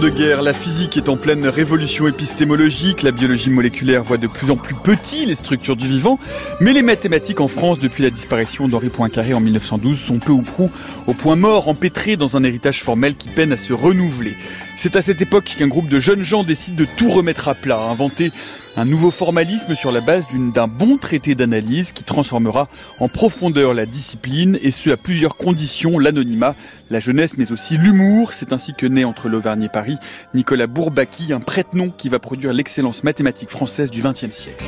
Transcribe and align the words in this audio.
l'entre-deux-guerres, 0.00 0.40
la 0.40 0.54
physique 0.54 0.96
est 0.96 1.10
en 1.10 1.18
pleine 1.18 1.46
révolution 1.46 2.08
épistémologique, 2.08 3.02
la 3.02 3.10
biologie 3.10 3.50
moléculaire 3.50 4.02
voit 4.02 4.16
de 4.16 4.28
plus 4.28 4.50
en 4.50 4.56
plus 4.56 4.74
petit 4.74 5.26
les 5.26 5.34
structures 5.34 5.76
du 5.76 5.86
vivant, 5.86 6.18
mais 6.58 6.72
les 6.72 6.82
mathématiques 6.82 7.40
en 7.40 7.48
France, 7.48 7.78
depuis 7.78 8.02
la 8.02 8.08
disparition 8.08 8.66
d'Henri 8.66 8.88
Poincaré 8.88 9.34
en 9.34 9.40
1912, 9.40 9.98
sont 9.98 10.18
peu 10.18 10.32
ou 10.32 10.40
prou 10.40 10.70
au 11.06 11.12
point 11.12 11.36
mort, 11.36 11.68
empêtrés 11.68 12.16
dans 12.16 12.38
un 12.38 12.44
héritage 12.44 12.82
formel 12.82 13.14
qui 13.14 13.28
peine 13.28 13.52
à 13.52 13.58
se 13.58 13.74
renouveler. 13.74 14.36
C'est 14.74 14.96
à 14.96 15.02
cette 15.02 15.20
époque 15.20 15.54
qu'un 15.58 15.68
groupe 15.68 15.88
de 15.88 16.00
jeunes 16.00 16.22
gens 16.22 16.44
décide 16.44 16.76
de 16.76 16.86
tout 16.96 17.10
remettre 17.10 17.48
à 17.48 17.54
plat, 17.54 17.80
inventer 17.80 18.32
un 18.76 18.84
nouveau 18.84 19.10
formalisme 19.10 19.74
sur 19.74 19.92
la 19.92 20.00
base 20.00 20.26
d'un 20.54 20.68
bon 20.68 20.96
traité 20.96 21.34
d'analyse 21.34 21.92
qui 21.92 22.04
transformera 22.04 22.68
en 22.98 23.08
profondeur 23.08 23.74
la 23.74 23.86
discipline 23.86 24.58
et 24.62 24.70
ce 24.70 24.90
à 24.90 24.96
plusieurs 24.96 25.36
conditions, 25.36 25.98
l'anonymat, 25.98 26.54
la 26.90 27.00
jeunesse 27.00 27.36
mais 27.36 27.52
aussi 27.52 27.78
l'humour. 27.78 28.34
C'est 28.34 28.52
ainsi 28.52 28.74
que 28.74 28.86
naît 28.86 29.04
entre 29.04 29.28
l'Auvergne 29.28 29.64
et 29.64 29.68
Paris 29.68 29.98
Nicolas 30.34 30.66
Bourbaki, 30.66 31.32
un 31.32 31.40
prête-nom 31.40 31.90
qui 31.90 32.08
va 32.08 32.18
produire 32.18 32.52
l'excellence 32.52 33.04
mathématique 33.04 33.50
française 33.50 33.90
du 33.90 34.02
XXe 34.02 34.30
siècle. 34.30 34.64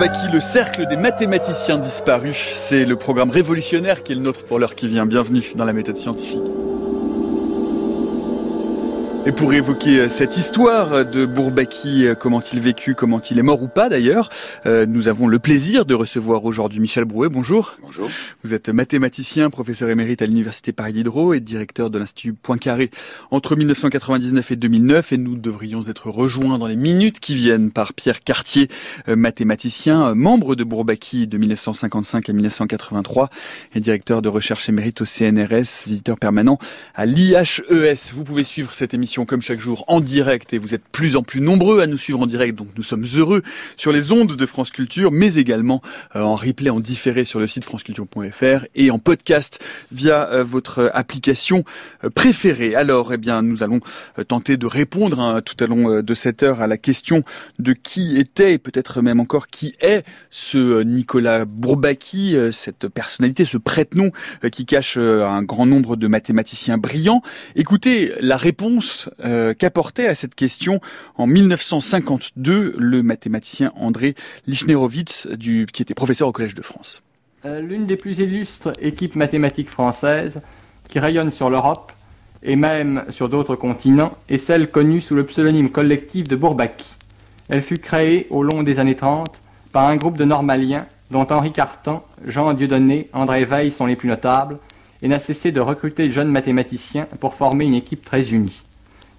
Le 0.00 0.40
cercle 0.40 0.86
des 0.86 0.96
mathématiciens 0.96 1.76
disparus. 1.76 2.52
C'est 2.52 2.86
le 2.86 2.96
programme 2.96 3.28
révolutionnaire 3.28 4.02
qui 4.02 4.12
est 4.12 4.14
le 4.14 4.22
nôtre 4.22 4.44
pour 4.44 4.58
l'heure 4.58 4.74
qui 4.74 4.88
vient. 4.88 5.04
Bienvenue 5.04 5.42
dans 5.56 5.66
la 5.66 5.74
méthode 5.74 5.98
scientifique. 5.98 6.40
Et 9.26 9.32
pour 9.32 9.52
évoquer 9.52 10.00
euh, 10.00 10.08
cette 10.08 10.38
histoire 10.38 11.04
de 11.04 11.26
Bourbaki, 11.26 12.06
euh, 12.06 12.14
comment 12.14 12.40
il 12.40 12.58
vécu, 12.58 12.94
comment 12.94 13.20
il 13.30 13.38
est 13.38 13.42
mort 13.42 13.62
ou 13.62 13.68
pas 13.68 13.90
d'ailleurs, 13.90 14.30
euh, 14.64 14.86
nous 14.86 15.08
avons 15.08 15.28
le 15.28 15.38
plaisir 15.38 15.84
de 15.84 15.92
recevoir 15.92 16.46
aujourd'hui 16.46 16.80
Michel 16.80 17.04
Brouet. 17.04 17.28
Bonjour. 17.28 17.76
Bonjour. 17.82 18.08
Vous 18.42 18.54
êtes 18.54 18.70
mathématicien, 18.70 19.50
professeur 19.50 19.90
émérite 19.90 20.22
à 20.22 20.26
l'Université 20.26 20.72
Paris 20.72 20.94
Diderot 20.94 21.34
et 21.34 21.40
directeur 21.40 21.90
de 21.90 21.98
l'Institut 21.98 22.32
Poincaré 22.32 22.90
entre 23.30 23.56
1999 23.56 24.52
et 24.52 24.56
2009. 24.56 25.12
Et 25.12 25.18
nous 25.18 25.36
devrions 25.36 25.82
être 25.82 26.08
rejoints 26.08 26.56
dans 26.56 26.66
les 26.66 26.76
minutes 26.76 27.20
qui 27.20 27.34
viennent 27.34 27.70
par 27.70 27.92
Pierre 27.92 28.24
Cartier, 28.24 28.68
mathématicien, 29.06 30.14
membre 30.14 30.54
de 30.54 30.64
Bourbaki 30.64 31.26
de 31.26 31.36
1955 31.36 32.30
à 32.30 32.32
1983 32.32 33.28
et 33.74 33.80
directeur 33.80 34.22
de 34.22 34.30
recherche 34.30 34.70
émérite 34.70 35.02
au 35.02 35.04
CNRS, 35.04 35.84
visiteur 35.86 36.18
permanent 36.18 36.58
à 36.94 37.04
l'IHES. 37.04 38.12
Vous 38.14 38.24
pouvez 38.24 38.44
suivre 38.44 38.72
cette 38.72 38.94
émission 38.94 39.09
comme 39.18 39.42
chaque 39.42 39.60
jour 39.60 39.84
en 39.88 40.00
direct 40.00 40.52
et 40.52 40.58
vous 40.58 40.72
êtes 40.72 40.84
plus 40.92 41.16
en 41.16 41.22
plus 41.22 41.40
nombreux 41.40 41.80
à 41.80 41.86
nous 41.88 41.98
suivre 41.98 42.20
en 42.20 42.26
direct, 42.26 42.56
donc 42.56 42.68
nous 42.76 42.82
sommes 42.84 43.04
heureux 43.16 43.42
sur 43.76 43.90
les 43.90 44.12
ondes 44.12 44.36
de 44.36 44.46
France 44.46 44.70
Culture, 44.70 45.10
mais 45.10 45.34
également 45.34 45.82
euh, 46.14 46.20
en 46.20 46.36
replay, 46.36 46.70
en 46.70 46.78
différé 46.78 47.24
sur 47.24 47.40
le 47.40 47.48
site 47.48 47.64
franceculture.fr 47.64 48.66
et 48.76 48.90
en 48.92 49.00
podcast 49.00 49.58
via 49.90 50.28
euh, 50.30 50.44
votre 50.44 50.92
application 50.94 51.64
euh, 52.04 52.10
préférée. 52.10 52.76
Alors, 52.76 53.12
eh 53.12 53.16
bien, 53.16 53.42
nous 53.42 53.64
allons 53.64 53.80
tenter 54.28 54.56
de 54.56 54.66
répondre 54.66 55.18
hein, 55.18 55.40
tout 55.40 55.60
au 55.62 55.66
long 55.66 56.02
de 56.02 56.14
cette 56.14 56.42
heure 56.44 56.60
à 56.60 56.68
la 56.68 56.76
question 56.76 57.24
de 57.58 57.72
qui 57.72 58.16
était 58.16 58.52
et 58.52 58.58
peut-être 58.58 59.02
même 59.02 59.18
encore 59.18 59.48
qui 59.48 59.74
est 59.80 60.04
ce 60.30 60.82
Nicolas 60.82 61.44
Bourbaki, 61.44 62.36
cette 62.52 62.86
personnalité, 62.88 63.44
ce 63.44 63.56
prête-nom 63.56 64.12
qui 64.52 64.66
cache 64.66 64.96
un 64.96 65.42
grand 65.42 65.66
nombre 65.66 65.96
de 65.96 66.06
mathématiciens 66.06 66.78
brillants. 66.78 67.22
Écoutez 67.56 68.12
la 68.20 68.36
réponse 68.36 68.99
euh, 69.24 69.54
qu'apportait 69.54 70.06
à 70.06 70.14
cette 70.14 70.34
question 70.34 70.80
en 71.16 71.26
1952 71.26 72.74
le 72.78 73.02
mathématicien 73.02 73.72
André 73.76 74.14
Lichnerovitz, 74.46 75.28
du, 75.28 75.66
qui 75.72 75.82
était 75.82 75.94
professeur 75.94 76.28
au 76.28 76.32
Collège 76.32 76.54
de 76.54 76.62
France. 76.62 77.02
Euh, 77.44 77.60
l'une 77.60 77.86
des 77.86 77.96
plus 77.96 78.18
illustres 78.18 78.72
équipes 78.80 79.16
mathématiques 79.16 79.70
françaises 79.70 80.40
qui 80.88 80.98
rayonne 80.98 81.30
sur 81.30 81.48
l'Europe 81.48 81.92
et 82.42 82.56
même 82.56 83.04
sur 83.10 83.28
d'autres 83.28 83.56
continents 83.56 84.12
est 84.28 84.38
celle 84.38 84.70
connue 84.70 85.00
sous 85.00 85.14
le 85.14 85.24
pseudonyme 85.24 85.70
collectif 85.70 86.28
de 86.28 86.36
Bourbaki. 86.36 86.86
Elle 87.48 87.62
fut 87.62 87.78
créée 87.78 88.26
au 88.30 88.42
long 88.42 88.62
des 88.62 88.78
années 88.78 88.96
30 88.96 89.32
par 89.72 89.88
un 89.88 89.96
groupe 89.96 90.16
de 90.16 90.24
normaliens 90.24 90.86
dont 91.10 91.26
Henri 91.30 91.52
Cartan, 91.52 92.04
Jean 92.26 92.52
Dieudonné, 92.54 93.08
André 93.12 93.44
Veil 93.44 93.72
sont 93.72 93.86
les 93.86 93.96
plus 93.96 94.08
notables, 94.08 94.58
et 95.02 95.08
n'a 95.08 95.18
cessé 95.18 95.50
de 95.50 95.60
recruter 95.60 96.08
de 96.08 96.12
jeunes 96.12 96.30
mathématiciens 96.30 97.06
pour 97.20 97.34
former 97.34 97.64
une 97.64 97.74
équipe 97.74 98.04
très 98.04 98.30
unie. 98.30 98.62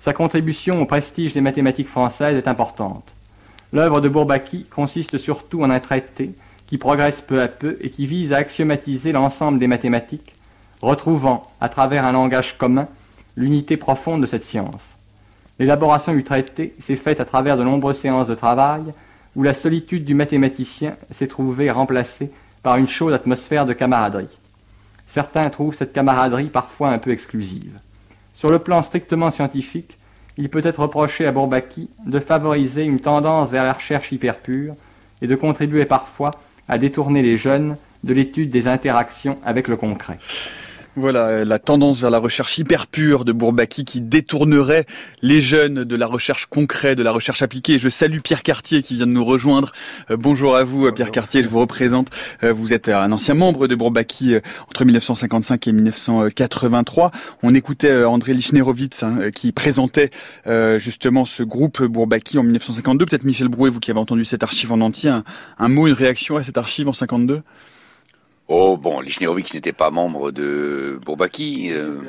Sa 0.02 0.14
contribution 0.14 0.82
au 0.82 0.88
prestige 0.88 1.34
des 1.34 1.42
mathématiques 1.42 1.88
françaises 1.88 2.36
est 2.36 2.48
importante. 2.48 3.08
L'œuvre 3.72 4.02
de 4.02 4.10
Bourbaki 4.10 4.66
consiste 4.66 5.20
surtout 5.20 5.62
en 5.62 5.70
un 5.70 5.80
traité 5.80 6.32
qui 6.66 6.80
progresse 6.80 7.22
peu 7.22 7.40
à 7.40 7.48
peu 7.48 7.78
et 7.82 7.92
qui 7.92 8.08
vise 8.08 8.34
à 8.34 8.38
axiomatiser 8.38 9.12
l'ensemble 9.12 9.60
des 9.60 9.68
mathématiques, 9.68 10.34
retrouvant, 10.82 11.44
à 11.62 11.70
travers 11.70 12.04
un 12.04 12.14
langage 12.14 12.58
commun, 12.58 12.88
l'unité 13.36 13.78
profonde 13.78 14.22
de 14.22 14.26
cette 14.26 14.44
science. 14.44 14.96
L'élaboration 15.60 16.16
du 16.16 16.24
traité 16.24 16.74
s'est 16.80 16.96
faite 16.96 17.22
à 17.22 17.26
travers 17.26 17.56
de 17.56 17.64
nombreuses 17.64 18.00
séances 18.00 18.28
de 18.28 18.34
travail 18.34 18.82
où 19.36 19.44
la 19.44 19.54
solitude 19.54 20.04
du 20.04 20.16
mathématicien 20.16 20.96
s'est 21.12 21.28
trouvée 21.28 21.70
remplacée 21.70 22.32
par 22.64 22.78
une 22.78 22.88
chaude 22.88 23.14
atmosphère 23.14 23.68
de 23.68 23.74
camaraderie. 23.74 24.36
Certains 25.06 25.48
trouvent 25.52 25.76
cette 25.76 25.94
camaraderie 25.94 26.50
parfois 26.50 26.90
un 26.90 26.98
peu 26.98 27.12
exclusive. 27.12 27.78
Sur 28.42 28.50
le 28.50 28.58
plan 28.58 28.82
strictement 28.82 29.30
scientifique, 29.30 30.00
il 30.36 30.50
peut 30.50 30.64
être 30.64 30.80
reproché 30.80 31.28
à 31.28 31.32
Bourbaki 31.32 31.92
de 32.08 32.20
favoriser 32.20 32.84
une 32.84 33.00
tendance 33.00 33.52
vers 33.52 33.64
la 33.64 33.74
recherche 33.74 34.12
hyper 34.12 34.36
pure 34.40 34.74
et 35.22 35.28
de 35.28 35.36
contribuer 35.36 35.86
parfois 35.86 36.32
à 36.68 36.80
détourner 36.80 37.22
les 37.22 37.38
jeunes 37.38 37.78
de 38.04 38.16
l'étude 38.16 38.50
des 38.50 38.68
interactions 38.68 39.38
avec 39.46 39.68
le 39.68 39.76
concret. 39.76 40.18
Voilà, 40.98 41.28
euh, 41.28 41.46
la 41.46 41.58
tendance 41.58 42.02
vers 42.02 42.10
la 42.10 42.18
recherche 42.18 42.58
hyper 42.58 42.86
pure 42.86 43.24
de 43.24 43.32
Bourbaki 43.32 43.86
qui 43.86 44.02
détournerait 44.02 44.86
les 45.22 45.40
jeunes 45.40 45.86
de 45.86 45.96
la 45.96 46.06
recherche 46.06 46.48
concrète, 46.48 46.98
de 46.98 47.04
la 47.04 47.14
recherche 47.14 47.42
appliquée. 47.42 47.80
Je 47.80 47.88
salue 47.88 48.20
Pierre 48.20 48.44
Cartier 48.44 48.82
qui 48.82 48.96
vient 48.96 49.08
de 49.08 49.14
nous 49.14 49.24
rejoindre. 49.24 49.72
Euh, 50.10 50.18
bonjour 50.18 50.54
à 50.54 50.66
vous, 50.66 50.92
Pierre 50.92 51.12
Cartier, 51.12 51.44
je 51.44 51.48
vous 51.48 51.60
représente. 51.60 52.10
Euh, 52.44 52.52
vous 52.52 52.74
êtes 52.74 52.90
un 52.90 53.10
ancien 53.14 53.36
membre 53.36 53.70
de 53.70 53.76
Bourbaki 53.76 54.36
entre 54.68 54.84
1955 54.84 55.66
et 55.66 55.72
1983. 55.72 57.12
On 57.42 57.56
écoutait 57.56 58.04
André 58.04 58.34
Lichnerovitz 58.34 59.04
hein, 59.04 59.32
qui 59.34 59.54
présentait 59.54 60.10
justement 60.78 61.26
ce 61.26 61.44
groupe 61.44 61.82
Bourbaki 61.84 62.38
en 62.38 62.44
1952. 62.44 63.06
Peut-être 63.06 63.24
Michel 63.24 63.48
Brouet, 63.48 63.70
vous 63.70 63.80
qui 63.80 63.92
avez 63.92 64.00
entendu 64.00 64.26
cette 64.26 64.44
archive 64.44 64.74
en 64.74 64.82
entier, 64.82 65.10
un, 65.10 65.24
un 65.58 65.70
mot, 65.70 65.88
une 65.88 65.94
réaction 65.94 66.36
à 66.36 66.44
cette 66.44 66.58
archive 66.58 66.90
en 66.90 66.94
52 66.94 67.44
Oh 68.54 68.76
bon, 68.76 69.00
Lichnerovic 69.00 69.54
n'était 69.54 69.72
pas 69.72 69.92
membre 69.92 70.32
de 70.32 71.00
Bourbaki. 71.06 71.72
Euh... 71.72 72.02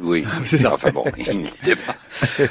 Oui, 0.00 0.24
c'est 0.46 0.56
ça. 0.56 0.72
Enfin 0.72 0.90
bon, 0.90 1.04
il 1.18 1.42
n'était 1.42 1.76
pas. 1.76 1.94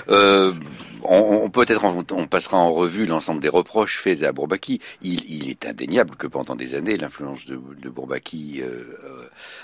Euh, 0.09 0.53
on, 1.02 1.50
peut-être 1.50 1.84
on, 1.86 2.28
passera 2.28 2.58
en 2.58 2.72
revue 2.72 3.08
l'ensemble 3.08 3.42
des 3.42 3.50
reproches 3.50 3.97
faits 3.97 4.22
à 4.22 4.31
Bourbaki. 4.31 4.79
Il, 5.02 5.50
est 5.50 5.66
indéniable 5.66 6.16
que 6.17 6.28
pendant 6.28 6.56
des 6.56 6.76
années, 6.76 6.97
l'influence 6.97 7.47
de, 7.47 7.59
de 7.82 7.90
Bourbaki, 7.90 8.61
euh, 8.61 8.84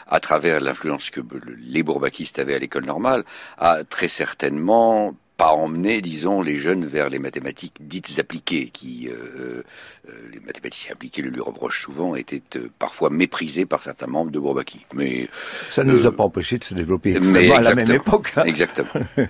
à 0.07 0.19
travers 0.19 0.59
l'influence 0.59 1.11
que 1.11 1.21
les 1.59 1.83
Bourbakistes 1.83 2.39
avaient 2.39 2.55
à 2.55 2.59
l'école 2.59 2.85
normale, 2.85 3.25
a 3.59 3.83
très 3.83 4.07
certainement 4.07 5.13
pas 5.37 5.51
emmener, 5.51 6.01
disons, 6.01 6.41
les 6.41 6.55
jeunes 6.55 6.85
vers 6.85 7.09
les 7.09 7.19
mathématiques 7.19 7.75
dites 7.81 8.19
appliquées, 8.19 8.69
qui, 8.71 9.09
euh, 9.09 9.63
euh, 10.07 10.11
les 10.31 10.39
mathématiciens 10.39 10.93
appliqués 10.93 11.21
le 11.21 11.29
lui 11.29 11.41
reprochent 11.41 11.81
souvent, 11.81 12.15
étaient 12.15 12.41
euh, 12.55 12.69
parfois 12.79 13.09
méprisés 13.09 13.65
par 13.65 13.83
certains 13.83 14.07
membres 14.07 14.31
de 14.31 14.39
Bourbaki. 14.39 14.85
Mais 14.93 15.27
ça 15.71 15.83
ne 15.83 15.91
nous 15.91 16.05
a 16.05 16.11
pas 16.11 16.23
empêché 16.23 16.57
de 16.57 16.63
se 16.63 16.73
développer 16.73 17.15
à 17.51 17.61
la 17.61 17.75
même 17.75 17.91
époque. 17.91 18.31
Hein. 18.37 18.43
Exactement. 18.45 18.89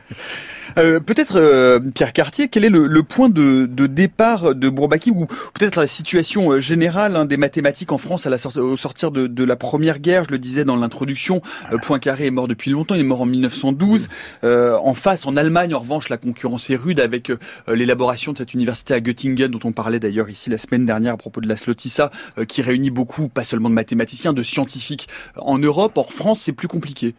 Euh, 0.78 1.00
peut-être 1.00 1.38
euh, 1.38 1.80
Pierre 1.80 2.14
Cartier, 2.14 2.48
quel 2.48 2.66
est 2.66 2.70
le, 2.70 3.04
point 3.04 3.30
de, 3.30 3.66
départ 3.66 4.56
de 4.56 4.70
Bourbaki 4.70 5.12
ou 5.12 5.28
peut-être 5.54 5.80
la 5.80 5.88
situation 5.88 6.52
euh, 6.52 6.60
générale 6.60 7.16
hein, 7.16 7.26
des 7.26 7.38
mathématiques 7.38 7.92
en 7.92 7.98
France 7.98 8.26
à 8.26 8.30
la 8.30 8.38
au 8.58 8.78
sortir 8.78 9.12
de, 9.12 9.44
la 9.44 9.56
Première 9.56 10.00
Guerre? 10.00 10.26
Je 10.26 10.32
le 10.32 10.40
disais 10.40 10.66
dans 10.66 10.76
l'introduction, 10.76 11.42
Poincaré 11.82 12.28
est 12.28 12.32
mort 12.32 12.48
depuis 12.48 12.72
longtemps, 12.72 12.96
il 12.96 13.02
est 13.02 13.04
mort 13.04 13.22
en 13.22 13.26
1912. 13.26 14.10
en 14.44 14.94
face, 14.94 15.26
en 15.26 15.36
Allemagne, 15.36 15.74
en 15.74 15.80
revanche, 15.80 16.10
la 16.10 16.18
concurrence 16.18 16.70
est 16.70 16.76
rude 16.76 17.00
avec 17.00 17.32
l'élaboration 17.68 18.34
de 18.34 18.38
cette 18.38 18.54
université 18.54 18.94
à 18.94 19.00
Göttingen 19.00 19.48
dont 19.48 19.60
on 19.64 19.72
parlait 19.72 20.00
d'ailleurs 20.00 20.30
ici 20.30 20.50
la 20.50 20.58
semaine 20.58 20.86
dernière 20.86 21.14
à 21.14 21.18
propos 21.18 21.42
de 21.42 21.48
la 21.48 21.56
Slotissa, 21.56 22.12
qui 22.48 22.62
réunit 22.62 22.92
beaucoup, 22.92 23.30
pas 23.30 23.44
seulement 23.44 23.70
de 23.70 23.76
mathématiciens, 23.76 24.34
de 24.34 24.44
scientifiques 24.44 25.08
en 25.38 25.58
Europe. 25.58 25.98
En 25.98 26.04
France, 26.04 26.42
c'est 26.42 26.54
plus 26.54 26.68
compliqué. 26.68 27.16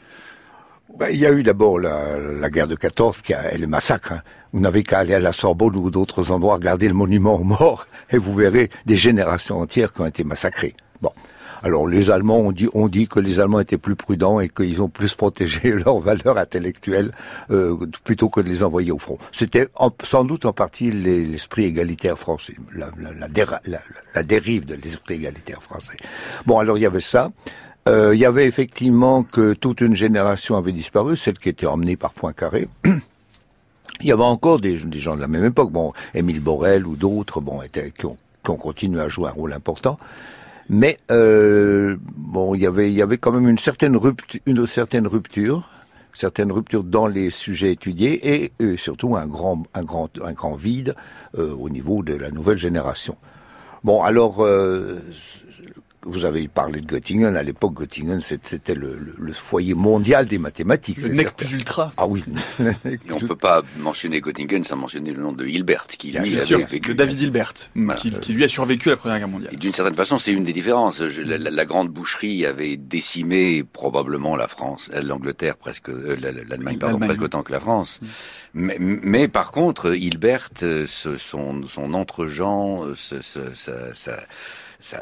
Ben, 0.99 1.09
il 1.13 1.19
y 1.19 1.27
a 1.27 1.33
eu 1.33 1.43
d'abord 1.43 1.79
la, 1.79 2.49
guerre 2.49 2.69
de 2.69 2.75
14 2.75 3.21
qui 3.21 3.35
a, 3.35 3.53
et 3.53 3.59
le 3.59 3.67
massacre. 3.67 4.13
Hein. 4.13 4.23
Vous 4.55 4.61
n'avez 4.61 4.83
qu'à 4.83 5.01
aller 5.01 5.13
à 5.13 5.21
la 5.21 5.33
Sorbonne 5.33 5.77
ou 5.77 5.91
d'autres 5.91 6.33
endroits, 6.33 6.55
regarder 6.55 6.89
le 6.89 6.95
monument 6.95 7.35
aux 7.35 7.45
morts, 7.45 7.87
et 8.11 8.17
vous 8.17 8.35
verrez 8.35 8.71
des 8.87 8.97
générations 8.97 9.61
entières 9.61 9.93
qui 9.93 10.01
ont 10.01 10.07
été 10.07 10.25
massacrées. 10.25 10.73
Bon. 11.03 11.13
Alors 11.63 11.87
les 11.87 12.11
Allemands 12.11 12.39
ont 12.39 12.89
dit, 12.89 13.09
que 13.09 13.19
les 13.19 13.41
Allemands 13.41 13.61
étaient 13.61 13.79
plus 13.79 13.97
prudents 13.97 14.41
et 14.41 14.49
qu'ils 14.49 14.81
ont 14.81 14.89
plus 14.89 15.15
protégé 15.15 15.71
leurs 15.85 16.01
valeurs 16.01 16.39
intellectuelles 16.39 17.13
euh, 17.51 17.77
plutôt 18.05 18.29
que 18.29 18.41
de 18.41 18.49
les 18.49 18.63
envoyer 18.63 18.93
au 18.93 18.99
front. 18.99 19.19
C'était 19.33 19.69
sans 20.03 20.25
doute 20.25 20.47
en 20.47 20.53
partie 20.53 20.91
l'esprit 20.91 21.65
égalitaire 21.65 22.19
français, 22.19 22.55
la, 22.75 24.23
dérive 24.23 24.65
de 24.65 24.75
l'esprit 24.75 25.15
égalitaire 25.15 25.63
français. 25.63 25.97
Bon, 26.47 26.59
alors 26.59 26.79
il 26.79 26.83
y 26.83 26.87
avait 26.87 27.01
ça. 27.01 27.33
Euh, 27.89 28.15
il 28.15 28.21
y 28.21 28.25
avait 28.25 28.47
effectivement 28.47 29.23
que 29.23 29.53
toute 29.53 29.81
une 29.81 29.95
génération 29.95 30.57
avait 30.57 30.73
disparu, 30.73 31.17
celle 31.17 31.39
qui 31.39 31.49
était 31.49 31.67
emmenée 31.67 31.97
par 31.97 32.13
Poincaré. 32.13 32.69
il 32.85 34.07
y 34.07 34.13
avait 34.13 34.23
encore 34.23 34.59
des, 34.61 34.77
gens 34.77 35.15
de 35.15 35.21
la 35.21 35.29
même 35.29 35.45
époque, 35.45 35.71
bon, 35.71 35.93
Émile 36.13 36.41
Borel 36.41 36.85
ou 36.85 36.97
d'autres, 36.97 37.41
bon, 37.41 37.61
qui 37.97 38.07
ont, 38.07 38.17
continué 38.43 39.01
à 39.01 39.09
jouer 39.09 39.29
un 39.29 39.33
rôle 39.33 39.53
important. 39.53 39.99
Mais 40.69 40.99
euh, 41.13 41.97
bon, 42.01 42.57
il 42.57 42.63
y 42.63 42.67
avait, 42.67 43.19
quand 43.19 43.31
même 43.31 43.49
une 43.49 43.59
certaine 43.59 43.97
rupture, 43.97 45.71
certaine 46.13 46.51
rupture, 46.51 46.83
dans 46.83 47.07
les 47.07 47.31
sujets 47.31 47.71
étudiés 47.71 48.51
et 48.61 48.77
surtout 48.77 49.15
un 49.17 49.27
grand, 49.27 49.63
vide 50.57 50.97
euh, 51.39 51.55
au 51.55 51.69
niveau 51.69 52.03
de 52.03 52.15
la 52.15 52.33
nouvelle 52.33 52.59
génération. 52.59 53.17
Bon, 53.85 54.03
alors 54.03 54.45
vous 56.07 56.25
avez 56.25 56.47
parlé 56.47 56.81
de 56.81 56.87
Göttingen. 56.87 57.37
À 57.37 57.43
l'époque, 57.43 57.75
Göttingen, 57.75 58.21
c'était 58.21 58.75
le, 58.75 59.15
foyer 59.33 59.75
mondial 59.75 60.27
des 60.27 60.39
mathématiques. 60.39 60.99
Le 60.99 61.09
nec 61.09 61.35
plus 61.37 61.53
ultra. 61.53 61.93
Ah 61.97 62.07
oui. 62.07 62.25
on 62.61 62.65
ne 62.65 63.27
peut 63.27 63.37
pas 63.37 63.63
mentionner 63.79 64.21
Göttingen 64.21 64.63
sans 64.65 64.77
mentionner 64.77 65.13
le 65.13 65.21
nom 65.21 65.33
de 65.33 65.45
Hilbert, 65.47 65.87
qui 65.87 66.13
lui 66.13 66.21
Bien 66.21 66.41
sûr, 66.41 66.65
vécu. 66.67 66.95
David 66.95 67.21
Hilbert, 67.21 67.53
qui, 68.23 68.33
lui 68.33 68.45
a 68.45 68.49
survécu 68.49 68.89
à 68.89 68.93
la 68.93 68.97
Première 68.97 69.19
Guerre 69.19 69.29
mondiale. 69.29 69.57
D'une 69.57 69.73
certaine 69.73 69.95
façon, 69.95 70.17
c'est 70.17 70.33
une 70.33 70.45
des 70.45 70.53
différences. 70.53 71.01
la, 71.01 71.65
grande 71.65 71.89
boucherie 71.89 72.47
avait 72.47 72.77
décimé 72.77 73.65
probablement 73.65 74.37
la 74.37 74.47
France, 74.47 74.91
euh, 74.95 75.03
l'Angleterre 75.03 75.57
presque, 75.57 75.89
euh, 75.89 76.17
l'Allemagne 76.17 76.79
pardon, 76.79 77.01
presque 77.01 77.23
autant 77.23 77.43
que 77.43 77.51
la 77.51 77.61
France. 77.61 78.01
Mm. 78.55 78.73
Mais, 78.79 79.29
par 79.29 79.51
contre, 79.51 79.95
Hilbert, 79.95 80.51
euh, 80.63 80.87
son, 80.87 81.67
son 81.67 81.95
entre-gens, 81.95 82.85
sa 82.95 84.21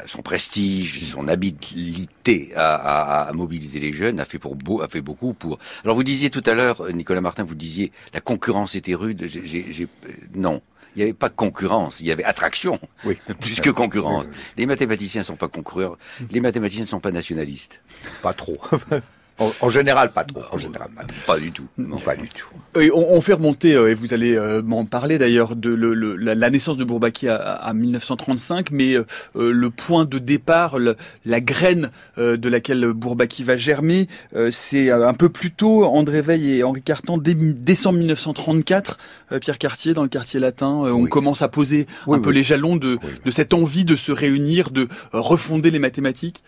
son 0.05 0.21
prestige, 0.21 1.03
son 1.03 1.27
habilité 1.27 2.51
à, 2.55 3.31
mobiliser 3.33 3.79
les 3.79 3.93
jeunes 3.93 4.19
a 4.19 4.25
fait 4.25 4.39
pour 4.39 4.55
beau, 4.55 4.81
a 4.81 4.87
fait 4.87 5.01
beaucoup 5.01 5.33
pour. 5.33 5.59
Alors 5.83 5.95
vous 5.95 6.03
disiez 6.03 6.29
tout 6.29 6.43
à 6.45 6.53
l'heure, 6.53 6.91
Nicolas 6.93 7.21
Martin, 7.21 7.43
vous 7.43 7.55
disiez 7.55 7.91
la 8.13 8.21
concurrence 8.21 8.75
était 8.75 8.95
rude. 8.95 9.25
J'ai, 9.27 9.87
non. 10.33 10.61
Il 10.95 10.99
n'y 10.99 11.03
avait 11.03 11.13
pas 11.13 11.27
de 11.27 11.35
concurrence, 11.35 11.99
il 11.99 12.07
y 12.07 12.11
avait 12.11 12.23
attraction, 12.23 12.79
oui. 13.03 13.17
plus 13.41 13.59
que 13.59 13.69
concurrence. 13.69 14.25
Les 14.55 14.65
mathématiciens 14.65 15.21
ne 15.21 15.25
sont 15.25 15.35
pas 15.35 15.49
concurrents, 15.49 15.97
les 16.31 16.39
mathématiciens 16.39 16.85
ne 16.85 16.89
sont 16.89 17.01
pas 17.01 17.11
nationalistes. 17.11 17.81
Pas 18.21 18.31
trop. 18.31 18.57
En, 19.37 19.69
général, 19.69 20.11
pas 20.11 20.23
trop. 20.23 20.41
En 20.49 20.57
général, 20.57 20.87
pas, 20.95 21.03
pas 21.27 21.37
du 21.37 21.51
tout. 21.51 21.65
Non, 21.77 21.97
pas 21.97 22.15
du 22.15 22.29
tout. 22.29 22.47
on, 22.93 23.19
fait 23.19 23.33
remonter, 23.33 23.75
euh, 23.75 23.91
et 23.91 23.93
vous 23.93 24.13
allez 24.13 24.33
euh, 24.33 24.61
m'en 24.61 24.85
parler 24.85 25.17
d'ailleurs, 25.17 25.57
de 25.57 25.73
la, 25.73 26.49
naissance 26.49 26.77
de 26.77 26.85
Bourbaki 26.85 27.27
à, 27.27 27.73
1935, 27.73 28.71
mais 28.71 28.95
euh, 28.95 29.03
le 29.35 29.69
point 29.69 30.05
de 30.05 30.19
départ, 30.19 30.77
la 30.79 31.41
graine 31.41 31.89
de 32.17 32.49
laquelle 32.49 32.93
Bourbaki 32.93 33.43
va 33.43 33.57
germer, 33.57 34.07
c'est 34.51 34.89
un 34.89 35.13
peu 35.13 35.27
plus 35.27 35.51
tôt, 35.51 35.83
André 35.83 36.21
Veil 36.21 36.59
et 36.59 36.63
Henri 36.63 36.81
Cartan, 36.81 37.17
décembre 37.17 37.99
1934, 37.99 38.97
Pierre 39.41 39.57
Cartier, 39.57 39.93
dans 39.93 40.03
le 40.03 40.09
quartier 40.09 40.39
latin, 40.39 40.69
on 40.69 41.05
commence 41.07 41.41
à 41.41 41.49
poser 41.49 41.87
un 42.07 42.19
peu 42.19 42.31
les 42.31 42.43
jalons 42.43 42.77
de, 42.77 42.97
de 43.25 43.31
cette 43.31 43.53
envie 43.53 43.83
de 43.83 43.97
se 43.97 44.13
réunir, 44.13 44.69
de 44.69 44.87
refonder 45.11 45.71
les 45.71 45.79
mathématiques 45.79 46.41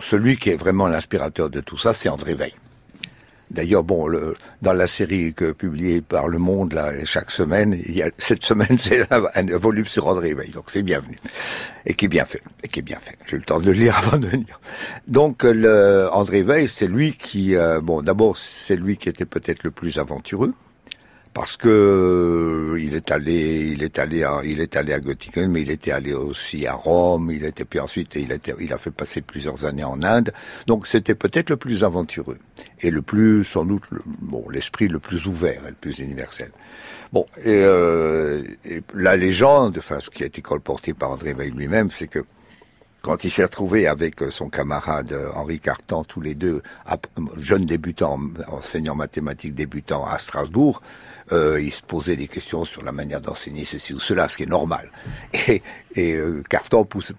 celui 0.00 0.36
qui 0.36 0.50
est 0.50 0.56
vraiment 0.56 0.86
l'inspirateur 0.86 1.50
de 1.50 1.60
tout 1.60 1.78
ça, 1.78 1.94
c'est 1.94 2.08
André 2.08 2.34
Veil. 2.34 2.54
D'ailleurs, 3.50 3.84
bon, 3.84 4.06
le, 4.06 4.34
dans 4.62 4.72
la 4.72 4.86
série 4.86 5.34
que 5.34 5.52
publiée 5.52 6.00
par 6.00 6.28
Le 6.28 6.38
Monde 6.38 6.72
là 6.72 6.92
chaque 7.04 7.30
semaine, 7.30 7.78
il 7.86 7.96
y 7.96 8.02
a, 8.02 8.10
cette 8.18 8.42
semaine 8.42 8.78
c'est 8.78 9.06
un 9.12 9.56
volume 9.56 9.84
sur 9.84 10.06
André 10.06 10.34
Veil, 10.34 10.50
donc 10.50 10.64
c'est 10.68 10.82
bienvenu 10.82 11.16
et 11.86 11.94
qui 11.94 12.06
est 12.06 12.08
bien 12.08 12.24
fait, 12.24 12.42
et 12.62 12.68
qui 12.68 12.80
est 12.80 12.82
bien 12.82 12.98
fait. 12.98 13.16
J'ai 13.26 13.36
eu 13.36 13.40
le 13.40 13.44
temps 13.44 13.60
de 13.60 13.66
le 13.66 13.72
lire 13.72 13.96
avant 14.04 14.18
de 14.18 14.26
venir. 14.26 14.60
Donc, 15.06 15.42
le, 15.44 16.08
André 16.12 16.42
Veil, 16.42 16.68
c'est 16.68 16.88
lui 16.88 17.12
qui, 17.12 17.54
euh, 17.54 17.80
bon, 17.80 18.00
d'abord 18.00 18.36
c'est 18.36 18.76
lui 18.76 18.96
qui 18.96 19.08
était 19.08 19.26
peut-être 19.26 19.62
le 19.62 19.70
plus 19.70 19.98
aventureux 19.98 20.54
parce 21.34 21.56
que 21.56 21.68
euh, 21.68 22.80
il 22.80 22.94
est 22.94 23.10
allé, 23.10 23.72
il 23.72 23.82
est 23.82 23.98
allé, 23.98 24.22
à, 24.22 24.40
il 24.44 24.60
est 24.60 24.76
allé 24.76 24.92
à 24.92 25.00
Göttingen, 25.00 25.50
mais 25.50 25.62
il 25.62 25.70
était 25.70 25.90
allé 25.90 26.14
aussi 26.14 26.64
à 26.68 26.74
Rome. 26.74 27.32
Il 27.32 27.44
était 27.44 27.64
puis 27.64 27.80
ensuite, 27.80 28.14
il, 28.14 28.30
était, 28.30 28.54
il 28.60 28.72
a 28.72 28.78
fait 28.78 28.92
passer 28.92 29.20
plusieurs 29.20 29.64
années 29.64 29.82
en 29.82 30.00
Inde. 30.04 30.32
Donc 30.68 30.86
c'était 30.86 31.16
peut-être 31.16 31.50
le 31.50 31.56
plus 31.56 31.82
aventureux 31.82 32.38
et 32.80 32.90
le 32.92 33.02
plus, 33.02 33.42
sans 33.42 33.64
doute, 33.64 33.82
bon, 34.06 34.48
l'esprit 34.48 34.86
le 34.86 35.00
plus 35.00 35.26
ouvert 35.26 35.66
et 35.66 35.70
le 35.70 35.74
plus 35.74 35.98
universel. 35.98 36.52
Bon, 37.12 37.26
et, 37.38 37.62
euh, 37.64 38.44
la 38.94 39.16
légende, 39.16 39.76
enfin, 39.78 39.98
ce 39.98 40.10
qui 40.10 40.22
a 40.22 40.26
été 40.26 40.40
colporté 40.40 40.94
par 40.94 41.10
André 41.10 41.34
Veil 41.34 41.50
lui-même, 41.50 41.90
c'est 41.90 42.06
que 42.06 42.24
quand 43.02 43.24
il 43.24 43.30
s'est 43.30 43.42
retrouvé 43.42 43.88
avec 43.88 44.20
son 44.30 44.48
camarade 44.48 45.14
Henri 45.34 45.58
Cartan, 45.58 46.04
tous 46.04 46.20
les 46.20 46.34
deux, 46.34 46.62
jeunes 47.36 47.66
débutants, 47.66 48.20
enseignants 48.48 48.94
mathématiques 48.94 49.54
débutants 49.54 50.06
à 50.06 50.18
Strasbourg, 50.18 50.80
euh, 51.32 51.60
il 51.60 51.72
se 51.72 51.82
posait 51.82 52.16
des 52.16 52.28
questions 52.28 52.64
sur 52.64 52.82
la 52.82 52.92
manière 52.92 53.20
d'enseigner 53.20 53.64
ceci 53.64 53.94
ou 53.94 54.00
cela, 54.00 54.28
ce 54.28 54.36
qui 54.36 54.42
est 54.42 54.46
normal. 54.46 54.90
Et, 55.48 55.62
et 55.96 56.14
euh, 56.14 56.42
Carton 56.48 56.84
pousse, 56.84 57.12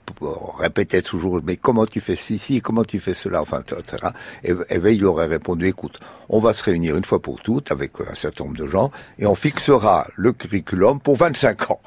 répétait 0.58 1.02
toujours, 1.02 1.40
mais 1.44 1.56
comment 1.56 1.86
tu 1.86 2.02
fais 2.02 2.16
ceci, 2.16 2.62
comment 2.62 2.84
tu 2.84 3.00
fais 3.00 3.14
cela, 3.14 3.42
enfin, 3.42 3.62
etc. 3.62 4.08
Et, 4.44 4.54
Veil 4.78 4.98
lui 4.98 5.06
aurait 5.06 5.28
répondu, 5.28 5.68
écoute, 5.68 6.00
on 6.30 6.40
va 6.40 6.54
se 6.54 6.64
réunir 6.64 6.98
une 6.98 7.06
fois 7.06 7.22
pour 7.22 7.42
toutes 7.42 7.72
avec 7.72 7.92
un 8.02 8.16
certain 8.16 8.46
nombre 8.46 8.58
de 8.58 8.68
gens 8.68 8.92
et 9.18 9.26
on 9.26 9.36
fixera 9.36 10.08
le 10.16 10.34
curriculum 10.34 11.00
pour 11.00 11.16
25 11.16 11.72
ans. 11.72 11.82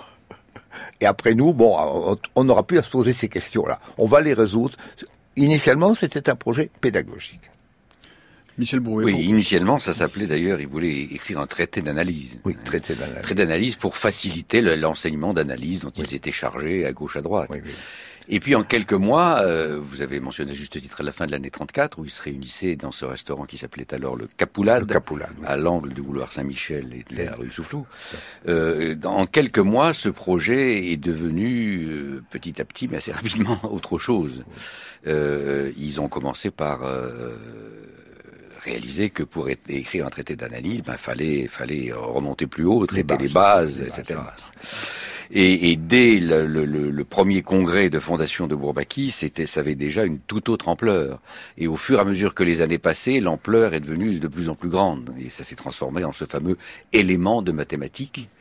Et 1.00 1.06
après 1.06 1.35
nous, 1.35 1.53
bon, 1.53 2.19
on 2.35 2.44
n'aura 2.44 2.62
plus 2.67 2.79
à 2.79 2.82
se 2.82 2.91
poser 2.91 3.12
ces 3.12 3.29
questions-là. 3.29 3.81
On 3.98 4.06
va 4.06 4.20
les 4.20 4.34
résoudre. 4.34 4.77
Initialement, 5.37 5.94
c'était 5.94 6.31
un 6.31 6.37
projet 6.37 6.70
pédagogique. 6.81 7.51
Michel 8.58 8.81
Brouet. 8.81 9.05
Oui, 9.05 9.24
initialement, 9.24 9.79
ça 9.79 9.94
s'appelait 9.94 10.27
d'ailleurs, 10.27 10.60
il 10.60 10.67
voulait 10.67 11.03
écrire 11.03 11.38
un 11.38 11.46
traité 11.46 11.81
d'analyse. 11.81 12.38
Oui, 12.44 12.56
traité 12.65 12.94
d'analyse. 12.94 13.22
Traité 13.22 13.44
d'analyse 13.44 13.77
pour 13.77 13.96
faciliter 13.96 14.60
l'enseignement 14.60 15.32
d'analyse 15.32 15.81
dont 15.81 15.91
ils 15.91 16.15
étaient 16.15 16.32
chargés 16.32 16.84
à 16.84 16.93
gauche 16.93 17.17
à 17.17 17.22
droite. 17.22 17.50
Oui, 17.53 17.60
oui. 17.65 17.72
Et 18.31 18.41
puis 18.41 18.55
en 18.55 18.62
quelques 18.62 18.93
mois, 18.93 19.41
euh, 19.41 19.81
vous 19.81 20.03
avez 20.03 20.20
mentionné 20.20 20.53
juste 20.53 20.79
titre 20.79 21.00
à 21.00 21.05
la 21.05 21.12
fin 21.12 21.27
de 21.27 21.32
l'année 21.32 21.50
34, 21.50 21.98
où 21.98 22.05
ils 22.05 22.10
se 22.10 22.20
réunissaient 22.20 22.77
dans 22.77 22.93
ce 22.93 23.06
restaurant 23.06 23.46
qui 23.46 23.56
s'appelait 23.56 23.93
alors 23.94 24.17
le 24.17 24.29
Capoulade, 24.36 24.91
le 24.91 25.46
à 25.46 25.56
l'angle 25.56 25.94
du 25.94 26.03
boulevard 26.03 26.31
Saint-Michel 26.31 26.93
et 26.93 27.15
de 27.15 27.22
la 27.24 27.34
rue 27.34 27.50
Soufflot. 27.50 27.86
Euh, 28.46 28.96
en 29.05 29.27
quelques 29.27 29.58
mois, 29.58 29.94
ce 29.94 30.10
projet 30.10 30.93
est 30.93 30.98
devenu 30.98 31.86
euh, 31.88 32.22
petit 32.29 32.60
à 32.60 32.67
petit, 32.67 32.86
mais 32.86 32.98
assez 32.98 33.12
rapidement, 33.12 33.58
autre 33.72 33.98
chose. 33.98 34.44
Euh, 35.06 35.72
ils 35.79 35.98
ont 36.00 36.08
commencé 36.08 36.50
par 36.50 36.82
euh, 38.69 38.72
réaliser 38.72 39.10
que 39.10 39.22
pour 39.22 39.48
écrire 39.48 40.06
un 40.06 40.10
traité 40.10 40.37
d'analyse, 40.37 40.82
ben, 40.82 40.96
fallait, 40.96 41.48
fallait 41.48 41.93
remonter 41.93 42.46
plus 42.46 42.65
haut, 42.65 42.87
traiter 42.87 43.17
les 43.19 43.29
bases, 43.29 43.81
etc. 43.81 44.20
Et, 45.31 45.72
et 45.72 45.77
dès 45.77 46.20
le, 46.20 46.46
le, 46.46 46.65
le, 46.65 47.05
premier 47.05 47.43
congrès 47.43 47.91
de 47.91 47.98
fondation 47.98 48.46
de 48.46 48.55
Bourbaki, 48.55 49.10
c'était, 49.10 49.46
ça 49.46 49.60
avait 49.60 49.75
déjà 49.75 50.05
une 50.05 50.20
toute 50.20 50.48
autre 50.48 50.69
ampleur. 50.69 51.20
Et 51.58 51.67
au 51.67 51.77
fur 51.77 51.98
et 51.98 52.01
à 52.01 52.05
mesure 52.05 52.34
que 52.34 52.43
les 52.43 52.63
années 52.63 52.79
passaient, 52.79 53.20
l'ampleur 53.20 53.75
est 53.75 53.81
devenue 53.81 54.20
de 54.20 54.29
plus 54.29 54.48
en 54.48 54.55
plus 54.55 54.70
grande. 54.70 55.15
Et 55.20 55.29
ça 55.29 55.44
s'est 55.44 55.56
transformé 55.56 56.05
en 56.05 56.15
ce 56.15 56.25
fameux 56.25 56.56
élément 56.94 57.43
de 57.43 57.53
mathématiques 57.53 58.31
euh, 58.31 58.38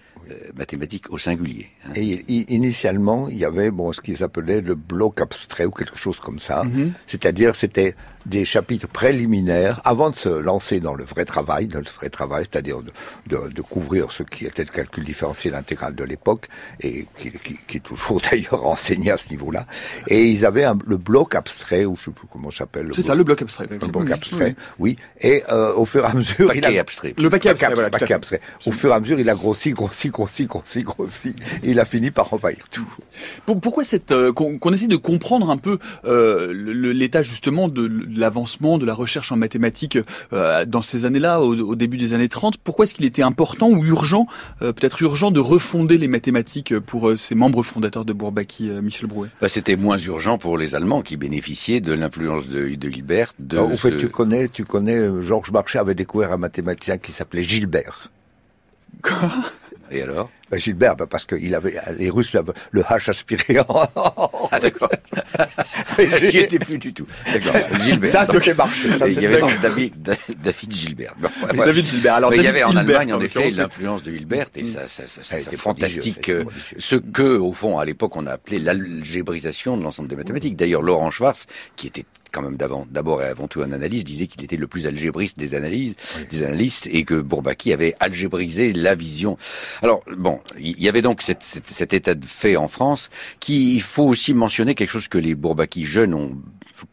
mathématiques 0.56 1.12
au 1.12 1.18
singulier. 1.18 1.68
Hein. 1.86 1.94
Et 1.96 2.24
initialement, 2.54 3.28
il 3.30 3.38
y 3.38 3.46
avait 3.46 3.72
bon 3.72 3.92
ce 3.94 4.02
qu'ils 4.02 4.24
appelaient 4.24 4.62
le 4.62 4.76
bloc 4.76 5.22
abstrait 5.22 5.66
ou 5.66 5.72
quelque 5.72 5.98
chose 5.98 6.20
comme 6.20 6.40
ça. 6.40 6.64
Mm-hmm. 6.64 6.92
C'est-à-dire, 7.06 7.56
c'était 7.56 7.96
des 8.28 8.46
chapitres 8.46 8.88
préliminaires 8.88 9.82
avant 9.86 10.10
de 10.10 10.16
se 10.16 10.30
lancer 10.30 10.80
dans 10.80 10.94
le 10.94 11.06
vrai 11.06 11.26
travail, 11.26 11.68
dans 11.68 11.80
le 11.80 11.86
vrai 11.86 12.10
travail, 12.10 12.46
c'est-à-dire 12.50 12.82
de, 12.82 12.92
de, 13.28 13.50
de, 13.50 13.62
couvrir 13.62 14.12
ce 14.12 14.24
qui 14.24 14.46
était 14.46 14.64
le 14.64 14.70
calcul 14.70 15.04
différentiel 15.06 15.56
intégral 15.56 15.96
de 15.96 16.04
l'époque 16.04 16.48
et 16.82 17.08
qui, 17.18 17.32
qui, 17.32 17.58
qui, 17.68 17.78
est 17.78 17.82
toujours 17.82 18.22
d'ailleurs 18.32 18.68
enseigné 18.68 19.12
à 19.12 19.18
ce 19.18 19.30
niveau-là. 19.30 19.66
Et 20.08 20.26
ils 20.26 20.46
avaient 20.46 20.66
un, 20.66 20.78
le 20.86 20.98
bloc 20.98 21.36
abstrait 21.36 21.86
ou 21.86 21.96
je 21.98 22.06
sais 22.06 22.12
plus 22.12 22.28
comment 22.32 22.52
s'appelle. 22.52 22.90
C'est 22.94 23.04
ça, 23.04 23.16
le 23.16 23.24
bloc 23.24 23.42
abstrait. 23.42 23.68
Le 23.70 23.78
bloc 23.78 24.12
abstrait, 24.12 24.56
oui. 24.80 24.98
Et 25.22 25.44
euh, 25.50 25.74
au 25.76 25.86
fur 25.86 26.04
et 26.04 26.08
à 26.08 26.14
mesure, 26.14 26.48
paquet 26.48 26.60
il 26.72 26.78
a 26.78 26.82
abstrait. 26.82 27.14
Le 27.18 27.30
paquet, 27.30 27.50
abstrait, 27.50 27.90
paquet 27.90 28.14
abstrait. 28.14 28.42
Au 28.66 28.72
fur 28.72 28.92
et 28.92 28.94
à 28.94 29.00
mesure, 29.00 29.20
il 29.20 29.30
a 29.30 29.36
grossi, 29.36 29.72
grossi 29.72 30.10
grossi, 30.18 30.46
grossi, 30.48 30.82
grossi. 30.82 31.36
Et 31.62 31.72
il 31.72 31.80
a 31.80 31.86
fini 31.86 32.10
par 32.10 32.34
envahir 32.34 32.66
tout. 32.72 32.88
Pourquoi 33.46 33.84
cette 33.84 34.12
euh, 34.12 34.34
qu'on 34.34 34.74
essaie 34.74 34.88
de 34.88 34.96
comprendre 34.96 35.52
un 35.52 35.58
peu 35.58 35.78
euh, 36.06 36.52
l'état 36.92 37.22
justement 37.22 37.68
de 37.68 37.88
l'avancement 38.16 38.80
de 38.80 38.86
la 38.88 38.96
recherche 38.96 39.32
en 39.32 39.38
mathématiques 39.38 40.00
euh, 40.34 40.66
dans 40.66 40.82
ces 40.82 41.06
années-là, 41.06 41.40
au, 41.42 41.76
début 41.76 41.98
des 41.98 42.14
années 42.14 42.30
30 42.30 42.58
Pourquoi 42.58 42.86
est-ce 42.86 42.96
qu'il 42.96 43.06
était 43.06 43.22
important 43.22 43.70
ou 43.70 43.86
urgent, 43.86 44.26
peut-être 44.60 45.04
urgent, 45.04 45.30
de 45.30 45.40
refonder 45.40 45.98
les 46.00 46.08
mathématiques 46.08 46.78
pour 46.80 47.14
ces 47.18 47.36
membres 47.36 47.62
fondateurs 47.62 48.06
de 48.06 48.14
Bourbaki, 48.14 48.70
Michel 48.82 49.08
Brouet? 49.08 49.30
Bah, 49.40 49.50
C'était 49.50 49.76
moins 49.76 49.98
urgent 49.98 50.40
pour 50.40 50.58
les 50.58 50.74
Allemands 50.74 51.04
qui 51.04 51.16
bénéficiaient 51.16 51.82
de 51.82 51.94
l'influence 51.94 52.48
de. 52.48 52.68
De 53.40 53.58
en 53.58 53.76
fait, 53.78 53.98
tu 53.98 54.10
connais, 54.10 54.48
tu 54.48 54.66
connais, 54.66 55.22
Georges 55.22 55.52
Marchais 55.52 55.80
avait 55.80 55.96
découvert 55.96 56.32
un 56.32 56.38
mathématicien 56.38 56.98
qui 56.98 57.12
s'appelait 57.12 57.44
Gilbert. 57.44 58.10
Quoi? 59.02 59.32
Et 59.92 60.02
alors? 60.02 60.30
Ben 60.50 60.60
Gilbert, 60.60 60.96
ben 60.96 61.06
parce 61.06 61.26
que 61.26 61.36
il 61.36 61.54
avait 61.56 61.76
les 61.98 62.10
Russes 62.10 62.36
le 62.72 62.82
H 62.82 63.10
aspiré. 63.10 63.60
ah 63.68 64.60
d'accord. 64.62 64.90
J'y 66.20 66.38
étais 66.40 66.60
plus 66.60 66.78
du 66.78 66.94
tout. 66.94 67.06
D'accord. 67.26 67.80
Gilbert. 67.82 68.12
Ça 68.12 68.26
c'était 68.26 68.54
marché. 68.54 68.90
il 69.08 69.22
y 69.22 69.26
avait 69.26 69.42
David, 69.62 70.02
David 70.42 70.72
Gilbert. 70.72 71.16
David 71.54 71.86
Gilbert. 71.86 72.16
Alors 72.16 72.34
il 72.34 72.42
y 72.42 72.48
avait 72.48 72.64
en 72.64 72.76
Allemagne 72.76 73.14
en 73.14 73.22
effet 73.22 73.52
l'influence 73.52 74.04
de 74.04 74.12
Gilbert 74.12 74.48
et 74.56 74.64
ça, 74.64 74.88
ça, 74.88 75.06
ça, 75.08 75.24
ça 75.24 75.40
c'est 75.40 75.58
fantastique. 75.58 76.30
Euh, 76.30 76.44
ce 76.78 76.96
que 76.96 77.38
au 77.38 77.54
fond 77.54 77.80
à 77.80 77.86
l'époque 77.86 78.16
on 78.16 78.26
a 78.26 78.32
appelé 78.32 78.60
l'algébrisation 78.60 79.78
de 79.78 79.84
l'ensemble 79.84 80.10
des 80.10 80.16
mathématiques. 80.16 80.56
D'ailleurs 80.56 80.82
Laurent 80.82 81.10
Schwartz, 81.10 81.46
qui 81.76 81.88
était 81.88 82.06
quand 82.32 82.42
même 82.42 82.58
d'abord 82.58 83.22
et 83.22 83.26
avant 83.26 83.48
tout 83.48 83.62
un 83.62 83.72
analyste, 83.72 84.06
disait 84.06 84.28
qu'il 84.28 84.44
était 84.44 84.58
le 84.58 84.68
plus 84.68 84.88
algébriste 84.88 85.40
des 85.40 85.56
analyses, 85.56 85.96
des 86.30 86.44
analystes, 86.44 86.88
et 86.92 87.04
que 87.04 87.20
Bourbaki 87.20 87.74
avait 87.74 87.96
algébrisé 88.00 88.74
la 88.74 88.96
vision. 88.96 89.38
Alors 89.82 90.02
bon, 90.16 90.37
il 90.60 90.82
y 90.82 90.90
avait 90.90 91.02
donc 91.02 91.22
cette, 91.22 91.44
cet 91.44 91.94
état 91.94 92.16
de 92.16 92.26
fait 92.26 92.56
en 92.58 92.68
France, 92.68 93.10
qui 93.40 93.76
il 93.76 93.82
faut 93.82 94.06
aussi 94.06 94.34
mentionner 94.34 94.76
quelque 94.76 94.90
chose 94.90 95.08
que 95.08 95.18
les 95.18 95.36
Bourbaki 95.36 95.86
jeunes 95.86 96.14
ont 96.14 96.32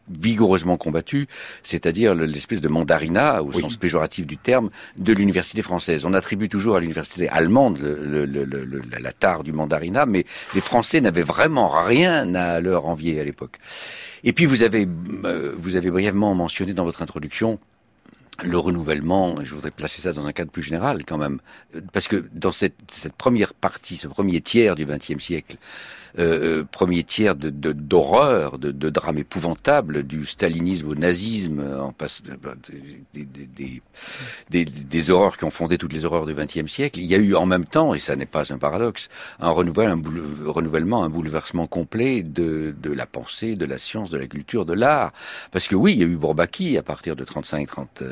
vigoureusement 0.09 0.77
combattu, 0.77 1.27
c'est-à-dire 1.63 2.15
l'espèce 2.15 2.61
de 2.61 2.67
mandarina, 2.67 3.43
au 3.43 3.51
sens 3.51 3.77
péjoratif 3.77 4.25
du 4.25 4.37
terme, 4.37 4.69
de 4.97 5.13
l'université 5.13 5.61
française. 5.61 6.05
On 6.05 6.13
attribue 6.13 6.49
toujours 6.49 6.75
à 6.75 6.79
l'université 6.79 7.29
allemande 7.29 7.77
le, 7.79 8.25
la 8.99 9.11
tare 9.11 9.43
du 9.43 9.51
mandarina, 9.51 10.05
mais 10.05 10.25
les 10.53 10.61
Français 10.61 11.01
n'avaient 11.01 11.21
vraiment 11.21 11.69
rien 11.69 12.33
à 12.35 12.59
leur 12.59 12.87
envier 12.87 13.19
à 13.19 13.23
l'époque. 13.23 13.59
Et 14.23 14.33
puis 14.33 14.45
vous 14.45 14.63
avez, 14.63 14.87
euh, 15.25 15.53
vous 15.57 15.75
avez 15.75 15.91
brièvement 15.91 16.33
mentionné 16.33 16.73
dans 16.73 16.85
votre 16.85 17.01
introduction 17.01 17.59
le 18.43 18.57
renouvellement, 18.57 19.43
je 19.43 19.53
voudrais 19.55 19.71
placer 19.71 20.01
ça 20.01 20.13
dans 20.13 20.27
un 20.27 20.33
cadre 20.33 20.51
plus 20.51 20.63
général 20.63 21.05
quand 21.05 21.17
même, 21.17 21.39
parce 21.93 22.07
que 22.07 22.25
dans 22.33 22.51
cette, 22.51 22.75
cette 22.91 23.15
première 23.15 23.53
partie, 23.53 23.97
ce 23.97 24.07
premier 24.07 24.41
tiers 24.41 24.75
du 24.75 24.85
XXe 24.85 25.19
siècle, 25.19 25.57
euh, 26.17 26.59
euh, 26.59 26.63
premier 26.69 27.03
tiers 27.03 27.35
de 27.35 27.49
d'horreur, 27.49 28.57
de, 28.57 28.71
de, 28.71 28.89
drame 28.89 29.17
épouvantable, 29.17 30.03
du 30.03 30.25
stalinisme 30.25 30.89
au 30.89 30.95
nazisme, 30.95 31.63
en 31.79 31.91
passe 31.91 32.21
des, 33.13 33.25
des, 33.25 33.81
des, 34.49 34.65
des, 34.65 35.09
horreurs 35.09 35.37
qui 35.37 35.43
ont 35.43 35.49
fondé 35.49 35.77
toutes 35.77 35.93
les 35.93 36.05
horreurs 36.05 36.25
du 36.25 36.33
XXe 36.33 36.71
siècle. 36.71 36.99
Il 36.99 37.05
y 37.05 37.15
a 37.15 37.17
eu 37.17 37.35
en 37.35 37.45
même 37.45 37.65
temps, 37.65 37.93
et 37.93 37.99
ça 37.99 38.15
n'est 38.15 38.25
pas 38.25 38.53
un 38.53 38.57
paradoxe, 38.57 39.09
un 39.39 39.49
renouvellement, 39.49 40.01
un, 40.45 40.51
renouvellement, 40.51 41.03
un 41.03 41.09
bouleversement 41.09 41.67
complet 41.67 42.23
de, 42.23 42.73
de 42.81 42.91
la 42.91 43.05
pensée, 43.05 43.55
de 43.55 43.65
la 43.65 43.77
science, 43.77 44.09
de 44.09 44.17
la 44.17 44.27
culture, 44.27 44.65
de 44.65 44.73
l'art. 44.73 45.11
Parce 45.51 45.67
que 45.67 45.75
oui, 45.75 45.93
il 45.93 45.99
y 45.99 46.03
a 46.03 46.07
eu 46.07 46.15
Bourbaki 46.15 46.77
à 46.77 46.83
partir 46.83 47.15
de 47.15 47.23
35, 47.23 47.67
30, 47.67 48.03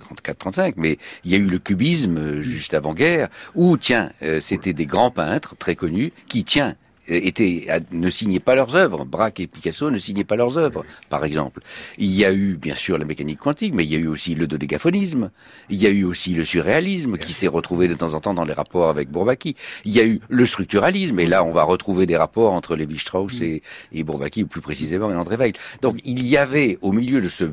34, 0.00 0.38
35, 0.38 0.74
mais 0.76 0.98
il 1.24 1.30
y 1.30 1.34
a 1.34 1.38
eu 1.38 1.46
le 1.46 1.58
cubisme 1.58 2.40
juste 2.42 2.74
avant-guerre, 2.74 3.28
où, 3.54 3.76
tiens, 3.76 4.10
euh, 4.22 4.40
c'était 4.40 4.72
des 4.72 4.86
grands 4.86 5.10
peintres 5.10 5.56
très 5.56 5.76
connus 5.76 6.12
qui, 6.28 6.44
tiens, 6.44 6.74
euh, 6.74 6.83
étaient, 7.08 7.66
ne 7.92 8.10
signaient 8.10 8.40
pas 8.40 8.54
leurs 8.54 8.74
œuvres. 8.74 9.04
Braque 9.04 9.40
et 9.40 9.46
Picasso 9.46 9.90
ne 9.90 9.98
signaient 9.98 10.24
pas 10.24 10.36
leurs 10.36 10.58
œuvres, 10.58 10.84
par 11.10 11.24
exemple. 11.24 11.60
Il 11.98 12.10
y 12.10 12.24
a 12.24 12.32
eu, 12.32 12.56
bien 12.56 12.74
sûr, 12.74 12.98
la 12.98 13.04
mécanique 13.04 13.38
quantique, 13.38 13.74
mais 13.74 13.84
il 13.84 13.92
y 13.92 13.96
a 13.96 13.98
eu 13.98 14.06
aussi 14.06 14.34
le 14.34 14.46
dodécaphonisme. 14.46 15.30
Il 15.70 15.76
y 15.76 15.86
a 15.86 15.90
eu 15.90 16.04
aussi 16.04 16.34
le 16.34 16.44
surréalisme 16.44 17.18
qui 17.18 17.32
s'est 17.32 17.48
retrouvé 17.48 17.88
de 17.88 17.94
temps 17.94 18.14
en 18.14 18.20
temps 18.20 18.34
dans 18.34 18.44
les 18.44 18.52
rapports 18.52 18.88
avec 18.88 19.10
Bourbaki. 19.10 19.56
Il 19.84 19.92
y 19.92 20.00
a 20.00 20.04
eu 20.04 20.20
le 20.28 20.44
structuralisme, 20.46 21.18
et 21.20 21.26
là, 21.26 21.44
on 21.44 21.52
va 21.52 21.64
retrouver 21.64 22.06
des 22.06 22.16
rapports 22.16 22.52
entre 22.52 22.76
Lévi-Strauss 22.76 23.40
et, 23.40 23.62
et 23.92 24.02
Bourbaki, 24.02 24.44
ou 24.44 24.46
plus 24.46 24.60
précisément, 24.60 25.10
et 25.10 25.14
André 25.14 25.36
Weil. 25.36 25.52
Donc, 25.82 26.00
il 26.04 26.26
y 26.26 26.36
avait, 26.36 26.78
au 26.82 26.92
milieu 26.92 27.20
de 27.20 27.28
ce 27.28 27.44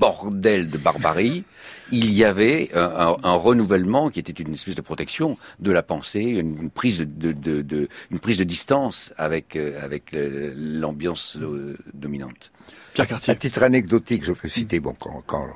bordel 0.00 0.70
de 0.70 0.78
barbarie, 0.78 1.44
il 1.92 2.12
y 2.12 2.24
avait 2.24 2.70
un, 2.74 3.34
renouvellement 3.34 4.10
qui 4.10 4.20
était 4.20 4.32
une 4.32 4.52
espèce 4.52 4.74
de 4.74 4.80
protection 4.80 5.36
de 5.58 5.70
la 5.70 5.82
pensée, 5.82 6.22
une, 6.22 6.70
prise 6.70 7.00
de, 7.00 7.88
une 8.10 8.18
prise 8.18 8.38
de 8.38 8.44
distance 8.44 9.12
avec 9.16 9.56
euh, 9.56 9.80
avec 9.82 10.10
l'ambiance 10.12 11.36
euh, 11.40 11.76
dominante. 11.94 12.52
Pierre 12.94 13.06
Cartier. 13.06 13.32
À 13.32 13.36
titre 13.36 13.62
anecdotique, 13.62 14.24
je 14.24 14.32
peux 14.32 14.48
citer 14.48 14.80
bon 14.80 14.94
quand, 14.98 15.46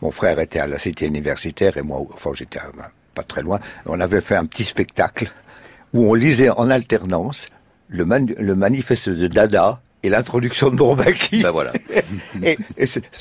mon 0.00 0.10
frère 0.10 0.38
était 0.38 0.60
à 0.60 0.66
la 0.66 0.78
cité 0.78 1.06
universitaire 1.06 1.76
et 1.76 1.82
moi, 1.82 2.00
enfin 2.12 2.30
j'étais 2.34 2.60
pas 3.14 3.22
très 3.22 3.42
loin, 3.42 3.60
on 3.86 4.00
avait 4.00 4.20
fait 4.20 4.36
un 4.36 4.46
petit 4.46 4.64
spectacle 4.64 5.32
où 5.92 6.10
on 6.10 6.14
lisait 6.14 6.50
en 6.50 6.70
alternance 6.70 7.46
le, 7.88 8.04
le 8.04 8.54
manifeste 8.54 9.08
de 9.08 9.26
Dada 9.28 9.80
et 10.04 10.10
l'introduction 10.10 10.70
de 10.70 10.76
Bourbaki. 10.76 11.42
Ben 11.42 11.50
voilà. 11.50 11.72
et, 12.44 12.56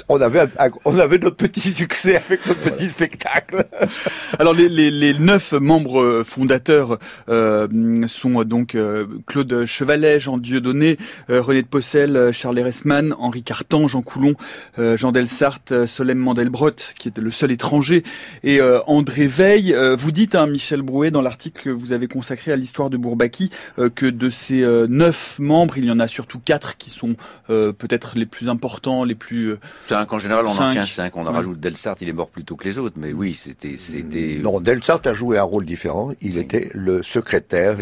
on 0.09 0.21
avait 0.21 0.47
on 0.85 0.99
avait 0.99 1.17
notre 1.17 1.37
petit 1.37 1.71
succès 1.71 2.17
avec 2.17 2.45
notre 2.45 2.59
petit 2.59 2.89
spectacle. 2.89 3.65
Alors 4.39 4.53
les, 4.53 4.67
les, 4.69 4.91
les, 4.91 5.13
neuf 5.17 5.53
membres 5.53 6.23
fondateurs 6.23 6.99
euh, 7.29 7.67
sont 8.07 8.43
donc 8.43 8.75
euh, 8.75 9.05
Claude 9.27 9.65
Chevalet, 9.65 10.19
Jean 10.19 10.37
Dieudonné, 10.37 10.97
euh, 11.29 11.41
René 11.41 11.61
de 11.61 11.67
Possel, 11.67 12.31
Charles 12.33 12.59
Eressmann, 12.59 13.15
Henri 13.17 13.43
Cartan, 13.43 13.87
Jean 13.87 14.01
Coulon, 14.01 14.35
euh, 14.77 14.97
Jean 14.97 15.11
Delsart, 15.11 15.59
Solem 15.87 16.17
Mandelbrot, 16.17 16.71
qui 16.99 17.07
était 17.07 17.21
le 17.21 17.31
seul 17.31 17.51
étranger, 17.51 18.03
et 18.43 18.59
André 18.87 19.27
Veil. 19.27 19.75
vous 19.97 20.11
dites, 20.11 20.35
hein, 20.35 20.47
Michel 20.47 20.81
Brouet, 20.81 21.11
dans 21.11 21.21
l'article 21.21 21.61
que 21.63 21.69
vous 21.69 21.93
avez 21.93 22.07
consacré 22.07 22.51
à 22.51 22.55
l'histoire 22.55 22.89
de 22.89 22.97
Bourbaki, 22.97 23.49
que 23.95 24.05
de 24.05 24.29
ces 24.29 24.61
neuf 24.89 25.37
membres, 25.39 25.77
il 25.77 25.85
y 25.85 25.91
en 25.91 25.99
a 25.99 26.07
surtout 26.07 26.39
quatre 26.43 26.72
qui 26.77 26.89
sont 26.89 27.15
euh, 27.49 27.71
peut-être 27.73 28.13
les 28.15 28.25
plus 28.25 28.49
importants, 28.49 29.03
les 29.03 29.15
plus... 29.15 29.51
Euh, 29.51 29.59
cinq, 29.87 30.11
en 30.13 30.19
général, 30.19 30.45
on 30.47 30.51
en 30.51 30.71
tient 30.71 30.85
cinq. 30.85 31.15
On 31.15 31.25
en 31.25 31.31
rajoute 31.31 31.59
Delsart, 31.59 31.95
il 32.01 32.09
est 32.09 32.13
mort 32.13 32.29
plus 32.29 32.43
tôt 32.43 32.55
que 32.55 32.65
les 32.65 32.77
autres, 32.77 32.95
mais 32.97 33.13
oui, 33.13 33.33
c'était... 33.33 33.77
c'était... 33.77 34.39
Non, 34.41 34.59
Delsart 34.59 35.01
a 35.05 35.13
joué 35.13 35.37
un 35.37 35.43
rôle 35.43 35.65
différent. 35.65 36.11
Il 36.21 36.37
était 36.37 36.69
le 36.73 37.03
secrétaire, 37.03 37.77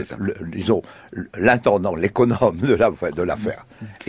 disons, 0.47 0.81
l'intendant, 1.37 1.95
l'économe 1.95 2.57
de 2.57 2.73
l'affaire. 2.73 3.13
De 3.13 3.23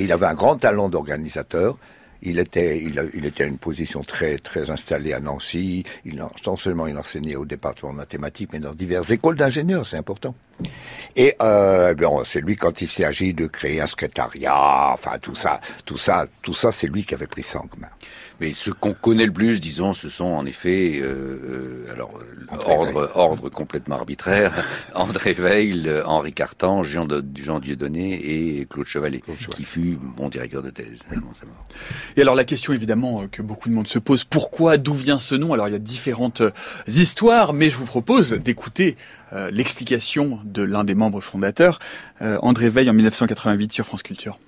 Et 0.00 0.04
il 0.04 0.12
avait 0.12 0.26
un 0.26 0.34
grand 0.34 0.56
talent 0.56 0.88
d'organisateur. 0.88 1.76
Il 2.22 2.38
était, 2.38 2.80
il, 2.80 3.26
était 3.26 3.44
à 3.44 3.46
une 3.46 3.58
position 3.58 4.02
très, 4.04 4.38
très 4.38 4.70
installée 4.70 5.12
à 5.12 5.20
Nancy. 5.20 5.84
Il, 6.04 6.16
non 6.46 6.56
seulement 6.56 6.86
il 6.86 6.96
enseignait 6.96 7.36
au 7.36 7.44
département 7.44 7.92
de 7.92 7.98
mathématiques, 7.98 8.50
mais 8.52 8.60
dans 8.60 8.74
diverses 8.74 9.10
écoles 9.10 9.36
d'ingénieurs, 9.36 9.84
c'est 9.84 9.96
important. 9.96 10.34
Et 11.16 11.34
euh, 11.42 11.94
c'est 12.24 12.40
lui 12.40 12.56
quand 12.56 12.80
il 12.80 12.88
s'agit 12.88 13.34
de 13.34 13.46
créer 13.46 13.80
un 13.80 13.86
secrétariat, 13.86 14.92
enfin 14.92 15.18
tout 15.20 15.34
ça, 15.34 15.60
tout 15.84 15.98
ça, 15.98 16.26
tout 16.42 16.54
ça, 16.54 16.70
c'est 16.70 16.86
lui 16.86 17.04
qui 17.04 17.14
avait 17.14 17.26
pris 17.26 17.42
ça 17.42 17.60
en 17.60 17.66
commun. 17.66 17.88
Mais 18.40 18.52
ce 18.52 18.70
qu'on 18.70 18.94
connaît 18.94 19.26
le 19.26 19.32
plus, 19.32 19.60
disons, 19.60 19.94
ce 19.94 20.08
sont 20.08 20.24
en 20.24 20.46
effet, 20.46 21.00
euh, 21.00 21.86
euh 21.86 21.92
alors 21.92 22.12
ordre, 22.66 23.10
ordre 23.14 23.48
complètement 23.48 23.96
arbitraire, 23.96 24.52
André 24.94 25.32
Veil, 25.32 25.90
Henri 26.04 26.32
Cartan, 26.32 26.82
Jean, 26.82 27.04
de, 27.04 27.24
Jean 27.36 27.60
Dieudonné 27.60 28.12
et 28.14 28.66
Claude 28.66 28.86
Chevalet, 28.86 29.22
qui 29.50 29.64
fut 29.64 29.98
mon 30.16 30.28
directeur 30.28 30.62
de 30.62 30.70
thèse 30.70 31.00
avant 31.10 31.34
sa 31.34 31.46
mort. 31.46 31.64
Et 32.16 32.22
alors 32.22 32.34
la 32.34 32.44
question 32.44 32.72
évidemment 32.72 33.22
euh, 33.22 33.26
que 33.26 33.42
beaucoup 33.42 33.68
de 33.68 33.74
monde 33.74 33.88
se 33.88 33.98
pose, 33.98 34.24
pourquoi, 34.24 34.76
d'où 34.76 34.94
vient 34.94 35.18
ce 35.18 35.34
nom? 35.34 35.52
Alors 35.52 35.68
il 35.68 35.72
y 35.72 35.76
a 35.76 35.80
différentes 35.80 36.40
euh, 36.40 36.50
histoires, 36.88 37.52
mais 37.52 37.70
je 37.70 37.76
vous 37.76 37.86
propose 37.86 38.32
d'écouter 38.32 38.96
l'explication 39.50 40.40
de 40.44 40.62
l'un 40.62 40.84
des 40.84 40.94
membres 40.94 41.22
fondateurs, 41.22 41.78
André 42.20 42.68
Veil 42.68 42.90
en 42.90 42.92
1988 42.92 43.72
sur 43.72 43.86
France 43.86 44.02
Culture. 44.02 44.38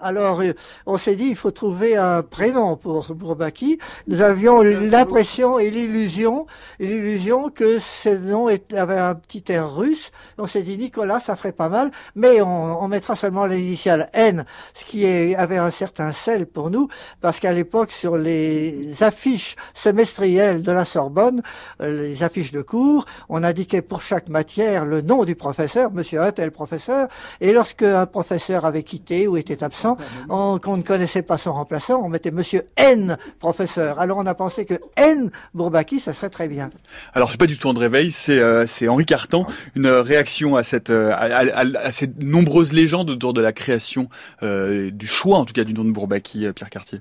Alors, 0.00 0.42
euh, 0.42 0.52
on 0.86 0.96
s'est 0.96 1.16
dit, 1.16 1.26
il 1.30 1.36
faut 1.36 1.50
trouver 1.50 1.96
un 1.96 2.22
prénom 2.22 2.76
pour 2.76 3.12
Bourbaki. 3.14 3.78
Nous 4.06 4.20
avions 4.20 4.62
l'impression 4.62 5.58
et 5.58 5.70
l'illusion, 5.70 6.46
l'illusion 6.78 7.50
que 7.50 7.80
ce 7.80 8.10
nom 8.10 8.46
avait 8.46 8.98
un 8.98 9.16
petit 9.16 9.42
air 9.48 9.74
russe. 9.74 10.12
On 10.38 10.46
s'est 10.46 10.62
dit, 10.62 10.78
Nicolas, 10.78 11.18
ça 11.18 11.34
ferait 11.34 11.50
pas 11.50 11.68
mal, 11.68 11.90
mais 12.14 12.40
on, 12.40 12.86
mettra 12.86 13.16
seulement 13.16 13.44
l'initiale 13.44 14.08
N, 14.12 14.44
ce 14.72 14.84
qui 14.84 15.04
avait 15.34 15.58
un 15.58 15.70
certain 15.72 16.12
sel 16.12 16.46
pour 16.46 16.70
nous, 16.70 16.88
parce 17.20 17.40
qu'à 17.40 17.52
l'époque, 17.52 17.90
sur 17.90 18.16
les 18.16 19.02
affiches 19.02 19.56
semestrielles 19.74 20.62
de 20.62 20.72
la 20.72 20.84
Sorbonne, 20.84 21.42
euh, 21.82 22.08
les 22.08 22.22
affiches 22.22 22.52
de 22.52 22.62
cours, 22.62 23.04
on 23.28 23.42
indiquait 23.42 23.82
pour 23.82 24.00
chaque 24.00 24.28
matière 24.28 24.84
le 24.84 25.02
nom 25.02 25.24
du 25.24 25.34
professeur, 25.34 25.90
monsieur 25.92 26.22
un 26.22 26.30
tel 26.30 26.50
professeur, 26.52 27.08
et 27.40 27.52
lorsque 27.52 27.82
un 27.82 28.06
professeur 28.06 28.64
avait 28.64 28.84
quitté 28.84 29.26
ou 29.26 29.36
était 29.36 29.62
absent, 29.62 29.87
remplaçant, 29.96 30.58
qu'on 30.58 30.76
ne 30.76 30.82
connaissait 30.82 31.22
pas 31.22 31.38
son 31.38 31.52
remplaçant, 31.52 32.00
on 32.02 32.08
mettait 32.08 32.30
Monsieur 32.30 32.62
N 32.76 33.16
professeur. 33.38 33.98
Alors 33.98 34.18
on 34.18 34.26
a 34.26 34.34
pensé 34.34 34.64
que 34.64 34.74
N 34.96 35.30
Bourbaki, 35.54 36.00
ça 36.00 36.12
serait 36.12 36.30
très 36.30 36.48
bien. 36.48 36.70
Alors 37.14 37.30
c'est 37.30 37.38
pas 37.38 37.46
du 37.46 37.58
tout 37.58 37.68
André 37.68 37.88
Veil, 37.88 38.12
c'est 38.12 38.38
euh, 38.38 38.66
Henri 38.88 39.06
Cartan. 39.06 39.46
Une 39.74 39.88
réaction 39.88 40.56
à 40.56 40.62
cette 40.62 40.90
euh, 40.90 41.12
à, 41.14 41.92
ces 41.92 42.08
nombreuses 42.20 42.72
légendes 42.72 43.10
autour 43.10 43.32
de 43.32 43.40
la 43.40 43.52
création 43.52 44.08
euh, 44.42 44.90
du 44.90 45.06
choix, 45.06 45.38
en 45.38 45.44
tout 45.44 45.54
cas 45.54 45.64
du 45.64 45.74
nom 45.74 45.84
de 45.84 45.90
Bourbaki, 45.90 46.46
Pierre 46.54 46.70
Cartier. 46.70 47.00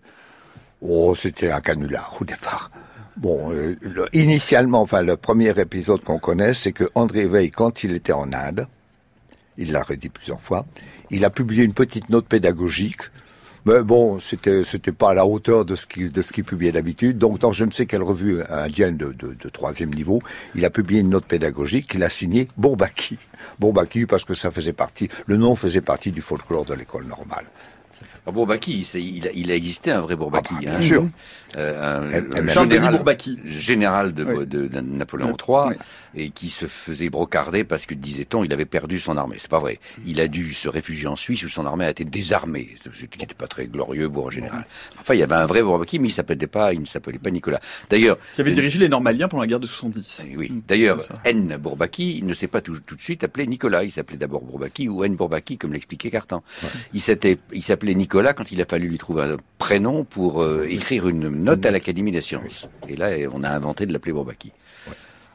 Oh, 0.82 1.16
c'était 1.16 1.52
un 1.52 1.62
canular 1.62 2.16
au 2.22 2.26
départ. 2.26 2.72
Bon, 3.16 3.52
initialement, 4.14 4.82
enfin, 4.82 5.02
le 5.02 5.18
premier 5.18 5.50
épisode 5.60 6.04
qu'on 6.04 6.20
connaît, 6.20 6.54
c'est 6.54 6.72
que 6.72 6.84
André 6.94 7.26
Veil, 7.26 7.50
quand 7.50 7.84
il 7.84 7.94
était 7.94 8.14
en 8.14 8.32
Inde, 8.32 8.68
il 9.58 9.72
l'a 9.72 9.82
redit 9.82 10.10
plusieurs 10.10 10.42
fois, 10.42 10.66
il 11.10 11.26
a 11.26 11.30
publié 11.30 11.64
une 11.64 11.74
petite 11.74 12.10
note 12.10 12.28
pédagogique. 12.28 13.02
Mais 13.66 13.84
bon, 13.84 14.18
c'était 14.20 14.64
c'était 14.64 14.94
pas 14.94 15.10
à 15.10 15.14
la 15.14 15.26
hauteur 15.26 15.66
de 15.66 15.76
ce 15.76 15.86
qu'il 15.86 16.10
de 16.10 16.22
ce 16.22 16.32
qu'il 16.32 16.46
publiait 16.46 16.72
d'habitude. 16.72 17.18
Donc 17.18 17.40
dans 17.40 17.52
je 17.52 17.66
ne 17.66 17.72
sais 17.72 17.86
quelle 17.86 18.04
revue 18.04 18.42
indienne 18.50 18.96
de, 18.96 19.12
de, 19.12 19.34
de, 19.34 19.50
troisième 19.50 19.94
niveau, 19.94 20.22
il 20.56 20.64
a 20.64 20.70
publié 20.70 21.02
une 21.02 21.10
note 21.10 21.26
pédagogique 21.26 21.88
qu'il 21.88 22.04
a 22.04 22.10
signée 22.10 22.48
Bourbaki. 22.56 23.20
Bourbaki 23.60 24.06
parce 24.06 24.24
que 24.24 24.34
ça 24.34 24.52
faisait 24.52 24.74
partie, 24.74 25.10
le 25.26 25.36
nom 25.36 25.56
faisait 25.58 25.82
partie 25.82 26.12
du 26.12 26.22
folklore 26.22 26.64
de 26.64 26.76
l'école 26.76 27.06
normale. 27.08 27.46
Ah, 28.28 28.32
Bourbaki, 28.32 28.86
il 28.96 29.26
a, 29.26 29.32
il 29.34 29.52
a 29.52 29.56
existé 29.56 29.90
un 29.90 30.02
vrai 30.02 30.18
Bourbaki. 30.18 30.50
Ah, 30.52 30.56
bah, 30.56 30.62
bien 30.62 30.76
hein. 30.76 30.82
sûr. 30.82 31.08
Euh, 31.56 32.22
un, 32.36 32.46
général, 32.46 33.02
général 33.46 34.14
de, 34.14 34.44
de, 34.44 34.82
Napoléon 34.82 35.38
III 35.38 35.78
et 36.14 36.30
qui 36.32 36.50
se 36.50 36.66
faisait 36.66 37.10
brocarder 37.10 37.64
parce 37.64 37.86
que, 37.86 37.94
disait-on, 37.94 38.44
il 38.44 38.52
avait 38.52 38.66
perdu 38.66 39.00
son 39.00 39.16
armée. 39.16 39.38
C'est 39.40 39.50
pas 39.50 39.60
vrai. 39.60 39.80
Il 40.06 40.20
a 40.20 40.28
dû 40.28 40.54
se 40.54 40.68
réfugier 40.68 41.08
en 41.08 41.16
Suisse 41.16 41.42
où 41.44 41.48
son 41.48 41.66
armée 41.66 41.86
a 41.86 41.90
été 41.90 42.04
désarmée, 42.04 42.76
ce 42.84 43.06
qui 43.06 43.18
n'était 43.18 43.34
pas 43.34 43.48
très 43.48 43.66
glorieux 43.66 44.10
pour 44.10 44.28
un 44.28 44.32
général. 44.32 44.66
Enfin, 45.00 45.14
il 45.14 45.22
y 45.22 45.24
avait 45.24 45.36
un 45.36 45.46
vrai 45.46 45.64
Bourbaki, 45.64 45.98
mais 46.00 46.10
il 46.10 46.12
s'appelait 46.12 46.48
pas, 46.48 46.74
il 46.74 46.82
ne 46.82 46.86
s'appelait 46.86 47.20
pas 47.20 47.32
Nicolas. 47.32 47.62
D'ailleurs, 47.90 48.18
qui 48.36 48.42
avait 48.42 48.52
dirigé 48.52 48.78
les 48.78 48.90
Normaliens 48.90 49.30
pendant 49.30 49.44
la 49.44 49.48
guerre 49.48 49.62
de 49.62 49.68
70. 49.68 50.26
Eh 50.30 50.36
oui. 50.36 50.52
D'ailleurs, 50.68 50.98
N 51.24 51.56
Bourbaki 51.56 52.24
ne 52.24 52.34
s'est 52.34 52.48
pas 52.48 52.60
tout, 52.60 52.78
tout, 52.86 52.98
de 52.98 53.02
suite 53.02 53.24
appelé 53.24 53.48
Nicolas. 53.48 53.86
Il 53.86 53.92
s'appelait 53.92 54.18
d'abord 54.18 54.42
Bourbaki 54.42 54.90
ou 54.90 55.06
N 55.06 55.16
Bourbaki, 55.16 55.58
comme 55.58 55.72
l'expliquait 55.72 56.10
Cartan. 56.10 56.44
Il 56.94 57.02
il 57.54 57.64
s'appelait 57.64 57.96
Nicolas 57.96 58.17
quand 58.34 58.52
il 58.52 58.62
a 58.62 58.66
fallu 58.66 58.88
lui 58.88 58.98
trouver 58.98 59.24
un 59.24 59.38
prénom 59.58 60.04
pour 60.04 60.42
euh, 60.42 60.66
écrire 60.70 61.08
une 61.08 61.30
note 61.30 61.66
à 61.66 61.72
l'Académie 61.72 62.12
des 62.12 62.22
sciences. 62.22 62.70
Et 62.88 62.96
là, 62.96 63.12
on 63.34 63.44
a 63.44 63.50
inventé 63.50 63.86
de 63.86 63.94
l'appeler 63.94 64.14
Bourbaki. 64.14 64.52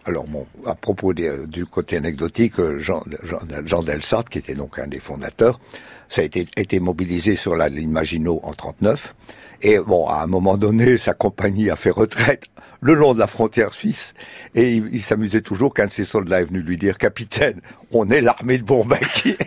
Alors 0.05 0.25
bon, 0.25 0.47
à 0.67 0.75
propos 0.75 1.15
du 1.15 1.65
côté 1.67 1.97
anecdotique, 1.97 2.55
Jean, 2.79 3.05
Jean, 3.23 3.41
Jean 3.65 3.83
Delsart, 3.83 4.25
qui 4.25 4.39
était 4.39 4.57
donc 4.57 4.81
un 4.81 4.89
des 4.89 4.99
fondateurs, 4.99 5.61
ça 6.09 6.23
a 6.23 6.25
été, 6.25 6.47
été 6.57 6.81
mobilisé 6.81 7.37
sur 7.37 7.55
la 7.55 7.69
ligne 7.69 7.91
Maginot 7.91 8.41
en 8.43 8.53
39. 8.53 9.15
Et 9.63 9.79
bon, 9.79 10.09
à 10.09 10.23
un 10.23 10.27
moment 10.27 10.57
donné, 10.57 10.97
sa 10.97 11.15
compagnie 11.15 11.71
a 11.71 11.77
fait 11.77 11.91
retraite 11.91 12.47
le 12.81 12.95
long 12.95 13.15
de 13.15 13.21
la 13.21 13.29
frontière 13.29 13.75
suisse. 13.75 14.13
Et 14.55 14.75
il, 14.75 15.03
s'amusait 15.03 15.41
toujours 15.41 15.73
qu'un 15.73 15.87
de 15.87 15.91
ses 15.91 16.05
soldats 16.05 16.41
est 16.41 16.45
venu 16.45 16.61
lui 16.61 16.77
dire, 16.77 16.99
capitaine, 16.99 17.61
on 17.93 18.09
est 18.09 18.21
l'armée 18.21 18.59
de 18.59 18.65
Bourbaki. 18.65 19.37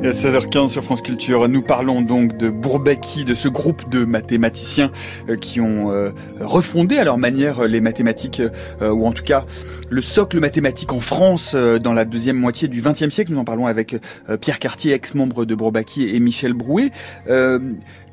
Et 0.00 0.06
à 0.06 0.10
16h15 0.12 0.68
sur 0.68 0.84
France 0.84 1.02
Culture, 1.02 1.48
nous 1.48 1.60
parlons 1.60 2.02
donc 2.02 2.36
de 2.36 2.50
Bourbaki, 2.50 3.24
de 3.24 3.34
ce 3.34 3.48
groupe 3.48 3.90
de 3.90 4.04
mathématiciens 4.04 4.92
euh, 5.28 5.34
qui 5.34 5.60
ont 5.60 5.90
euh, 5.90 6.10
refondé 6.38 6.98
à 6.98 7.04
leur 7.04 7.18
manière 7.18 7.64
les 7.64 7.80
mathématiques, 7.80 8.40
euh, 8.80 8.90
ou 8.90 9.06
en 9.06 9.12
tout 9.12 9.24
cas 9.24 9.44
le 9.90 10.00
socle 10.00 10.38
mathématique 10.38 10.92
en 10.92 11.00
France 11.00 11.56
dans 11.56 11.92
la 11.92 12.04
deuxième 12.04 12.36
moitié 12.36 12.68
du 12.68 12.80
XXe 12.80 13.08
siècle. 13.08 13.32
Nous 13.32 13.38
en 13.38 13.44
parlons 13.44 13.66
avec 13.66 13.96
Pierre 14.40 14.60
Cartier, 14.60 14.92
ex-membre 14.92 15.46
de 15.46 15.54
Bourbaki, 15.56 16.08
et 16.14 16.20
Michel 16.20 16.52
Brouet. 16.52 16.90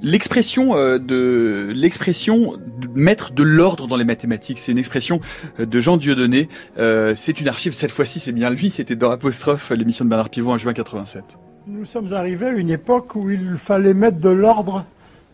L'expression 0.02 0.74
de 0.98 1.70
l'expression 1.76 2.54
mettre 2.96 3.34
de 3.34 3.44
l'ordre 3.44 3.88
dans 3.88 3.98
les 3.98 4.06
mathématiques, 4.06 4.60
c'est 4.60 4.72
une 4.72 4.78
expression 4.78 5.20
de 5.60 5.82
Jean 5.82 5.98
Dieudonné. 5.98 6.48
c'est 6.78 7.42
une 7.42 7.50
archive. 7.50 7.74
Cette 7.74 7.92
fois-ci, 7.92 8.20
c'est 8.20 8.32
bien 8.32 8.50
lui. 8.50 8.70
C'était 8.70 8.96
dans 8.96 9.12
Apostrophe, 9.12 9.72
l'émission 9.72 10.06
de 10.06 10.10
Bernard 10.10 10.30
Pivot 10.30 10.52
en 10.52 10.58
juin 10.58 10.72
87. 10.72 11.38
Nous 11.68 11.86
sommes 11.86 12.14
arrivés 12.14 12.46
à 12.46 12.52
une 12.52 12.70
époque 12.70 13.16
où 13.16 13.28
il 13.32 13.58
fallait 13.58 13.96
mettre 13.96 14.20
de 14.20 14.30
l'ordre 14.30 14.86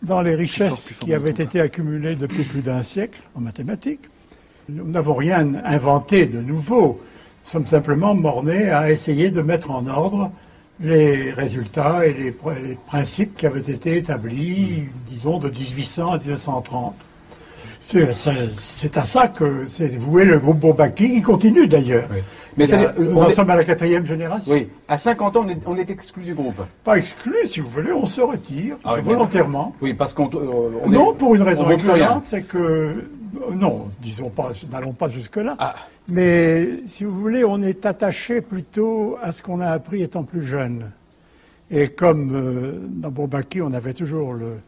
dans 0.02 0.22
les 0.22 0.34
richesses 0.34 0.94
qui 0.98 1.12
avaient 1.12 1.28
été 1.28 1.60
accumulées 1.60 2.16
depuis 2.16 2.44
plus 2.44 2.62
d'un 2.62 2.82
siècle 2.82 3.20
en 3.34 3.40
mathématiques. 3.42 4.00
Nous 4.70 4.88
n'avons 4.88 5.12
rien 5.12 5.54
inventé 5.62 6.26
de 6.26 6.40
nouveau. 6.40 7.02
Nous 7.44 7.50
sommes 7.50 7.66
simplement 7.66 8.14
mornés 8.14 8.70
à 8.70 8.90
essayer 8.90 9.30
de 9.30 9.42
mettre 9.42 9.70
en 9.70 9.86
ordre 9.86 10.32
les 10.80 11.32
résultats 11.32 12.06
et 12.06 12.14
les, 12.14 12.34
les 12.62 12.78
principes 12.86 13.36
qui 13.36 13.44
avaient 13.44 13.60
été 13.60 13.98
établis, 13.98 14.84
disons, 15.06 15.38
de 15.38 15.50
1800 15.50 16.12
à 16.12 16.18
1930. 16.18 16.94
C'est 17.88 18.96
à 18.96 19.06
ça 19.06 19.28
que 19.28 19.66
c'est 19.66 19.96
voué 19.96 20.24
le 20.24 20.38
groupe 20.38 20.60
Bourbaki, 20.60 21.10
qui 21.10 21.22
continue 21.22 21.66
d'ailleurs. 21.66 22.08
Mais 22.56 22.66
nous 22.98 23.16
en 23.16 23.30
sommes 23.30 23.50
à 23.50 23.56
la 23.56 23.64
quatrième 23.64 24.06
génération. 24.06 24.52
Oui. 24.52 24.68
À 24.88 24.98
50 24.98 25.36
ans, 25.36 25.46
on 25.66 25.76
est, 25.76 25.90
exclu 25.90 26.24
du 26.24 26.34
groupe. 26.34 26.60
Pas 26.84 26.98
exclu, 26.98 27.34
si 27.46 27.60
vous 27.60 27.68
voulez, 27.70 27.92
on 27.92 28.06
se 28.06 28.20
retire 28.20 28.76
ah 28.84 29.00
volontairement. 29.00 29.74
Oui, 29.80 29.94
parce 29.94 30.12
qu'on. 30.12 30.30
Euh, 30.34 30.86
non, 30.86 31.14
pour 31.14 31.34
une 31.34 31.42
raison 31.42 31.70
excellente, 31.70 32.24
c'est 32.28 32.42
que. 32.42 32.58
Euh, 32.58 33.54
non, 33.54 33.86
disons 34.00 34.30
pas, 34.30 34.52
n'allons 34.70 34.92
pas 34.92 35.08
jusque-là. 35.08 35.56
Ah. 35.58 35.74
Mais 36.06 36.84
si 36.86 37.04
vous 37.04 37.18
voulez, 37.18 37.44
on 37.44 37.62
est 37.62 37.86
attaché 37.86 38.42
plutôt 38.42 39.16
à 39.22 39.32
ce 39.32 39.42
qu'on 39.42 39.60
a 39.60 39.68
appris 39.68 40.02
étant 40.02 40.24
plus 40.24 40.42
jeune. 40.42 40.92
Et 41.70 41.88
comme 41.88 42.34
euh, 42.34 42.86
dans 42.88 43.10
Bourbaki, 43.10 43.62
on 43.62 43.72
avait 43.72 43.94
toujours 43.94 44.34
le 44.34 44.58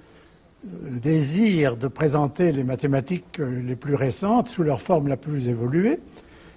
désir 1.02 1.76
de 1.76 1.88
présenter 1.88 2.52
les 2.52 2.64
mathématiques 2.64 3.38
les 3.38 3.76
plus 3.76 3.94
récentes 3.94 4.48
sous 4.48 4.62
leur 4.62 4.80
forme 4.82 5.08
la 5.08 5.16
plus 5.16 5.48
évoluée, 5.48 6.00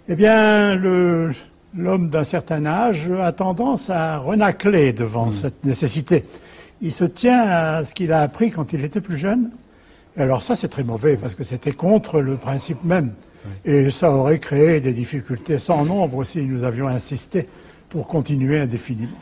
eh 0.08 0.16
bien, 0.16 0.76
l'homme 0.76 2.10
d'un 2.10 2.24
certain 2.24 2.66
âge 2.66 3.10
a 3.12 3.32
tendance 3.32 3.90
à 3.90 4.18
renacler 4.18 4.94
devant 4.94 5.28
hmm. 5.28 5.42
cette 5.42 5.66
nécessité. 5.66 6.24
Il 6.82 6.92
se 6.92 7.06
tient 7.06 7.42
à 7.42 7.86
ce 7.86 7.94
qu'il 7.94 8.12
a 8.12 8.22
appris 8.22 8.52
quand 8.52 8.72
il 8.74 8.84
était 8.84 9.02
plus 9.02 9.18
jeune. 9.18 9.52
Et 10.16 10.22
alors 10.22 10.44
ça, 10.44 10.56
c'est 10.56 10.70
très 10.70 10.84
mauvais 10.84 11.18
parce 11.18 11.36
que 11.36 11.44
c'était 11.44 11.74
contre 11.74 12.22
le 12.22 12.38
principe 12.38 12.84
même. 12.84 13.14
Et 13.64 13.92
ça 13.92 14.12
aurait 14.12 14.40
créé 14.40 14.82
des 14.82 14.94
difficultés 14.94 15.58
sans 15.58 15.86
nombre 15.86 16.24
si 16.24 16.44
nous 16.44 16.64
avions 16.64 16.88
insisté 16.88 17.48
pour 17.90 18.08
continuer 18.08 18.60
indéfiniment. 18.60 19.18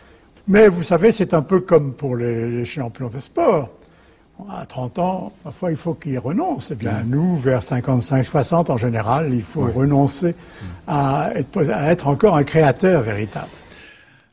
Mais 0.48 0.68
vous 0.68 0.84
savez, 0.84 1.12
c'est 1.12 1.34
un 1.34 1.42
peu 1.42 1.62
comme 1.62 1.96
pour 1.96 2.16
les 2.16 2.66
champions 2.66 3.10
de 3.10 3.20
sport 3.20 3.70
à 4.50 4.66
30 4.66 5.00
ans, 5.00 5.32
parfois 5.44 5.72
il 5.72 5.78
faut 5.78 5.94
qu'il 5.94 6.18
renonce. 6.20 6.70
Eh 6.72 6.76
bien, 6.76 7.04
nous, 7.04 7.38
vers 7.38 7.64
55-60 7.64 8.72
en 8.72 8.78
général, 8.78 9.34
il 9.34 9.44
faut 9.44 9.66
renoncer 9.66 10.36
à 10.88 11.32
être, 11.36 12.08
encore 12.08 12.36
un 12.36 12.44
créateur 12.44 13.04
véritable. 13.04 13.50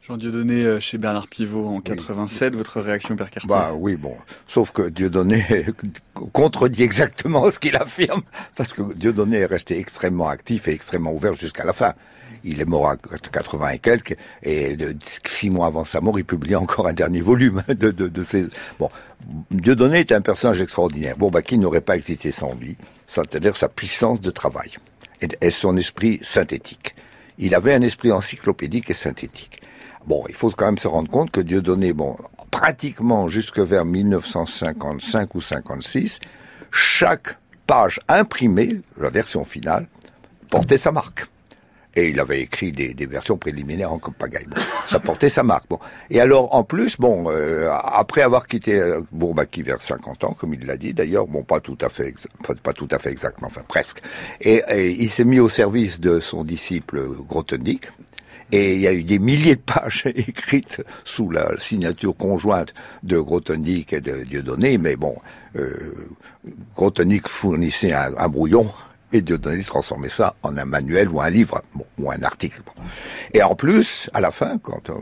Jean 0.07 0.17
Dieudonné 0.17 0.65
euh, 0.65 0.81
chez 0.81 0.99
Bernard 0.99 1.29
Pivot 1.29 1.69
en 1.69 1.81
87, 1.81 2.57
votre 2.57 2.81
réaction, 2.81 3.15
Père 3.15 3.31
Cartier 3.31 3.49
Bah 3.49 3.71
oui, 3.73 3.97
bon, 3.97 4.17
sauf 4.49 4.73
que 4.73 4.88
Dieudonné 4.88 5.67
contredit 6.33 6.83
exactement 6.83 7.49
ce 7.53 7.61
qu'il 7.61 7.77
affirme, 7.77 8.23
parce 8.57 8.73
que 8.73 8.95
Dieudonné 8.95 9.38
est 9.38 9.47
resté 9.47 9.79
extrêmement 9.79 10.29
actif 10.29 10.67
et 10.67 10.73
extrêmement 10.73 11.12
ouvert 11.12 11.35
jusqu'à 11.35 11.65
la 11.65 11.73
fin. 11.73 11.95
Il 12.44 12.61
est 12.61 12.64
mort 12.64 12.88
à 12.88 12.96
80 12.96 13.68
et 13.70 13.78
quelques, 13.78 14.16
et 14.42 14.76
six 15.24 15.50
mois 15.50 15.66
avant 15.66 15.85
sa 15.85 16.00
mort, 16.00 16.18
il 16.18 16.24
publie 16.24 16.57
encore 16.57 16.88
un 16.88 16.92
dernier 16.92 17.20
volume 17.20 17.62
de, 17.68 17.90
de, 17.90 18.09
de 18.09 18.22
ses... 18.22 18.46
Bon, 18.78 18.88
Dieudonné 19.50 20.00
est 20.00 20.12
un 20.12 20.20
personnage 20.20 20.61
extraordinaire. 20.61 21.16
Bon, 21.16 21.31
bah, 21.31 21.42
qui 21.42 21.59
n'aurait 21.59 21.81
pas 21.81 21.96
existé 21.96 22.33
sans 22.33 22.55
lui, 22.55 22.76
c'est-à-dire 23.07 23.57
sa 23.57 23.68
puissance 23.68 24.20
de 24.20 24.31
travail 24.31 24.72
et, 25.40 25.50
son 25.50 25.76
esprit 25.76 26.18
synthétique. 26.22 26.94
Il 27.38 27.55
avait 27.55 27.74
un 27.74 27.83
esprit 27.83 28.12
encyclopédique 28.12 28.90
et 28.90 28.94
synthétique. 28.94 29.61
Bon, 30.07 30.24
il 30.28 30.35
faut 30.35 30.50
quand 30.50 30.66
même 30.66 30.78
se 30.78 30.88
rendre 30.88 31.11
compte 31.11 31.31
que 31.31 31.40
Dieudonné, 31.40 31.92
bon, 31.92 32.16
pratiquement 32.50 33.28
jusque 33.28 33.59
vers 33.59 33.85
1955 33.85 35.35
ou 35.35 35.40
56, 35.40 36.20
chaque 36.70 37.38
page 37.66 38.00
imprimée, 38.09 38.81
la 39.00 39.11
version 39.11 39.44
finale, 39.44 39.87
portait 40.50 40.78
sa 40.78 40.92
marque. 40.92 41.26
Et 41.94 42.09
il 42.09 42.20
avait 42.20 42.40
écrit 42.40 42.72
des, 42.72 42.94
des 42.94 43.07
versions 43.07 43.37
préliminaires 43.37 43.92
en 43.92 43.98
pagaille. 43.98 44.46
Bon, 44.46 44.61
ça 44.87 44.98
portait 44.98 45.28
sa 45.28 45.42
marque. 45.42 45.68
Bon. 45.68 45.78
Et 46.11 46.20
alors, 46.20 46.55
en 46.55 46.64
plus, 46.64 46.98
bon, 46.98 47.24
euh, 47.28 47.70
après 47.70 48.22
avoir 48.22 48.46
quitté 48.46 48.78
euh, 48.81 49.00
Bourbaki 49.12 49.62
vers 49.62 49.83
50 49.83 50.24
ans, 50.24 50.37
comme 50.38 50.55
il 50.55 50.64
l'a 50.66 50.76
dit 50.76 50.94
d'ailleurs, 50.94 51.26
bon, 51.26 51.42
pas 51.42 51.61
tout 51.61 51.78
à 51.81 51.88
fait, 51.88 52.14
pas 52.62 52.72
tout 52.72 52.88
à 52.90 52.98
fait 52.98 53.11
exactement, 53.11 53.48
enfin 53.48 53.62
presque. 53.66 54.02
Et, 54.40 54.62
il 54.98 55.11
s'est 55.11 55.24
mis 55.24 55.40
au 55.40 55.48
service 55.48 56.00
de 56.00 56.20
son 56.20 56.44
disciple 56.44 57.02
Grothendieck. 57.28 57.88
Et 58.52 58.74
il 58.74 58.81
y 58.81 58.87
a 58.87 58.92
eu 58.92 59.02
des 59.02 59.18
milliers 59.18 59.57
de 59.57 59.62
pages 59.62 60.05
écrites 60.14 60.83
sous 61.05 61.31
la 61.31 61.52
signature 61.59 62.14
conjointe 62.14 62.74
de 63.02 63.18
Grothendieck 63.18 63.94
et 63.94 64.00
de 64.00 64.24
Dieudonné, 64.24 64.76
mais 64.76 64.96
bon, 64.96 65.16
euh, 65.57 66.09
Grothendieck 66.76 67.28
fournissait 67.28 67.94
un, 67.94 68.28
brouillon 68.28 68.66
et 69.12 69.20
Dieudonné 69.20 69.62
transformait 69.62 70.09
ça 70.09 70.35
en 70.42 70.57
un 70.57 70.64
manuel 70.64 71.09
ou 71.09 71.20
un 71.20 71.31
livre, 71.31 71.62
ou 71.98 72.11
un 72.11 72.22
article. 72.22 72.62
Et 73.35 73.42
en 73.42 73.55
plus, 73.55 74.11
à 74.14 74.20
la 74.20 74.33
fin, 74.33 74.59
quand, 74.59 74.90
euh, 74.90 74.94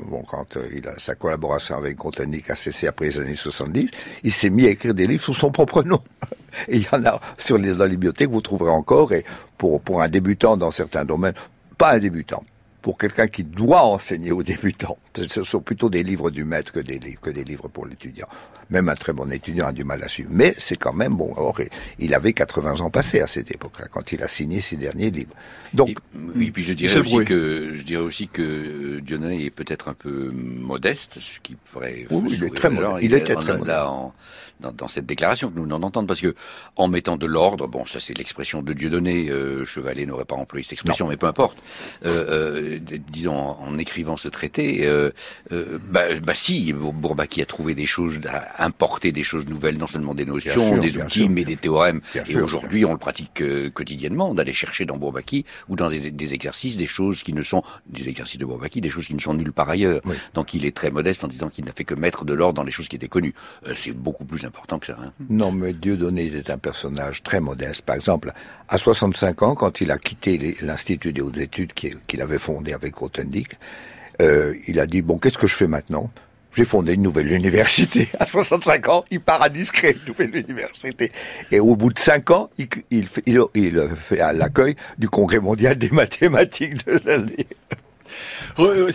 euh, 0.57 0.68
il 0.75 0.88
a, 0.88 0.99
sa 0.99 1.14
collaboration 1.14 1.77
avec 1.77 1.96
Grothendieck 1.96 2.51
a 2.51 2.57
cessé 2.57 2.87
après 2.87 3.07
les 3.07 3.20
années 3.20 3.37
70, 3.37 3.90
il 4.25 4.33
s'est 4.33 4.51
mis 4.51 4.66
à 4.66 4.70
écrire 4.70 4.94
des 4.94 5.07
livres 5.07 5.23
sous 5.23 5.35
son 5.35 5.51
propre 5.51 5.83
nom. 5.83 6.03
Et 6.68 6.79
il 6.79 6.83
y 6.83 6.88
en 6.92 7.05
a 7.05 7.20
sur 7.38 7.59
les, 7.59 7.75
dans 7.75 7.85
les 7.85 7.90
bibliothèques, 7.90 8.31
vous 8.31 8.40
trouverez 8.40 8.73
encore, 8.73 9.12
et 9.12 9.25
pour, 9.57 10.03
un 10.03 10.09
débutant 10.09 10.57
dans 10.57 10.73
certains 10.73 11.05
domaines, 11.05 11.35
pas 11.79 11.92
un 11.92 11.99
débutant, 11.99 12.42
pour 12.83 12.99
quelqu'un 12.99 13.29
qui 13.29 13.44
doit 13.44 13.85
enseigner 13.85 14.33
aux 14.33 14.42
débutants. 14.42 14.99
Ce 15.16 15.44
sont 15.44 15.61
plutôt 15.61 15.88
des 15.88 16.03
livres 16.03 16.31
du 16.31 16.44
maître 16.44 16.73
que 16.73 16.81
des 16.81 17.44
livres 17.44 17.68
pour 17.68 17.87
l'étudiant. 17.87 18.27
Même 18.71 18.89
un 18.89 18.95
très 18.95 19.13
bon 19.13 19.31
étudiant 19.31 19.67
a 19.67 19.73
du 19.73 19.85
mal 19.85 20.03
à 20.03 20.09
suivre. 20.09 20.31
Mais 20.33 20.55
c'est 20.59 20.77
quand 20.77 20.93
même 20.93 21.15
bon. 21.15 21.33
Or, 21.37 21.61
il 21.99 22.15
avait 22.15 22.33
80 22.33 22.81
ans 22.81 22.91
passés 22.91 23.21
à 23.21 23.27
cette 23.27 23.51
époque-là, 23.51 23.87
quand 23.91 24.13
il 24.13 24.23
a 24.23 24.29
signé 24.29 24.61
ses 24.61 24.77
derniers 24.77 25.11
livres. 25.11 25.35
Donc, 25.75 25.99
oui, 26.35 26.51
puis 26.51 26.63
je 26.63 26.73
dirais 26.73 26.97
aussi 26.97 27.25
que 27.25 27.73
je 27.75 27.83
dirais 27.83 28.03
aussi 28.03 28.29
que 28.29 29.01
Dionnet 29.01 29.45
est 29.45 29.51
peut-être 29.51 29.89
un 29.89 29.95
peu 29.95 30.31
modeste, 30.33 31.19
ce 31.21 31.41
qui 31.41 31.55
pourrait. 31.55 32.07
Oui, 32.11 32.33
il 32.33 32.45
est 32.45 32.55
très 32.55 32.71
modeste. 32.71 32.99
Il, 33.03 33.15
était 33.15 33.35
très 33.35 33.57
modeste. 33.57 33.79
Dans, 34.61 34.73
dans, 34.73 34.89
cette 34.89 35.07
déclaration 35.07 35.51
que 35.51 35.59
nous 35.59 35.67
n'en 35.67 35.83
entendons 35.83 36.07
parce 36.07 36.21
que 36.21 36.35
en 36.77 36.89
mettant 36.89 37.17
de 37.17 37.27
l'ordre, 37.27 37.67
bon, 37.67 37.87
ça 37.87 38.01
c'est 38.01 38.17
l'expression 38.17 38.63
de 38.63 38.73
Dieudonné. 38.73 39.31
Euh, 39.31 39.65
Chevalet 39.65 40.07
n'aurait 40.07 40.25
pas 40.25 40.35
employé 40.35 40.63
cette 40.63 40.73
expression, 40.73 41.09
mais 41.09 41.17
peu 41.17 41.27
importe. 41.27 41.59
Euh, 42.05 42.21
euh, 42.31 42.79
disons 43.11 43.37
en, 43.37 43.79
écrivant 43.79 44.17
ce 44.17 44.29
traité, 44.29 44.87
euh, 44.87 45.11
euh, 45.53 45.79
bah, 45.89 46.19
bah, 46.23 46.35
si, 46.35 46.73
Bourbaki 46.73 47.43
a 47.43 47.47
trouvé 47.47 47.75
des 47.75 47.87
choses, 47.87 48.21
importé 48.61 49.12
des 49.12 49.23
choses 49.23 49.46
nouvelles, 49.46 49.79
non 49.79 49.87
seulement 49.87 50.14
des 50.14 50.25
notions, 50.25 50.79
des 50.79 50.99
outils, 50.99 51.29
mais 51.29 51.44
des 51.44 51.57
théorèmes. 51.57 52.01
et 52.14 52.37
aujourd'hui, 52.37 52.85
on 52.85 52.92
le 52.92 52.99
pratique 52.99 53.40
euh, 53.40 53.70
quotidiennement, 53.70 54.35
d'aller 54.35 54.53
chercher 54.53 54.85
dans 54.85 54.96
Bourbaki 54.96 55.44
ou 55.68 55.77
dans 55.77 55.88
des, 55.88 56.35
exercices 56.35 56.77
des 56.77 56.87
choses 56.87 57.23
qui 57.23 57.33
ne 57.33 57.42
sont 57.42 57.62
des 57.87 58.09
exercices 58.09 58.38
de 58.38 58.44
Bourbaki, 58.44 58.81
des 58.81 58.90
choses 58.90 59.07
qui 59.07 59.14
ne 59.14 59.20
sont 59.20 59.35
nulle 59.35 59.53
part 59.53 59.68
ailleurs. 59.68 60.01
Donc 60.35 60.55
il 60.55 60.64
est 60.64 60.77
très 60.77 60.90
modeste 60.90 61.25
en 61.25 61.29
disant 61.29 61.49
qu'il 61.49 61.64
n'a 61.64 61.73
fait 61.73 61.85
que 61.85 61.94
mettre 61.94 62.25
de 62.25 62.35
l'ordre 62.35 62.55
dans 62.55 62.62
les 62.62 62.70
choses 62.70 62.88
qui 62.88 62.96
étaient 62.96 63.09
connues. 63.09 63.35
c'est 63.77 63.92
beaucoup 63.92 64.25
plus 64.25 64.44
important 64.44 64.79
que 64.79 64.87
ça. 64.87 64.96
Hein. 65.03 65.12
Non, 65.29 65.53
mais 65.53 65.73
Dieudonné 65.73 66.27
était 66.27 66.51
un 66.51 66.59
personnage 66.59 67.23
très 67.23 67.40
modeste. 67.40 67.83
Par 67.83 67.96
exemple, 67.96 68.33
à 68.68 68.77
65 68.77 69.42
ans, 69.42 69.55
quand 69.55 69.81
il 69.81 69.90
a 69.90 69.99
quitté 69.99 70.57
l'Institut 70.61 71.12
des 71.12 71.20
hautes 71.20 71.38
études 71.38 71.73
qu'il 71.73 72.23
avait 72.23 72.38
fondé 72.38 72.73
avec 72.73 72.94
Grothendieck, 72.94 73.59
euh, 74.20 74.55
il 74.68 74.79
a 74.79 74.87
dit, 74.87 75.03
bon, 75.03 75.18
qu'est-ce 75.18 75.38
que 75.38 75.46
je 75.46 75.55
fais 75.55 75.66
maintenant? 75.66 76.11
J'ai 76.55 76.65
fondé 76.65 76.95
une 76.95 77.03
nouvelle 77.03 77.31
université. 77.33 78.09
À 78.19 78.27
65 78.27 78.89
ans, 78.89 79.05
il 79.11 79.21
part 79.21 79.43
à 79.43 79.49
discret, 79.49 79.93
une 79.93 80.09
nouvelle 80.09 80.37
université. 80.37 81.13
Et 81.51 81.61
au 81.61 81.77
bout 81.77 81.93
de 81.93 81.99
5 81.99 82.31
ans, 82.31 82.51
il, 82.91 83.07
fait 83.09 84.33
l'accueil 84.33 84.77
du 84.99 85.09
Congrès 85.09 85.41
mondial 85.41 85.77
des 85.77 85.91
mathématiques 85.91 86.85
de 86.87 87.01
l'année. 87.05 87.47
Euh, 88.59 88.91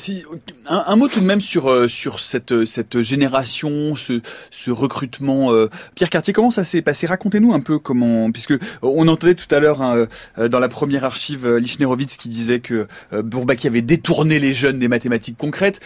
un, 0.67 0.95
mot 0.95 1.07
tout 1.07 1.19
de 1.19 1.25
même 1.25 1.41
sur 1.41 1.69
euh, 1.69 1.87
sur 1.87 2.19
cette 2.19 2.51
euh, 2.51 2.65
cette 2.65 3.01
génération, 3.01 3.95
ce, 3.95 4.21
ce 4.51 4.71
recrutement. 4.71 5.51
Pierre 5.95 6.09
Cartier, 6.09 6.33
comment 6.33 6.51
ça 6.51 6.63
s'est 6.63 6.81
passé? 6.81 7.07
Racontez-nous 7.07 7.53
un 7.53 7.59
peu 7.59 7.79
comment, 7.79 8.31
puisque 8.31 8.53
on 8.81 9.07
entendait 9.07 9.35
tout 9.35 9.53
à 9.53 9.59
l'heure 9.59 9.81
hein, 9.81 10.05
dans 10.37 10.59
la 10.59 10.69
première 10.69 11.03
archive 11.03 11.47
Lichnerowitz 11.57 12.17
qui 12.17 12.29
disait 12.29 12.59
que 12.59 12.87
Bourbaki 13.11 13.67
avait 13.67 13.81
détourné 13.81 14.39
les 14.39 14.53
jeunes 14.53 14.79
des 14.79 14.87
mathématiques 14.87 15.37
concrètes. 15.37 15.79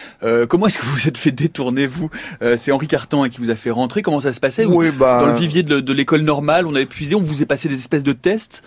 comment 0.48 0.66
est-ce 0.66 0.78
que 0.78 0.84
vous 0.84 0.94
vous 0.94 1.08
êtes 1.08 1.18
fait 1.18 1.30
détourner 1.30 1.86
vous? 1.86 2.10
C'est 2.56 2.72
Henri 2.72 2.86
Cartan 2.86 3.24
hein, 3.24 3.28
qui 3.28 3.40
vous 3.40 3.50
a 3.50 3.56
fait 3.56 3.70
rentrer. 3.70 4.02
Comment 4.02 4.20
ça 4.20 4.32
se 4.32 4.40
passait? 4.40 4.64
Oui, 4.64 4.90
bah... 4.90 5.20
Dans 5.20 5.32
le 5.32 5.38
vivier 5.38 5.62
de, 5.62 5.80
de 5.80 5.92
l'école 5.92 6.22
normale, 6.22 6.66
on 6.66 6.74
avait 6.74 6.86
puisé, 6.86 7.14
on 7.14 7.22
vous 7.22 7.42
est 7.42 7.46
passé 7.46 7.68
des 7.68 7.76
espèces 7.78 8.04
de 8.04 8.12
tests? 8.12 8.62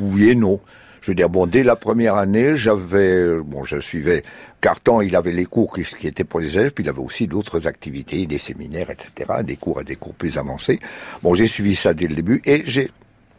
Oui 0.00 0.30
et 0.30 0.34
non. 0.34 0.60
Je 1.02 1.10
veux 1.10 1.14
dire, 1.16 1.28
bon, 1.28 1.46
dès 1.46 1.64
la 1.64 1.74
première 1.74 2.14
année, 2.14 2.56
j'avais, 2.56 3.36
bon, 3.40 3.64
je 3.64 3.80
suivais 3.80 4.22
Carton, 4.60 5.00
il 5.00 5.16
avait 5.16 5.32
les 5.32 5.46
cours 5.46 5.74
qui, 5.74 6.06
étaient 6.06 6.22
pour 6.22 6.38
les 6.38 6.56
élèves, 6.56 6.72
puis 6.72 6.84
il 6.84 6.88
avait 6.88 7.00
aussi 7.00 7.26
d'autres 7.26 7.66
activités, 7.66 8.24
des 8.26 8.38
séminaires, 8.38 8.88
etc., 8.88 9.42
des 9.42 9.56
cours 9.56 9.80
et 9.80 9.84
des 9.84 9.96
cours 9.96 10.14
plus 10.14 10.38
avancés. 10.38 10.78
Bon, 11.24 11.34
j'ai 11.34 11.48
suivi 11.48 11.74
ça 11.74 11.92
dès 11.92 12.06
le 12.06 12.14
début, 12.14 12.40
et 12.44 12.62
j'ai, 12.64 12.92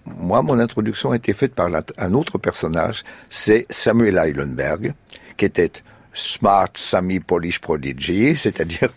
moi, 0.06 0.42
mon 0.42 0.60
introduction 0.60 1.12
a 1.12 1.16
été 1.16 1.32
faite 1.32 1.56
par 1.56 1.70
un 1.98 2.14
autre 2.14 2.38
personnage, 2.38 3.06
c'est 3.30 3.66
Samuel 3.70 4.18
Eilenberg, 4.18 4.94
qui 5.38 5.46
était 5.46 5.72
Smart 6.14 6.70
Sami 6.76 7.20
Polish 7.20 7.60
Prodigy, 7.60 8.36
c'est-à-dire 8.36 8.90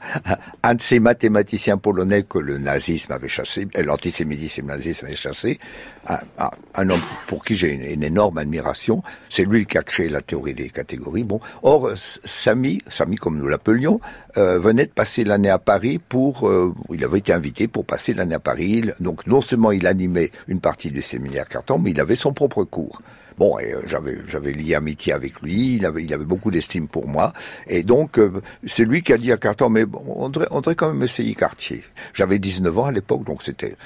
un 0.63 0.75
de 0.75 0.81
ces 0.81 1.01
mathématiciens 1.01 1.79
polonais 1.79 2.23
que 2.23 2.39
le 2.39 2.59
nazisme 2.59 3.13
avait 3.13 3.29
chassé, 3.29 3.67
euh, 3.77 3.83
l'antisémitisme 3.83 4.67
nazisme 4.67 5.07
avait 5.07 5.17
chassé, 5.17 5.59
un, 6.07 6.91
homme 6.91 7.01
pour 7.27 7.45
qui 7.45 7.57
j'ai 7.57 7.71
une, 7.71 8.03
énorme 8.03 8.39
admiration. 8.39 9.03
C'est 9.29 9.45
lui 9.45 9.67
qui 9.67 9.79
a 9.79 9.83
créé 9.83 10.09
la 10.09 10.21
théorie 10.21 10.55
des 10.55 10.71
catégories. 10.71 11.25
Bon, 11.25 11.41
or 11.63 11.93
Sami, 11.97 12.81
Sami 12.89 13.17
comme 13.17 13.39
nous 13.39 13.49
l'appelions, 13.49 14.01
euh, 14.37 14.59
venait 14.59 14.87
de 14.87 14.93
passer 14.93 15.25
l'année 15.25 15.51
à 15.51 15.59
Paris 15.59 15.99
pour, 15.99 16.49
euh, 16.49 16.75
il 16.93 17.03
avait 17.05 17.19
été 17.19 17.33
invité 17.33 17.67
pour 17.67 17.85
passer 17.85 18.13
l'année 18.13 18.35
à 18.35 18.41
Paris. 18.41 18.85
Donc 19.01 19.27
non 19.27 19.41
seulement 19.41 19.73
il 19.73 19.87
animait 19.87 20.31
une 20.49 20.61
partie 20.61 20.91
du 20.91 21.03
séminaire 21.03 21.49
Carton, 21.49 21.79
mais 21.79 21.91
il 21.91 22.01
avait 22.01 22.17
son 22.17 22.33
propre 22.33 22.65
cours. 22.65 23.03
Bon, 23.39 23.59
et 23.59 23.73
euh, 23.75 23.83
j'avais 23.87 24.53
lié 24.53 24.75
amitié 24.75 25.13
avec 25.13 25.41
lui, 25.43 25.77
il 25.77 25.87
avait 25.87 26.03
il 26.03 26.15
avait 26.15 26.25
beaucoup 26.25 26.51
d'estime 26.51 26.89
pour 26.89 27.07
moi, 27.07 27.33
et 27.67 27.83
donc 27.83 28.19
euh, 28.19 28.41
c'est 28.67 28.85
lui 28.85 29.03
qui 29.03 29.13
a 29.13 29.19
dit 29.19 29.31
à 29.31 29.37
Carton, 29.37 29.69
mais 29.69 29.85
bon, 29.85 30.03
on 30.07 30.29
devrait 30.31 30.49
on 30.51 30.61
devrait 30.61 30.75
quand 30.75 30.93
même 30.93 31.03
essayer 31.03 31.35
Cartier. 31.35 31.85
J'avais 32.15 32.39
19 32.39 32.79
ans 32.79 32.87
à 32.87 32.93
l'époque, 32.93 33.25
donc 33.25 33.43
c'était 33.43 33.77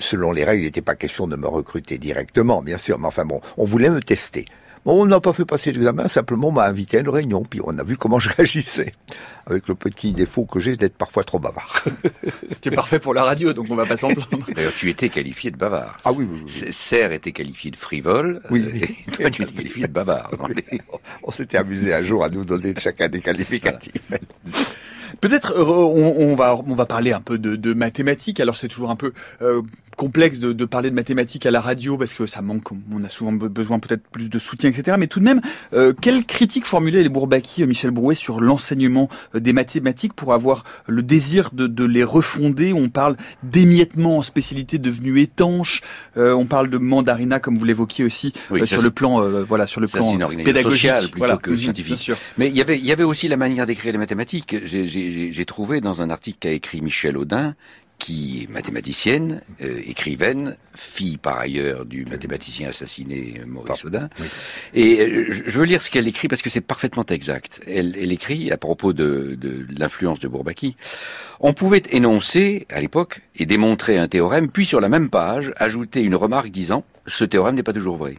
selon 0.00 0.32
les 0.32 0.44
règles, 0.44 0.62
il 0.62 0.66
n'était 0.66 0.82
pas 0.82 0.94
question 0.94 1.26
de 1.26 1.36
me 1.36 1.48
recruter 1.48 1.96
directement, 1.96 2.62
bien 2.62 2.76
sûr, 2.78 2.98
mais 2.98 3.06
enfin 3.06 3.24
bon, 3.24 3.40
on 3.56 3.64
voulait 3.64 3.90
me 3.90 4.02
tester 4.02 4.44
on 4.84 5.06
n'a 5.06 5.20
pas 5.20 5.32
fait 5.32 5.44
passer 5.44 5.72
l'examen, 5.72 6.08
simplement 6.08 6.48
on 6.48 6.52
m'a 6.52 6.64
invité 6.64 6.98
à 6.98 7.00
une 7.00 7.08
réunion, 7.08 7.42
puis 7.42 7.60
on 7.64 7.76
a 7.78 7.82
vu 7.82 7.96
comment 7.96 8.18
je 8.18 8.30
réagissais. 8.30 8.94
Avec 9.46 9.66
le 9.66 9.74
petit 9.74 10.12
défaut 10.12 10.44
que 10.44 10.60
j'ai 10.60 10.76
d'être 10.76 10.96
parfois 10.96 11.24
trop 11.24 11.38
bavard. 11.38 11.82
C'était 12.50 12.70
parfait 12.70 12.98
pour 12.98 13.14
la 13.14 13.24
radio, 13.24 13.54
donc 13.54 13.66
on 13.70 13.76
va 13.76 13.86
pas 13.86 13.96
s'en 13.96 14.08
plaindre. 14.08 14.46
D'ailleurs, 14.54 14.74
tu 14.78 14.90
étais 14.90 15.08
qualifié 15.08 15.50
de 15.50 15.56
bavard. 15.56 15.98
Ah 16.04 16.12
oui, 16.12 16.28
oui, 16.30 16.42
oui. 16.44 16.72
Serre 16.72 17.12
était 17.12 17.32
qualifié 17.32 17.70
de 17.70 17.76
frivole, 17.76 18.42
oui. 18.50 18.62
Euh, 18.66 18.84
et 18.84 19.10
toi 19.10 19.30
tu 19.30 19.42
étais 19.42 19.52
qualifié 19.52 19.86
de 19.86 19.92
bavard. 19.92 20.30
on 21.22 21.30
s'était 21.30 21.56
amusé 21.56 21.94
un 21.94 22.02
jour 22.02 22.24
à 22.24 22.28
nous 22.28 22.44
donner 22.44 22.74
chacun 22.76 23.08
des 23.08 23.20
qualificatifs. 23.20 24.08
Peut-être 25.20 25.52
euh, 25.52 25.64
on, 25.64 26.34
va 26.36 26.56
on 26.56 26.74
va 26.74 26.86
parler 26.86 27.12
un 27.12 27.20
peu 27.20 27.38
de, 27.38 27.74
mathématiques. 27.74 28.40
Alors 28.40 28.56
c'est 28.56 28.68
toujours 28.68 28.90
un 28.90 28.96
peu 28.96 29.12
euh, 29.42 29.62
complexe 29.96 30.38
de, 30.38 30.64
parler 30.64 30.90
de 30.90 30.94
mathématiques 30.94 31.44
à 31.46 31.50
la 31.50 31.60
radio 31.60 31.96
parce 31.96 32.14
que 32.14 32.26
ça 32.26 32.40
manque, 32.40 32.70
on 32.92 33.02
a 33.02 33.08
souvent 33.08 33.32
besoin 33.32 33.80
peut-être 33.80 34.06
plus 34.08 34.30
de 34.30 34.38
soutien, 34.38 34.70
etc. 34.70 34.96
Mais 34.98 35.08
tout 35.08 35.18
de 35.18 35.24
même, 35.24 35.40
euh, 35.72 35.92
quelle 36.00 36.24
critique 36.24 36.66
formulait 36.66 37.02
les 37.02 37.08
Bourbaki, 37.08 37.66
Michel 37.66 37.90
Brouet, 37.90 38.14
sur 38.14 38.40
l'enseignement 38.40 39.08
des 39.34 39.52
mathématiques 39.52 40.12
pour 40.12 40.34
avoir 40.34 40.64
le 40.86 41.02
désir 41.02 41.50
de, 41.52 41.84
les 41.84 42.04
refonder? 42.04 42.72
On 42.72 42.88
parle 42.88 43.16
d'émiettement 43.42 44.18
en 44.18 44.22
spécialité 44.22 44.78
devenu 44.78 45.20
étanche. 45.20 45.80
on 46.16 46.46
parle 46.46 46.70
de 46.70 46.78
mandarina, 46.78 47.40
comme 47.40 47.58
vous 47.58 47.64
l'évoquiez 47.64 48.04
aussi, 48.04 48.32
sur 48.64 48.82
le 48.82 48.90
plan, 48.90 49.20
voilà, 49.42 49.66
sur 49.66 49.80
le 49.80 49.88
plan 49.88 50.16
pédagogique, 50.36 50.70
social 50.70 51.08
plutôt 51.08 51.38
que 51.38 51.50
mhm, 51.50 51.56
scientifique. 51.56 52.12
Mais 52.36 52.46
il 52.48 52.56
y 52.56 52.60
avait, 52.60 52.78
il 52.78 52.84
y 52.84 52.92
avait 52.92 53.04
aussi 53.04 53.26
la 53.26 53.36
manière 53.36 53.66
d'écrire 53.66 53.92
les 53.92 53.98
mathématiques. 53.98 54.56
J'ai 54.64 55.07
j'ai 55.08 55.44
trouvé 55.44 55.80
dans 55.80 56.00
un 56.00 56.10
article 56.10 56.38
qu'a 56.40 56.52
écrit 56.52 56.80
Michel 56.80 57.16
Audin, 57.16 57.54
qui 57.98 58.42
est 58.42 58.50
mathématicienne, 58.50 59.42
euh, 59.60 59.80
écrivaine, 59.84 60.56
fille 60.74 61.16
par 61.16 61.38
ailleurs 61.38 61.84
du 61.84 62.04
mathématicien 62.04 62.68
assassiné 62.68 63.40
Maurice 63.44 63.84
Audin. 63.84 64.08
Et 64.72 65.00
euh, 65.00 65.26
je 65.30 65.58
veux 65.58 65.64
lire 65.64 65.82
ce 65.82 65.90
qu'elle 65.90 66.06
écrit 66.06 66.28
parce 66.28 66.40
que 66.40 66.50
c'est 66.50 66.60
parfaitement 66.60 67.04
exact. 67.04 67.60
Elle, 67.66 67.96
elle, 68.00 68.12
écrit 68.12 68.52
à 68.52 68.56
propos 68.56 68.92
de, 68.92 69.36
de 69.38 69.66
l'influence 69.76 70.20
de 70.20 70.28
Bourbaki. 70.28 70.76
On 71.40 71.52
pouvait 71.52 71.82
énoncer 71.90 72.66
à 72.70 72.80
l'époque 72.80 73.20
et 73.34 73.46
démontrer 73.46 73.98
un 73.98 74.06
théorème, 74.06 74.50
puis 74.50 74.64
sur 74.64 74.80
la 74.80 74.88
même 74.88 75.10
page 75.10 75.52
ajouter 75.56 76.00
une 76.00 76.14
remarque 76.14 76.50
disant 76.50 76.84
ce 77.06 77.24
théorème 77.24 77.56
n'est 77.56 77.62
pas 77.64 77.72
toujours 77.72 77.96
vrai. 77.96 78.16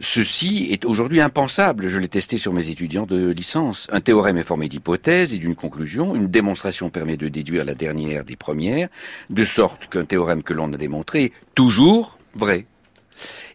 Ceci 0.00 0.68
est 0.70 0.84
aujourd'hui 0.84 1.20
impensable. 1.20 1.86
Je 1.86 1.98
l'ai 2.00 2.08
testé 2.08 2.36
sur 2.36 2.52
mes 2.52 2.68
étudiants 2.68 3.06
de 3.06 3.30
licence. 3.30 3.86
Un 3.92 4.00
théorème 4.00 4.36
est 4.36 4.44
formé 4.44 4.68
d'hypothèses 4.68 5.32
et 5.34 5.38
d'une 5.38 5.54
conclusion. 5.54 6.16
Une 6.16 6.26
démonstration 6.26 6.90
permet 6.90 7.16
de 7.16 7.28
déduire 7.28 7.64
la 7.64 7.74
dernière 7.74 8.24
des 8.24 8.34
premières, 8.34 8.88
de 9.30 9.44
sorte 9.44 9.86
qu'un 9.86 10.04
théorème 10.04 10.42
que 10.42 10.52
l'on 10.52 10.72
a 10.72 10.76
démontré 10.76 11.24
est 11.24 11.32
toujours 11.54 12.18
vrai. 12.34 12.66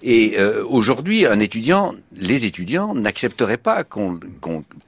Et 0.01 0.39
euh, 0.39 0.65
aujourd'hui, 0.65 1.25
un 1.25 1.39
étudiant, 1.39 1.93
les 2.15 2.45
étudiants 2.45 2.95
n'accepteraient 2.95 3.57
pas 3.57 3.83
qu'on 3.83 4.19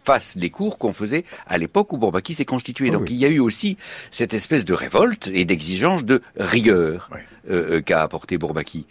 fasse 0.06 0.36
les 0.38 0.50
cours 0.50 0.78
qu'on 0.78 0.94
faisait 0.94 1.26
à 1.48 1.58
l'époque 1.58 1.92
où 1.92 1.98
Bourbaki 1.98 2.34
s'est 2.34 2.46
constitué. 2.46 2.90
Ah 2.90 2.94
Donc 2.94 3.10
il 3.10 3.18
y 3.18 3.26
a 3.26 3.30
eu 3.30 3.40
aussi 3.40 3.78
cette 4.10 4.34
espèce 4.34 4.64
de 4.64 4.74
révolte 4.74 5.30
et 5.34 5.44
d'exigence 5.44 6.06
de 6.06 6.22
rigueur 6.38 7.10
euh, 7.50 7.78
euh, 7.78 7.82
qu'a 7.82 8.04
apporté 8.04 8.38
Bourbaki, 8.38 8.86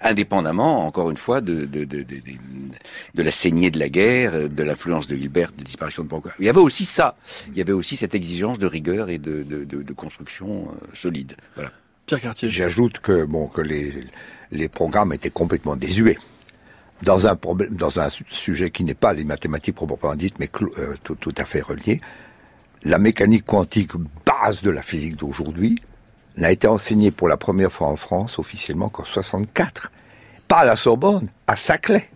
indépendamment, 0.00 0.86
encore 0.86 1.10
une 1.10 1.16
fois, 1.16 1.40
de, 1.40 1.64
de, 1.64 1.84
de, 1.84 2.04
de, 2.04 3.22
la 3.22 3.30
saignée 3.30 3.70
de 3.70 3.78
la 3.78 3.88
guerre, 3.88 4.48
de 4.48 4.62
l'influence 4.62 5.06
de 5.06 5.16
Hilbert, 5.16 5.52
de 5.52 5.58
la 5.58 5.64
disparition 5.64 6.04
de 6.04 6.08
Bourbaki. 6.08 6.36
Il 6.38 6.46
y 6.46 6.48
avait 6.48 6.60
aussi 6.60 6.84
ça. 6.84 7.16
Il 7.48 7.58
y 7.58 7.60
avait 7.60 7.72
aussi 7.72 7.96
cette 7.96 8.14
exigence 8.14 8.58
de 8.58 8.66
rigueur 8.66 9.08
et 9.08 9.18
de, 9.18 9.42
de 9.42 9.92
construction 9.92 10.68
solide. 10.94 11.36
Voilà. 11.56 11.72
Pierre 12.06 12.20
Cartier. 12.22 12.50
J'ajoute 12.50 12.98
que 12.98 13.24
bon 13.24 13.46
que 13.46 13.60
les 13.60 14.04
les 14.52 14.68
programmes 14.68 15.12
étaient 15.12 15.30
complètement 15.30 15.76
désuets. 15.76 16.18
Dans 17.02 17.26
un, 17.26 18.08
sujet 18.30 18.70
qui 18.70 18.84
n'est 18.84 18.94
pas 18.94 19.14
les 19.14 19.24
mathématiques 19.24 19.74
proprement 19.74 20.14
dites, 20.14 20.38
mais 20.38 20.50
euh, 20.78 20.94
tout, 21.02 21.14
tout, 21.14 21.34
à 21.38 21.46
fait 21.46 21.60
relié, 21.62 22.00
la 22.82 22.98
mécanique 22.98 23.46
quantique 23.46 23.92
base 24.26 24.62
de 24.62 24.70
la 24.70 24.82
physique 24.82 25.16
d'aujourd'hui 25.16 25.80
n'a 26.36 26.52
été 26.52 26.66
enseignée 26.66 27.10
pour 27.10 27.28
la 27.28 27.36
première 27.36 27.72
fois 27.72 27.88
en 27.88 27.96
France 27.96 28.38
officiellement 28.38 28.90
qu'en 28.90 29.04
64. 29.04 29.90
Pas 30.46 30.58
à 30.58 30.64
la 30.64 30.76
Sorbonne, 30.76 31.28
à 31.46 31.56
Saclay. 31.56 32.08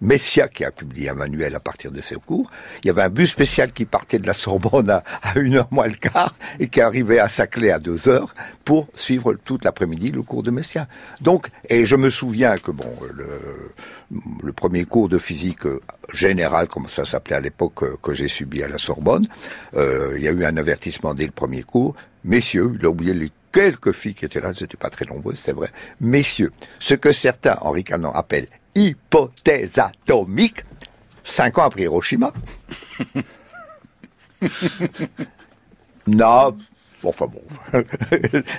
Messia 0.00 0.48
qui 0.48 0.64
a 0.64 0.70
publié 0.70 1.10
un 1.10 1.14
manuel 1.14 1.54
à 1.54 1.60
partir 1.60 1.90
de 1.92 2.00
ses 2.00 2.16
cours. 2.16 2.50
Il 2.82 2.86
y 2.86 2.90
avait 2.90 3.02
un 3.02 3.08
bus 3.10 3.30
spécial 3.30 3.72
qui 3.72 3.84
partait 3.84 4.18
de 4.18 4.26
la 4.26 4.32
Sorbonne 4.32 4.90
à, 4.90 5.02
une 5.38 5.56
heure 5.56 5.68
moins 5.70 5.86
le 5.86 5.94
quart 5.94 6.34
et 6.58 6.68
qui 6.68 6.80
arrivait 6.80 7.18
à 7.18 7.28
Saclay 7.28 7.70
à 7.70 7.78
deux 7.78 8.08
heures 8.08 8.34
pour 8.64 8.88
suivre 8.94 9.34
toute 9.34 9.64
l'après-midi 9.64 10.10
le 10.10 10.22
cours 10.22 10.42
de 10.42 10.50
Messia. 10.50 10.88
Donc, 11.20 11.48
et 11.68 11.84
je 11.84 11.96
me 11.96 12.10
souviens 12.10 12.56
que 12.56 12.70
bon, 12.70 12.90
le, 13.12 14.52
premier 14.52 14.84
cours 14.84 15.08
de 15.08 15.18
physique 15.18 15.64
générale, 16.12 16.68
comme 16.68 16.88
ça 16.88 17.04
s'appelait 17.04 17.36
à 17.36 17.40
l'époque, 17.40 18.00
que 18.02 18.14
j'ai 18.14 18.28
subi 18.28 18.62
à 18.62 18.68
la 18.68 18.78
Sorbonne, 18.78 19.26
euh, 19.76 20.14
il 20.16 20.22
y 20.22 20.28
a 20.28 20.32
eu 20.32 20.44
un 20.44 20.56
avertissement 20.56 21.14
dès 21.14 21.24
le 21.24 21.30
premier 21.30 21.62
cours. 21.62 21.94
Messieurs, 22.24 22.72
il 22.78 22.84
a 22.84 22.90
oublié 22.90 23.14
les 23.14 23.30
quelques 23.52 23.92
filles 23.92 24.14
qui 24.14 24.24
étaient 24.24 24.40
là, 24.40 24.50
elles 24.50 24.62
n'étaient 24.62 24.76
pas 24.76 24.90
très 24.90 25.04
nombreuses, 25.04 25.38
c'est 25.38 25.52
vrai. 25.52 25.70
Messieurs, 26.00 26.52
ce 26.78 26.94
que 26.94 27.12
certains, 27.12 27.56
Henri 27.60 27.84
Canon, 27.84 28.12
appellent 28.12 28.48
hypothèse 28.74 29.78
atomique, 29.78 30.64
cinq 31.24 31.58
ans 31.58 31.64
après 31.64 31.82
Hiroshima. 31.82 32.32
non, 36.06 36.56
enfin 37.04 37.26
bon, 37.26 37.42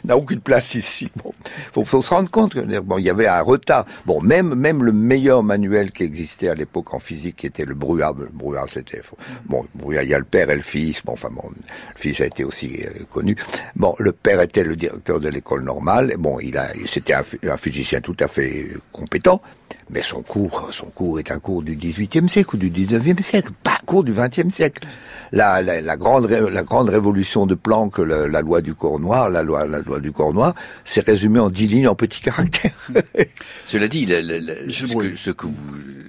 n'a 0.03 0.17
aucune 0.17 0.41
place 0.41 0.75
ici. 0.75 1.11
Bon, 1.15 1.33
faut, 1.73 1.85
faut 1.85 2.01
se 2.01 2.09
rendre 2.09 2.29
compte 2.29 2.53
que 2.53 2.79
bon, 2.79 2.97
il 2.97 3.05
y 3.05 3.09
avait 3.09 3.27
un 3.27 3.41
retard. 3.41 3.85
Bon, 4.05 4.21
même 4.21 4.55
même 4.55 4.83
le 4.83 4.91
meilleur 4.91 5.43
manuel 5.43 5.91
qui 5.91 6.03
existait 6.03 6.49
à 6.49 6.55
l'époque 6.55 6.93
en 6.93 6.99
physique, 6.99 7.37
qui 7.37 7.47
était 7.47 7.65
le 7.65 7.75
Brouillard. 7.75 8.15
Le 8.15 8.29
c'était 8.67 9.01
bon, 9.45 9.65
il 9.89 10.09
y 10.09 10.13
a 10.13 10.19
le 10.19 10.25
père 10.25 10.49
et 10.49 10.55
le 10.55 10.61
fils. 10.61 11.03
Bon, 11.03 11.13
enfin 11.13 11.29
bon, 11.31 11.43
le 11.49 11.99
fils 11.99 12.21
a 12.21 12.25
été 12.25 12.43
aussi 12.43 12.77
euh, 12.83 13.03
connu. 13.09 13.35
Bon, 13.75 13.95
le 13.99 14.11
père 14.11 14.41
était 14.41 14.63
le 14.63 14.75
directeur 14.75 15.19
de 15.19 15.29
l'école 15.29 15.63
normale. 15.63 16.11
Et 16.11 16.17
bon, 16.17 16.39
il 16.39 16.57
a, 16.57 16.67
c'était 16.85 17.13
un, 17.13 17.23
un 17.47 17.57
physicien 17.57 18.01
tout 18.01 18.17
à 18.19 18.27
fait 18.27 18.69
compétent. 18.91 19.41
Mais 19.89 20.01
son 20.01 20.21
cours, 20.21 20.69
son 20.71 20.87
cours 20.87 21.19
est 21.19 21.31
un 21.31 21.39
cours 21.39 21.61
du 21.63 21.75
XVIIIe 21.75 22.29
siècle 22.29 22.55
ou 22.55 22.57
du 22.57 22.69
XIXe 22.69 23.21
siècle, 23.21 23.51
pas 23.63 23.71
un 23.81 23.85
cours 23.85 24.03
du 24.03 24.13
XXe 24.13 24.53
siècle. 24.53 24.87
La, 25.31 25.61
la, 25.61 25.81
la, 25.81 25.97
grande, 25.97 26.29
la 26.29 26.63
grande 26.63 26.89
révolution 26.89 27.45
de 27.45 27.55
Planck, 27.55 27.99
la, 27.99 28.27
la, 28.27 28.41
loi 28.41 28.61
du 28.61 28.75
corps 28.75 28.99
noir, 28.99 29.29
la 29.29 29.43
loi, 29.43 29.65
la 29.65 29.79
loi 29.79 29.99
du 29.99 30.11
corps 30.11 30.33
noir, 30.33 30.55
c'est 30.83 31.05
résumé 31.05 31.39
en 31.39 31.49
dix 31.49 31.67
lignes 31.67 31.87
en 31.87 31.95
petits 31.95 32.21
caractères. 32.21 32.75
Cela 33.67 33.87
dit, 33.87 34.05
ce, 34.07 34.93
que, 34.93 35.15
ce, 35.15 35.31
que, 35.31 35.45
vous, 35.45 35.53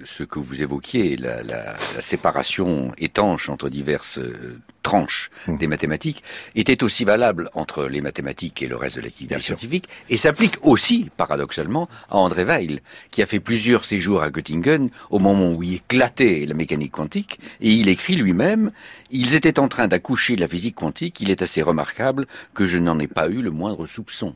ce 0.04 0.24
que 0.24 0.38
vous 0.38 0.62
évoquiez, 0.62 1.16
la, 1.16 1.76
séparation 2.00 2.92
étanche 2.98 3.48
entre 3.48 3.68
diverses 3.68 4.18
euh, 4.18 4.58
tranche 4.82 5.30
mmh. 5.46 5.56
des 5.56 5.66
mathématiques 5.66 6.22
était 6.54 6.82
aussi 6.82 7.04
valable 7.04 7.50
entre 7.54 7.86
les 7.86 8.00
mathématiques 8.00 8.62
et 8.62 8.68
le 8.68 8.76
reste 8.76 8.96
de 8.96 9.02
l'activité 9.02 9.38
scientifique 9.38 9.88
et 10.08 10.16
s'applique 10.16 10.56
aussi, 10.62 11.10
paradoxalement, 11.16 11.88
à 12.10 12.16
André 12.16 12.44
Weil, 12.44 12.80
qui 13.10 13.22
a 13.22 13.26
fait 13.26 13.40
plusieurs 13.40 13.84
séjours 13.84 14.22
à 14.22 14.30
Göttingen 14.30 14.90
au 15.10 15.18
moment 15.18 15.52
où 15.52 15.62
il 15.62 15.74
éclatait 15.74 16.44
la 16.46 16.54
mécanique 16.54 16.92
quantique 16.92 17.38
et 17.60 17.70
il 17.72 17.88
écrit 17.88 18.16
lui-même 18.16 18.72
ils 19.12 19.34
étaient 19.34 19.60
en 19.60 19.68
train 19.68 19.88
d'accoucher 19.88 20.36
de 20.36 20.40
la 20.40 20.48
physique 20.48 20.74
quantique, 20.74 21.20
il 21.20 21.30
est 21.30 21.42
assez 21.42 21.62
remarquable 21.62 22.26
que 22.54 22.64
je 22.64 22.78
n'en 22.78 22.98
ai 22.98 23.06
pas 23.06 23.28
eu 23.28 23.42
le 23.42 23.50
moindre 23.50 23.86
soupçon. 23.86 24.34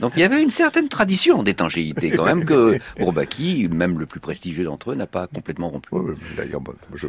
Donc 0.00 0.12
il 0.16 0.20
y 0.20 0.22
avait 0.22 0.42
une 0.42 0.50
certaine 0.50 0.88
tradition 0.88 1.42
d'étanchéité 1.42 2.10
quand 2.10 2.24
même 2.24 2.44
que 2.44 2.78
Bourbaki, 2.98 3.68
même 3.70 3.98
le 3.98 4.06
plus 4.06 4.20
prestigieux 4.20 4.64
d'entre 4.64 4.92
eux, 4.92 4.94
n'a 4.94 5.06
pas 5.06 5.26
complètement 5.26 5.68
rompu. 5.68 5.90
D'ailleurs, 6.36 6.62
je, 6.94 7.08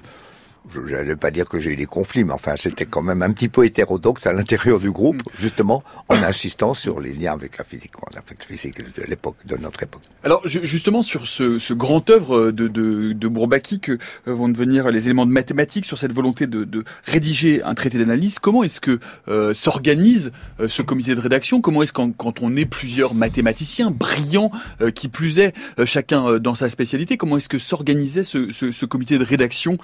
je 0.72 0.80
n'allais 0.82 1.16
pas 1.16 1.32
dire 1.32 1.48
que 1.48 1.58
j'ai 1.58 1.72
eu 1.72 1.76
des 1.76 1.86
conflits, 1.86 2.24
mais 2.24 2.34
enfin, 2.34 2.56
c'était 2.58 2.86
quand 2.86 3.02
même 3.02 3.22
un 3.22 3.32
petit 3.32 3.50
peu 3.50 3.66
hétérodoxe 3.66 4.28
à 4.28 4.34
l'intérieur 4.34 4.80
du 4.80 4.92
groupe, 4.92 5.18
mm. 5.18 5.32
justement, 5.38 5.84
en 6.10 6.22
insistant 6.24 6.74
sur 6.74 7.00
les 7.00 7.14
liens 7.14 7.34
avec 7.34 7.58
la 7.58 7.64
physique, 7.64 7.92
avec 8.16 8.40
la 8.40 8.46
physique 8.46 8.78
de 8.78 9.04
l'époque, 9.04 9.38
de 9.46 9.58
notre 9.58 9.84
époque. 9.84 10.02
Alors, 10.24 10.42
justement, 10.46 11.02
sur 11.02 11.28
ce, 11.28 11.60
ce 11.60 11.74
grand 11.74 12.10
œuvre 12.10 12.52
de, 12.52 12.68
de, 12.68 13.14
de, 13.14 13.28
Bourbaki 13.28 13.80
que 13.80 13.94
euh, 13.94 13.98
vont 14.34 14.50
devenir 14.50 14.90
les 14.90 15.06
éléments 15.06 15.26
de 15.26 15.32
mathématiques, 15.32 15.86
sur 15.86 15.98
cette 15.98 16.12
volonté 16.12 16.48
de, 16.48 16.64
de 16.64 16.84
rédiger 17.06 17.64
un 17.64 17.74
traité 17.74 17.98
d'analyse, 17.98 18.40
comment 18.40 18.64
est-ce 18.64 18.82
que 18.82 19.00
euh, 19.28 19.54
s'organise 19.54 20.32
euh, 20.60 20.68
ce 20.68 20.82
comité 20.82 21.16
de 21.16 21.22
rédaction? 21.22 21.62
Comment 21.62 21.84
est-ce 21.84 21.94
quand, 21.94 22.12
quand 22.16 22.42
on 22.42 22.56
est 22.56 22.66
plusieurs 22.66 23.14
mathématiciens 23.14 23.92
brillants, 23.92 24.52
qui 24.94 25.08
plus 25.08 25.40
est, 25.40 25.54
chacun 25.86 26.40
dans 26.40 26.56
sa 26.56 26.70
spécialité, 26.70 27.18
comment 27.18 27.38
est-ce 27.38 27.50
que 27.50 27.60
s'organisait 27.60 28.24
ce, 28.24 28.52
ce, 28.52 28.72
ce, 28.72 28.86
comité 28.86 29.18
de 29.18 29.24
rédaction 29.24 29.78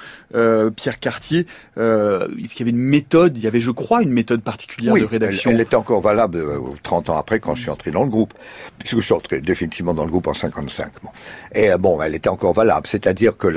Pierre 0.76 1.00
Cartier, 1.00 1.48
euh, 1.78 2.28
est-ce 2.38 2.56
qu'il 2.56 2.60
y 2.60 2.70
avait 2.70 2.78
une 2.78 2.84
méthode 2.84 3.38
Il 3.38 3.44
y 3.44 3.48
avait, 3.48 3.62
je 3.62 3.72
crois, 3.72 4.02
une 4.02 4.12
méthode 4.12 4.42
particulière 4.42 4.96
de 4.96 5.04
rédaction. 5.04 5.50
Elle, 5.50 5.58
elle, 5.58 5.62
était 5.62 5.76
encore 5.76 6.02
valable 6.02 6.44
30 6.84 7.10
euh, 7.10 7.14
ans 7.14 7.18
après 7.18 7.40
quand 7.40 7.56
je 7.56 7.62
suis 7.62 7.72
entré 7.72 7.92
dans 7.92 8.04
le 8.04 8.10
groupe, 8.10 8.34
puisque 8.80 8.98
je 8.98 9.02
suis 9.02 9.14
entré 9.14 9.42
définitivement 9.42 9.94
dans 9.94 10.06
le 10.06 10.12
groupe 10.12 10.28
en 10.28 10.34
55. 10.34 10.92
Bon. 11.04 11.10
Et 11.54 11.72
euh, 11.72 11.78
bon, 11.78 12.02
elle 12.02 12.16
était 12.16 12.30
encore 12.30 12.54
valable, 12.54 12.88
c'est-à-dire 12.88 13.38
que 13.38 13.48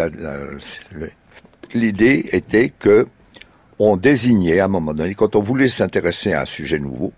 l'idée 1.74 2.28
était 2.33 2.70
que 2.70 3.07
on 3.78 3.96
désignait 3.96 4.61
à 4.61 4.64
un 4.64 4.68
moment 4.68 4.94
donné, 4.94 5.14
quand 5.14 5.37
on 5.37 5.40
voulait 5.40 5.68
s'intéresser 5.68 6.33
à 6.33 6.42
un 6.42 6.44
sujet 6.44 6.78
nouveau, 6.78 7.12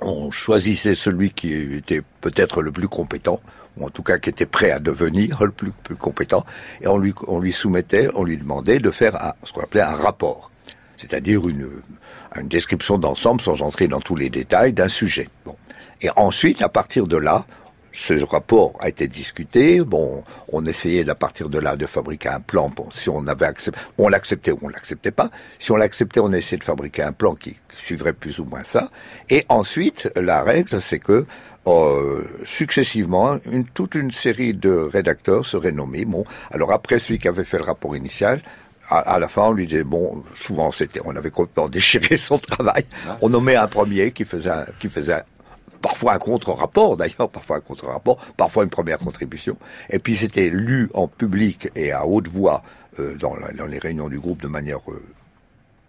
on 0.00 0.30
choisissait 0.30 0.94
celui 0.94 1.30
qui 1.30 1.52
était 1.52 2.02
peut-être 2.20 2.62
le 2.62 2.70
plus 2.70 2.88
compétent, 2.88 3.40
ou 3.78 3.86
en 3.86 3.90
tout 3.90 4.02
cas 4.02 4.18
qui 4.18 4.30
était 4.30 4.46
prêt 4.46 4.70
à 4.70 4.78
devenir 4.78 5.42
le 5.42 5.50
plus, 5.50 5.72
compétent, 5.96 6.44
et 6.80 6.86
on 6.86 6.98
lui, 6.98 7.52
soumettait, 7.52 8.08
on 8.14 8.24
lui 8.24 8.36
demandait 8.36 8.78
de 8.78 8.90
faire 8.90 9.22
un, 9.24 9.34
ce 9.44 9.52
qu'on 9.52 9.62
appelait 9.62 9.80
un 9.82 9.94
rapport, 9.94 10.50
c'est-à-dire 10.96 11.48
une, 11.48 11.68
une 12.36 12.48
description 12.48 12.98
d'ensemble 12.98 13.40
sans 13.40 13.62
entrer 13.62 13.88
dans 13.88 14.00
tous 14.00 14.16
les 14.16 14.30
détails 14.30 14.72
d'un 14.72 14.88
sujet. 14.88 15.28
Bon. 15.44 15.56
Et 16.00 16.10
ensuite, 16.16 16.62
à 16.62 16.68
partir 16.68 17.06
de 17.06 17.16
là, 17.16 17.44
ce 17.92 18.22
rapport 18.22 18.74
a 18.80 18.88
été 18.88 19.08
discuté. 19.08 19.80
Bon, 19.80 20.22
on 20.52 20.64
essayait 20.66 21.08
à 21.08 21.14
partir 21.14 21.48
de 21.48 21.58
là 21.58 21.76
de 21.76 21.86
fabriquer 21.86 22.28
un 22.28 22.40
plan. 22.40 22.70
Bon, 22.74 22.88
si 22.92 23.08
on 23.08 23.26
avait 23.26 23.46
accepté, 23.46 23.80
on 23.98 24.08
l'acceptait 24.08 24.52
ou 24.52 24.58
on 24.62 24.68
l'acceptait 24.68 25.10
pas. 25.10 25.30
Si 25.58 25.72
on 25.72 25.76
l'acceptait, 25.76 26.20
on 26.20 26.32
essayait 26.32 26.58
de 26.58 26.64
fabriquer 26.64 27.02
un 27.02 27.12
plan 27.12 27.34
qui 27.34 27.56
suivrait 27.76 28.12
plus 28.12 28.38
ou 28.38 28.44
moins 28.44 28.64
ça. 28.64 28.90
Et 29.30 29.44
ensuite, 29.48 30.10
la 30.16 30.42
règle, 30.42 30.80
c'est 30.80 30.98
que 30.98 31.26
euh, 31.74 32.24
successivement, 32.44 33.38
une, 33.50 33.64
toute 33.64 33.94
une 33.94 34.10
série 34.10 34.54
de 34.54 34.70
rédacteurs 34.70 35.46
seraient 35.46 35.72
nommés. 35.72 36.04
Bon, 36.04 36.24
alors 36.50 36.72
après 36.72 36.98
celui 36.98 37.18
qui 37.18 37.28
avait 37.28 37.44
fait 37.44 37.58
le 37.58 37.64
rapport 37.64 37.96
initial, 37.96 38.42
à, 38.90 39.18
la 39.18 39.28
fin, 39.28 39.42
on 39.42 39.52
lui 39.52 39.66
disait 39.66 39.84
bon, 39.84 40.22
souvent 40.34 40.72
c'était, 40.72 41.00
on 41.04 41.14
avait 41.14 41.30
complètement 41.30 41.68
déchiré 41.78 42.16
son 42.16 42.38
travail. 42.38 42.84
On 43.20 43.28
nommait 43.28 43.56
un 43.56 43.68
premier 43.68 44.12
qui 44.12 44.24
faisait, 44.24 44.50
qui 44.80 44.88
faisait 44.88 45.22
parfois 45.82 46.14
un 46.14 46.18
contre-rapport 46.18 46.96
d'ailleurs, 46.96 47.28
parfois 47.28 47.58
un 47.58 47.60
contre-rapport, 47.60 48.16
parfois 48.36 48.64
une 48.64 48.70
première 48.70 48.98
contribution. 48.98 49.56
Et 49.90 49.98
puis 49.98 50.16
c'était 50.16 50.48
lu 50.48 50.90
en 50.94 51.06
public 51.06 51.68
et 51.76 51.92
à 51.92 52.06
haute 52.06 52.28
voix 52.28 52.62
euh, 52.98 53.14
dans, 53.16 53.36
dans, 53.56 53.66
les 53.66 53.78
réunions 53.78 54.08
du 54.08 54.18
groupe 54.18 54.42
de 54.42 54.48
manière 54.48 54.80
euh, 54.90 55.02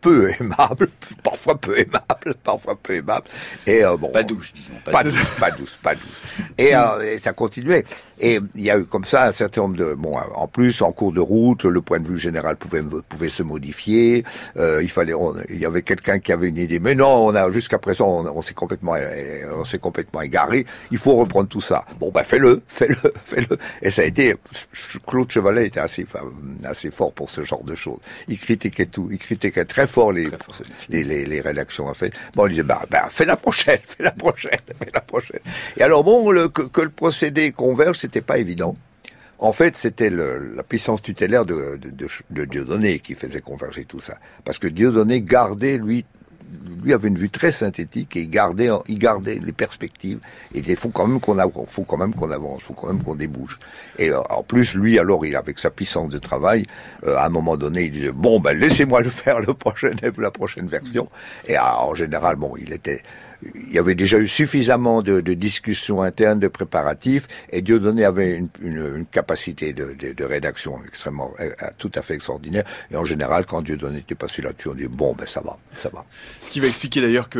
peu 0.02 0.32
aimable, 0.40 0.90
parfois 1.24 1.60
peu 1.60 1.78
aimable, 1.78 2.36
parfois 2.44 2.76
peu 2.76 2.96
aimable. 2.96 3.28
Et 3.66 3.84
euh, 3.84 3.98
bon, 3.98 4.10
pas 4.10 4.24
douce, 4.24 4.54
disons. 4.54 4.74
Pas, 4.86 5.04
douce, 5.04 5.16
pas 5.40 5.52
douce, 5.52 5.78
pas 5.82 5.96
douce. 5.96 6.22
Et, 6.58 6.76
euh, 6.76 7.14
et, 7.14 7.18
ça 7.18 7.34
continuait. 7.34 7.86
Et 8.20 8.40
il 8.56 8.62
y 8.62 8.72
a 8.72 8.78
eu 8.78 8.86
comme 8.86 9.06
ça 9.06 9.26
un 9.26 9.32
certain 9.32 9.62
nombre 9.62 9.78
de 9.78 9.94
bon. 9.94 10.18
En 10.36 10.48
plus, 10.48 10.82
en 10.82 10.92
cours 10.92 11.14
de 11.14 11.20
route, 11.20 11.66
le 11.66 11.82
point 11.82 12.00
de 12.00 12.08
vue 12.08 12.20
général 12.20 12.56
pouvait 12.58 12.82
pouvait 12.82 13.30
se 13.30 13.44
modifier. 13.44 14.24
Euh, 14.58 14.82
il 14.82 14.90
fallait, 14.90 15.14
il 15.50 15.60
y 15.60 15.66
avait 15.66 15.82
quelqu'un 15.82 16.20
qui 16.20 16.32
avait 16.32 16.48
une 16.48 16.58
idée. 16.58 16.80
Mais 16.80 16.96
non, 16.96 17.28
on 17.28 17.36
a 17.36 17.50
jusqu'à 17.52 17.78
présent, 17.78 18.08
on, 18.08 18.38
on 18.38 18.42
s'est 18.42 18.54
complètement, 18.54 18.96
on 19.58 19.66
s'est 19.66 19.80
complètement 19.80 20.22
égaré. 20.22 20.66
Il 20.92 20.98
faut 20.98 21.16
reprendre 21.16 21.50
tout 21.50 21.62
ça. 21.62 21.86
Bon, 22.00 22.12
ben 22.12 22.24
fais-le, 22.24 22.62
fais-le, 22.68 22.96
fais-le. 23.26 23.58
Et 23.82 23.90
ça 23.90 24.02
a 24.02 24.06
été. 24.06 24.36
Claude 25.08 25.32
Chevalet 25.32 25.68
était 25.68 25.80
assez, 25.80 26.06
assez 26.64 26.92
fort 26.92 27.14
pour 27.14 27.30
ce 27.30 27.44
genre 27.44 27.64
de 27.64 27.76
choses. 27.76 28.00
Il 28.28 28.38
critiquait 28.38 28.86
tout. 28.86 29.10
Il 29.12 29.18
critiquait 29.18 29.66
très 29.66 29.88
fort 29.88 30.12
les, 30.12 30.28
les, 30.90 31.04
les, 31.04 31.42
rédactions 31.42 31.88
en 31.88 31.94
fait. 31.94 32.14
Bon, 32.36 32.44
on 32.44 32.48
disait 32.48 32.64
bah, 32.64 32.82
bah 32.90 33.08
fais 33.12 33.26
la 33.26 33.38
prochaine, 33.38 33.80
fais 33.84 34.04
la 34.04 34.12
prochaine, 34.12 34.60
fais 34.78 34.90
la 34.94 35.02
prochaine. 35.02 35.40
Et 35.78 35.84
alors 35.84 36.04
bon, 36.04 36.32
le, 36.32 36.50
que, 36.50 36.64
que 36.64 36.82
le 36.82 36.90
procédé 36.90 37.52
converge, 37.52 37.98
c'était 38.10 38.22
pas 38.22 38.40
évident. 38.40 38.76
En 39.38 39.54
fait, 39.54 39.78
c'était 39.78 40.10
la 40.10 40.64
puissance 40.64 41.02
tutélaire 41.02 41.46
de, 41.46 41.80
Dieudonné 42.30 43.00
qui 43.00 43.16
faisait 43.16 43.40
converger 43.40 43.86
tout 43.86 44.02
ça. 44.02 44.18
Parce 44.44 44.58
que 44.58 44.68
Dieudonné 44.68 45.22
gardait, 45.22 45.78
lui, 45.78 46.06
lui 46.84 46.94
avait 46.94 47.08
une 47.08 47.18
vue 47.18 47.30
très 47.30 47.52
synthétique 47.52 48.18
et 48.18 48.22
il 48.22 48.30
gardait, 48.30 48.70
il 48.88 48.98
gardait 48.98 49.40
les 49.42 49.54
perspectives. 49.54 50.20
Et 50.54 50.60
il 50.60 50.76
faut 50.76 50.90
quand 50.90 51.08
même 51.08 51.22
qu'on 51.22 51.38
faut 51.68 51.84
quand 51.84 51.98
même 51.98 52.14
qu'on 52.14 52.32
avance, 52.32 52.64
faut 52.64 52.74
quand 52.74 52.88
même 52.88 53.02
qu'on 53.02 53.16
débouche. 53.16 53.60
Et 53.98 54.10
euh, 54.10 54.20
en 54.30 54.44
plus, 54.44 54.74
lui, 54.76 54.98
alors, 55.00 55.26
il 55.26 55.36
avec 55.36 55.60
sa 55.60 55.70
puissance 55.70 56.10
de 56.10 56.18
travail, 56.18 56.66
euh, 57.06 57.16
à 57.16 57.28
un 57.28 57.30
moment 57.30 57.56
donné, 57.56 57.84
il 57.84 57.92
disait 57.92 58.12
bon 58.12 58.42
ben 58.42 58.58
laissez-moi 58.58 59.02
le 59.02 59.10
faire 59.10 59.40
le 59.40 59.54
prochain, 59.54 59.92
la 60.18 60.32
prochaine 60.32 60.68
version. 60.68 61.08
Et 61.48 61.56
ah, 61.56 61.86
en 61.86 61.94
général, 61.94 62.36
bon, 62.36 62.56
il 62.58 62.74
était 62.74 63.04
il 63.56 63.74
y 63.74 63.80
avait 63.80 63.96
déjà 63.96 64.18
eu 64.18 64.28
suffisamment 64.28 65.02
de, 65.02 65.22
de 65.22 65.34
discussions 65.34 66.02
internes, 66.02 66.40
de 66.40 66.48
préparatifs, 66.48 67.28
et 67.52 67.62
Dieudonné 67.62 68.04
avait 68.04 68.36
une, 68.36 68.50
une, 68.62 68.98
une 68.98 69.06
capacité 69.06 69.72
de, 69.74 69.96
de, 69.98 70.12
de, 70.14 70.24
rédaction 70.26 70.78
extrêmement, 70.86 71.32
euh, 71.40 71.52
euh, 71.62 71.68
tout 71.78 71.92
à 71.96 72.02
fait 72.02 72.16
extraordinaire. 72.16 72.64
Et 72.92 72.98
en 72.98 73.06
général, 73.06 73.46
quand 73.46 73.62
Dieudonné 73.62 73.98
n'était 73.98 74.16
pas 74.16 74.28
sur 74.28 74.44
là-dessus, 74.44 74.70
on 74.70 74.74
dit 74.74 74.88
bon, 74.88 75.16
ben 75.18 75.26
ça 75.26 75.42
va, 75.42 75.58
ça 75.78 75.90
va. 75.90 76.06
Ce 76.42 76.52
qui 76.52 76.60
va 76.60 76.68
expliquer 76.68 77.02
d'ailleurs 77.02 77.30
que 77.30 77.40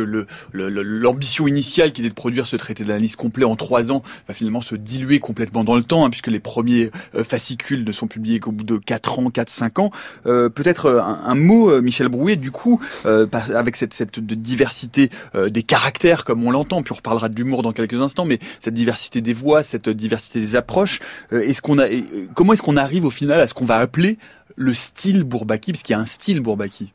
l'ambition 0.52 1.44
le, 1.44 1.50
initiale, 1.50 1.92
qui 1.92 2.00
était 2.00 2.10
de 2.10 2.14
produire 2.14 2.46
ce 2.46 2.56
traité 2.56 2.84
d'analyse 2.84 3.16
complet 3.16 3.44
en 3.44 3.56
trois 3.56 3.92
ans, 3.92 4.02
va 4.26 4.34
finalement 4.34 4.62
se 4.62 4.76
diluer 4.76 5.18
complètement 5.18 5.64
dans 5.64 5.76
le 5.76 5.82
temps, 5.82 6.04
hein, 6.04 6.10
puisque 6.10 6.28
les 6.28 6.40
premiers 6.40 6.90
euh, 7.14 7.24
fascicules 7.24 7.84
ne 7.84 7.92
sont 7.92 8.06
publiés 8.06 8.40
qu'au 8.40 8.52
bout 8.52 8.64
de 8.64 8.78
quatre 8.78 9.18
ans, 9.18 9.28
quatre 9.30 9.50
cinq 9.50 9.78
ans. 9.78 9.90
Euh, 10.26 10.48
Peut-être 10.48 10.90
un, 10.90 11.22
un, 11.24 11.34
mot, 11.34 11.80
Michel 11.80 12.08
Brouet, 12.08 12.36
du 12.36 12.50
coup, 12.50 12.80
euh, 13.06 13.26
avec 13.54 13.76
cette, 13.76 13.94
cette 13.94 14.20
diversité 14.20 15.10
des 15.34 15.62
caractères 15.62 15.89
comme 16.24 16.44
on 16.46 16.50
l'entend, 16.50 16.82
puis 16.82 16.92
on 16.92 16.96
reparlera 16.96 17.28
de 17.28 17.36
l'humour 17.36 17.62
dans 17.62 17.72
quelques 17.72 18.00
instants, 18.00 18.24
mais 18.24 18.38
cette 18.58 18.74
diversité 18.74 19.20
des 19.20 19.32
voix, 19.32 19.62
cette 19.62 19.88
diversité 19.88 20.40
des 20.40 20.56
approches, 20.56 21.00
euh, 21.32 21.46
euh, 21.46 22.26
comment 22.34 22.52
est-ce 22.52 22.62
qu'on 22.62 22.76
arrive 22.76 23.04
au 23.04 23.10
final 23.10 23.40
à 23.40 23.46
ce 23.46 23.54
qu'on 23.54 23.64
va 23.64 23.76
appeler 23.76 24.18
le 24.56 24.74
style 24.74 25.24
Bourbaki, 25.24 25.72
parce 25.72 25.82
qu'il 25.82 25.94
y 25.94 25.96
a 25.96 26.00
un 26.00 26.06
style 26.06 26.40
Bourbaki 26.40 26.92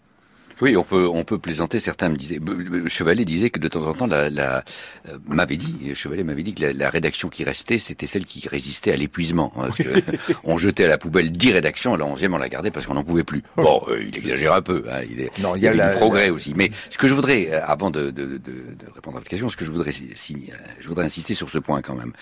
oui, 0.61 0.77
on 0.77 0.83
peut 0.83 1.07
on 1.07 1.23
peut 1.23 1.37
plaisanter. 1.37 1.79
Certains 1.79 2.09
me 2.09 2.15
disaient, 2.15 2.39
Chevalet 2.87 3.25
disait 3.25 3.49
que 3.49 3.59
de 3.59 3.67
temps 3.67 3.85
en 3.85 3.93
temps, 3.93 4.07
la, 4.07 4.29
la 4.29 4.63
euh, 5.09 5.17
m'avait 5.27 5.57
dit, 5.57 5.93
Chevalet 5.93 6.23
m'avait 6.23 6.43
dit 6.43 6.53
que 6.53 6.65
la, 6.65 6.89
rédaction 6.89 7.29
qui 7.29 7.43
restait, 7.43 7.77
c'était 7.77 8.07
celle 8.07 8.25
qui 8.25 8.47
résistait 8.47 8.91
à 8.91 8.95
l'épuisement. 8.95 9.51
Hein, 9.57 9.69
on 10.43 10.57
jetait 10.57 10.85
à 10.85 10.87
la 10.87 10.97
poubelle 10.97 11.31
dix 11.31 11.51
rédactions, 11.51 11.93
à 11.93 11.97
la 11.97 12.05
onzième 12.05 12.33
on 12.33 12.37
la 12.37 12.49
gardait 12.49 12.71
parce 12.71 12.85
qu'on 12.85 12.93
n'en 12.93 13.03
pouvait 13.03 13.23
plus. 13.23 13.43
Bon, 13.57 13.81
euh, 13.87 14.01
il 14.01 14.15
exagère 14.15 14.53
un 14.53 14.61
peu. 14.61 14.85
Hein, 14.89 15.01
il, 15.09 15.21
est, 15.21 15.37
non, 15.39 15.55
il 15.55 15.63
y 15.63 15.67
a, 15.67 15.73
du 15.73 15.97
progrès 15.97 16.29
aussi. 16.29 16.53
Mais 16.55 16.71
ce 16.89 16.97
que 16.97 17.07
je 17.07 17.13
voudrais, 17.13 17.49
euh, 17.51 17.65
avant 17.65 17.91
de, 17.91 18.11
de, 18.11 18.25
de, 18.25 18.37
de 18.37 18.85
répondre 18.93 19.17
à 19.17 19.19
votre 19.19 19.29
question, 19.29 19.49
ce 19.49 19.57
que 19.57 19.65
je 19.65 19.71
voudrais, 19.71 19.91
je 19.91 20.87
voudrais 20.87 21.05
insister 21.05 21.35
sur 21.35 21.49
ce 21.49 21.57
point 21.57 21.81
quand 21.81 21.95
même. 21.95 22.13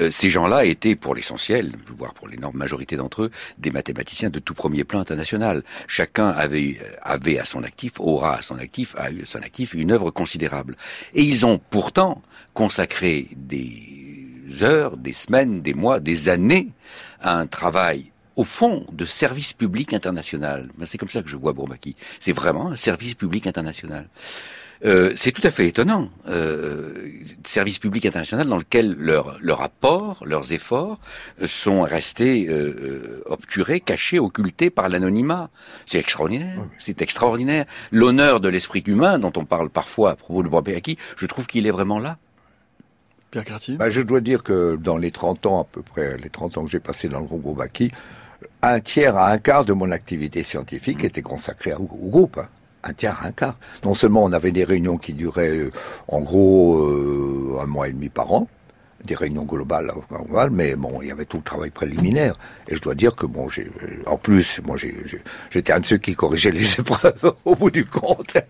Euh, 0.00 0.10
ces 0.10 0.30
gens-là 0.30 0.64
étaient, 0.64 0.96
pour 0.96 1.14
l'essentiel, 1.14 1.72
voire 1.96 2.14
pour 2.14 2.28
l'énorme 2.28 2.56
majorité 2.56 2.96
d'entre 2.96 3.24
eux, 3.24 3.30
des 3.58 3.70
mathématiciens 3.70 4.30
de 4.30 4.38
tout 4.38 4.54
premier 4.54 4.84
plan 4.84 5.00
international. 5.00 5.62
Chacun 5.86 6.28
avait, 6.28 6.78
euh, 6.82 6.96
avait 7.02 7.38
à 7.38 7.44
son 7.44 7.62
actif, 7.62 8.00
aura 8.00 8.38
à 8.38 8.42
son 8.42 8.58
actif, 8.58 8.94
a 8.96 9.10
eu 9.10 9.22
à 9.22 9.26
son 9.26 9.40
actif 9.40 9.74
une 9.74 9.92
œuvre 9.92 10.10
considérable. 10.10 10.76
Et 11.14 11.22
ils 11.22 11.46
ont 11.46 11.60
pourtant 11.70 12.22
consacré 12.54 13.28
des 13.36 14.62
heures, 14.62 14.96
des 14.96 15.12
semaines, 15.12 15.62
des 15.62 15.74
mois, 15.74 16.00
des 16.00 16.28
années 16.28 16.68
à 17.20 17.38
un 17.38 17.46
travail 17.46 18.10
au 18.36 18.44
fond, 18.44 18.84
de 18.92 19.04
service 19.04 19.52
public 19.52 19.92
international. 19.92 20.68
Ben, 20.76 20.86
c'est 20.86 20.98
comme 20.98 21.08
ça 21.08 21.22
que 21.22 21.28
je 21.28 21.36
vois 21.36 21.52
Bourbaki. 21.52 21.94
C'est 22.18 22.32
vraiment 22.32 22.72
un 22.72 22.76
service 22.76 23.14
public 23.14 23.46
international. 23.46 24.08
Euh, 24.84 25.12
c'est 25.16 25.32
tout 25.32 25.46
à 25.46 25.50
fait 25.50 25.66
étonnant. 25.66 26.10
Euh, 26.28 27.08
service 27.44 27.78
public 27.78 28.04
international 28.04 28.46
dans 28.46 28.58
lequel 28.58 28.94
leur, 28.98 29.38
leur 29.40 29.62
apport, 29.62 30.22
leurs 30.26 30.52
efforts 30.52 30.98
sont 31.46 31.82
restés 31.82 32.46
euh, 32.48 33.22
obturés, 33.26 33.80
cachés, 33.80 34.18
occultés 34.18 34.70
par 34.70 34.88
l'anonymat. 34.88 35.48
C'est 35.86 35.98
extraordinaire. 35.98 36.58
C'est 36.78 37.00
extraordinaire. 37.00 37.64
L'honneur 37.92 38.40
de 38.40 38.48
l'esprit 38.48 38.82
humain 38.86 39.18
dont 39.18 39.32
on 39.36 39.44
parle 39.44 39.70
parfois 39.70 40.10
à 40.10 40.16
propos 40.16 40.42
de 40.42 40.48
Bourbaki, 40.48 40.98
je 41.16 41.26
trouve 41.26 41.46
qu'il 41.46 41.66
est 41.66 41.70
vraiment 41.70 41.98
là. 41.98 42.18
Pierre 43.30 43.44
Cartier? 43.44 43.76
Bah, 43.76 43.88
Je 43.88 44.02
dois 44.02 44.20
dire 44.20 44.42
que 44.42 44.76
dans 44.76 44.96
les 44.96 45.10
30 45.10 45.46
ans, 45.46 45.62
à 45.62 45.64
peu 45.64 45.82
près, 45.82 46.18
les 46.18 46.30
30 46.30 46.58
ans 46.58 46.64
que 46.64 46.70
j'ai 46.70 46.78
passé 46.78 47.08
dans 47.08 47.20
le 47.20 47.26
groupe 47.26 47.42
Bourbaki, 47.42 47.90
un 48.62 48.80
tiers 48.80 49.16
à 49.16 49.30
un 49.30 49.38
quart 49.38 49.64
de 49.64 49.72
mon 49.72 49.90
activité 49.90 50.42
scientifique 50.42 51.04
était 51.04 51.22
consacré 51.22 51.74
au, 51.74 51.82
groupe. 51.82 52.40
Un 52.86 52.92
tiers, 52.92 53.18
un 53.24 53.32
quart. 53.32 53.58
Non 53.82 53.94
seulement 53.94 54.24
on 54.24 54.32
avait 54.32 54.52
des 54.52 54.64
réunions 54.64 54.98
qui 54.98 55.14
duraient 55.14 55.56
euh, 55.56 55.70
en 56.08 56.20
gros 56.20 56.78
euh, 56.78 57.58
un 57.62 57.66
mois 57.66 57.88
et 57.88 57.92
demi 57.92 58.10
par 58.10 58.30
an, 58.32 58.46
des 59.04 59.14
réunions 59.14 59.44
globales, 59.44 59.90
mais 60.50 60.76
bon, 60.76 61.00
il 61.00 61.08
y 61.08 61.10
avait 61.10 61.24
tout 61.24 61.38
le 61.38 61.42
travail 61.42 61.70
préliminaire. 61.70 62.34
Et 62.68 62.76
je 62.76 62.82
dois 62.82 62.94
dire 62.94 63.16
que 63.16 63.26
bon, 63.26 63.48
j'ai, 63.48 63.70
en 64.06 64.18
plus, 64.18 64.60
moi, 64.64 64.76
j'étais 65.50 65.72
un 65.72 65.80
de 65.80 65.86
ceux 65.86 65.98
qui 65.98 66.14
corrigeaient 66.14 66.52
les 66.52 66.72
épreuves 66.78 67.34
au 67.44 67.54
bout 67.54 67.70
du 67.70 67.86
compte. 67.86 68.36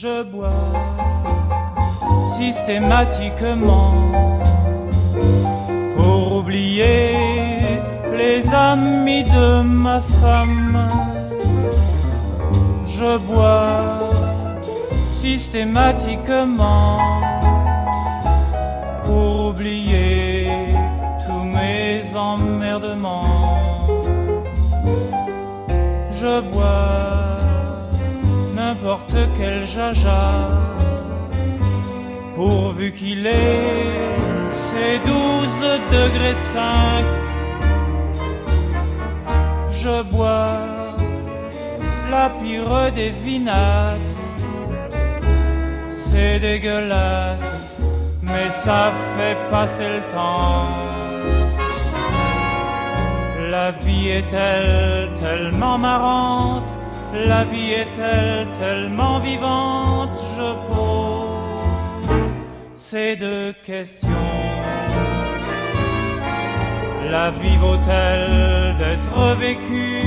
je 0.00 0.22
bois 0.22 0.52
systématiquement 2.38 3.94
pour 5.96 6.36
oublier 6.36 7.80
les 8.12 8.54
amis 8.54 9.24
de 9.24 9.62
ma 9.62 10.00
femme. 10.00 10.88
Je 12.86 13.18
bois 13.18 14.12
systématiquement 15.14 16.98
pour 19.04 19.48
oublier 19.48 20.48
tous 21.26 21.44
mes 21.58 22.02
emmerdements. 22.14 23.24
Je 26.12 26.40
bois 26.52 27.47
n'importe 28.68 29.16
quel 29.36 29.64
jaja, 29.64 30.24
pourvu 32.36 32.92
qu'il 32.92 33.26
ait 33.26 34.18
ses 34.52 34.94
douze 35.10 35.64
degrés 35.96 36.40
cinq. 36.54 37.06
Je 39.82 39.96
bois 40.12 40.58
la 42.10 42.28
pire 42.38 42.92
des 42.98 43.12
vinasses, 43.24 44.42
c'est 45.90 46.38
dégueulasse, 46.38 47.80
mais 48.22 48.48
ça 48.64 48.82
fait 49.14 49.38
passer 49.50 49.88
le 49.96 50.02
temps. 50.14 50.68
La 53.50 53.70
vie 53.82 54.08
est-elle 54.20 55.10
tellement 55.22 55.78
marrante 55.78 56.78
la 57.14 57.44
vie 57.44 57.72
est-elle 57.72 58.48
tellement 58.52 59.18
vivante 59.18 60.18
Je 60.36 60.52
pose 60.70 62.10
ces 62.74 63.16
deux 63.16 63.54
questions. 63.64 64.08
La 67.10 67.30
vie 67.30 67.56
vaut-elle 67.56 68.76
d'être 68.76 69.36
vécue? 69.38 70.02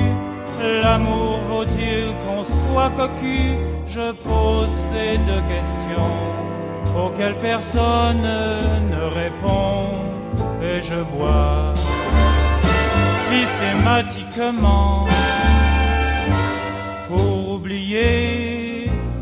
L'amour 0.83 1.39
vaut-il 1.49 2.15
qu'on 2.21 2.43
soit 2.43 2.91
cocu? 2.91 3.55
Je 3.87 4.11
pose 4.11 4.69
ces 4.69 5.17
deux 5.17 5.41
questions 5.41 6.15
auxquelles 6.95 7.37
personne 7.37 8.21
ne 8.21 9.03
répond 9.03 9.89
et 10.61 10.83
je 10.83 11.01
bois 11.15 11.73
systématiquement 13.29 15.07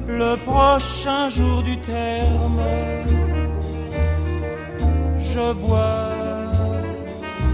le 0.07 0.35
prochain 0.37 1.29
jour 1.29 1.61
du 1.61 1.77
terme. 1.77 2.61
Je 5.33 5.53
bois 5.53 6.11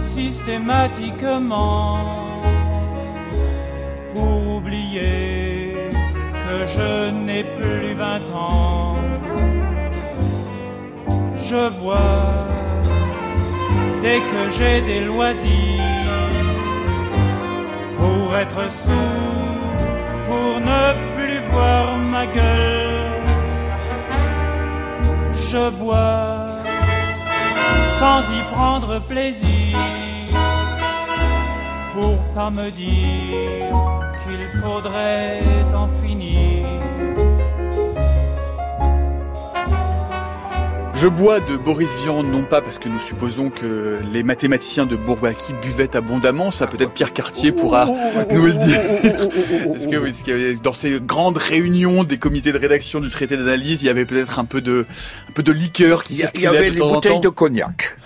systématiquement 0.05 1.97
pour 4.13 4.55
oublier 4.57 5.75
que 6.45 6.57
je 6.75 7.11
n'ai 7.11 7.43
plus 7.43 7.93
vingt 7.95 8.27
ans. 8.33 8.95
Je 11.49 11.69
bois 11.79 12.23
dès 14.01 14.19
que 14.31 14.41
j'ai 14.57 14.81
des 14.81 15.01
loisirs 15.01 15.81
pour 17.97 18.37
être 18.37 18.63
sous 18.69 19.44
pour 20.45 20.59
ne 20.59 20.85
plus 21.15 21.39
voir 21.51 21.97
ma 22.13 22.25
gueule. 22.25 23.23
Je 25.49 25.63
bois 25.79 26.45
sans 27.99 28.21
y 28.37 28.41
prendre 28.53 28.99
plaisir 29.11 29.77
pour 31.93 32.17
pas 32.35 32.51
me 32.59 32.69
dire 32.85 33.71
qu'il 34.21 34.43
faudrait 34.61 35.41
en 35.83 35.87
finir. 36.01 36.54
Je 40.97 41.07
bois 41.07 41.41
de 41.41 41.57
Boris 41.57 41.89
Vian, 42.03 42.23
non 42.23 42.43
pas 42.43 42.61
parce 42.61 42.79
que 42.79 42.87
nous 42.87 43.01
supposons 43.01 43.49
que 43.49 43.99
les 44.13 44.23
mathématiciens 44.23 44.85
de 44.85 44.95
Bourbaki 44.95 45.53
buvaient 45.61 45.93
abondamment, 45.95 46.51
ça 46.51 46.67
peut-être 46.67 46.91
Pierre 46.91 47.11
Cartier 47.11 47.51
pourra 47.51 47.87
nous 48.31 48.45
le 48.45 48.53
dire. 48.53 48.79
Parce 49.73 49.87
que, 49.87 49.97
oui, 49.97 50.59
dans 50.63 50.73
ces 50.73 50.99
grandes 51.01 51.37
réunions 51.37 52.05
des 52.05 52.17
comités 52.17 52.53
de 52.53 52.57
rédaction 52.57 53.01
du 53.01 53.09
traité 53.09 53.35
d'analyse, 53.35 53.83
il 53.83 53.87
y 53.87 53.89
avait 53.89 54.05
peut-être 54.05 54.39
un 54.39 54.45
peu 54.45 54.61
de, 54.61 54.85
un 55.29 55.31
peu 55.33 55.43
de 55.43 55.51
liqueur 55.51 56.03
qui 56.05 56.15
circulait 56.15 56.43
Il 56.43 56.45
y 56.45 56.47
avait 56.47 56.69
de 56.69 56.75
les 56.75 56.79
temps 56.79 56.89
en 56.89 56.93
bouteilles 56.95 57.11
temps. 57.13 57.19
de 57.19 57.29
cognac 57.29 57.97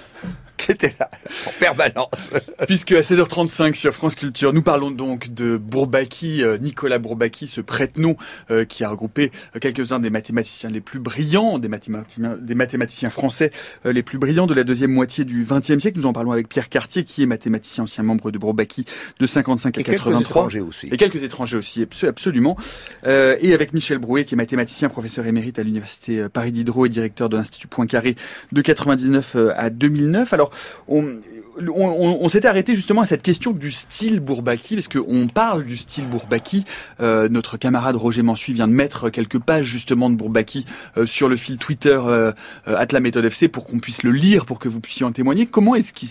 qui 0.60 0.72
étaient 0.74 0.93
là 0.99 1.10
en 1.47 1.51
permanence. 1.60 2.32
Puisque 2.68 2.91
à 2.91 3.01
16h35 3.01 3.74
sur 3.74 3.93
France 3.93 4.16
Culture, 4.16 4.53
nous 4.53 4.62
parlons 4.62 4.91
donc 4.91 5.34
de 5.34 5.57
Bourbaki, 5.57 6.43
euh, 6.43 6.57
Nicolas 6.57 6.99
Bourbaki, 6.99 7.47
ce 7.47 7.62
prête-nom 7.62 8.16
euh, 8.51 8.66
qui 8.66 8.84
a 8.84 8.89
regroupé 8.89 9.32
euh, 9.55 9.60
quelques-uns 9.60 9.99
des 9.99 10.10
mathématiciens 10.10 10.70
les 10.70 10.82
plus 10.82 10.99
brillants, 10.99 11.57
des 11.60 11.68
mathématiciens, 11.68 12.38
des 12.39 12.55
mathématiciens 12.55 13.10
français 13.10 13.51
euh, 13.86 13.93
les 13.93 14.03
plus 14.03 14.18
brillants 14.18 14.47
de 14.47 14.53
la 14.53 14.64
deuxième 14.64 14.91
moitié 14.91 15.24
du 15.26 15.45
XXe 15.49 15.80
siècle. 15.80 15.97
Nous 15.97 16.05
en 16.05 16.14
parlons 16.14 16.32
avec 16.32 16.49
Pierre 16.49 16.70
Cartier, 16.70 17.03
qui 17.05 17.24
est 17.24 17.26
mathématicien, 17.26 17.86
ancien 17.86 18.03
membre 18.03 18.32
de 18.32 18.38
Bourbaki 18.38 18.86
de 19.20 19.26
55 19.26 19.78
à 19.78 19.82
Et 19.82 19.84
quelques 19.84 19.97
83. 19.97 20.22
étrangers 20.22 20.60
aussi. 20.60 20.88
Et 20.91 20.97
quelques 20.97 21.24
étrangers 21.24 21.57
aussi, 21.57 21.82
abso- 21.84 22.07
absolument. 22.07 22.57
Euh, 23.05 23.36
et 23.39 23.53
avec 23.53 23.74
Michel 23.74 23.97
Brouet, 23.97 24.26
qui 24.26 24.36
est 24.36 24.38
mathématicien, 24.38 24.89
professeur 24.89 25.26
émérite 25.26 25.60
à 25.60 25.64
l'université 25.64 26.28
Paris 26.30 26.51
Diderot 26.51 26.86
et 26.86 26.89
directeur 26.89 27.30
de 27.30 27.38
l'Institut 27.38 27.68
Poincaré 27.68 28.16
de 28.51 28.62
99 28.62 29.36
euh, 29.36 29.53
à 29.55 29.70
2009. 29.70 30.34
Alors, 30.34 30.49
on, 30.88 32.30
s'était 32.30 32.47
arrêté 32.47 32.76
justement 32.76 33.02
à 33.02 33.06
cette 33.06 33.22
question 33.22 33.52
du 33.52 33.72
style 33.72 34.20
Bourbaki, 34.20 34.76
parce 34.76 34.88
qu'on 34.88 35.28
parle 35.28 35.66
du 35.66 35.78
style 35.78 36.08
Bourbaki. 36.08 36.66
Euh, 37.00 37.30
notre 37.30 37.58
camarade 37.58 37.95
Roger 37.95 38.22
Mansuy 38.22 38.54
vient 38.54 38.68
de 38.68 38.74
mettre 38.74 39.10
quelques 39.10 39.39
pages 39.39 39.66
justement 39.66 40.10
de 40.10 40.16
Bourbaki 40.16 40.66
euh, 40.97 41.06
sur 41.06 41.28
le 41.28 41.36
fil 41.36 41.58
Twitter 41.58 42.00
euh, 42.06 42.32
euh, 42.68 42.78
at 42.78 42.88
la 42.91 43.00
méthode 43.00 43.26
FC 43.26 43.47
pour 43.47 43.66
qu'on 43.66 43.80
puisse 43.80 44.04
le 44.04 44.12
lire, 44.12 44.45
pour 44.45 44.60
que 44.60 44.70
vous 44.70 44.80
puissiez 44.80 45.06
en 45.06 45.12
témoigner. 45.12 45.45
Comment 45.45 45.76
est-ce 45.76 45.93
qu'il, 45.93 46.10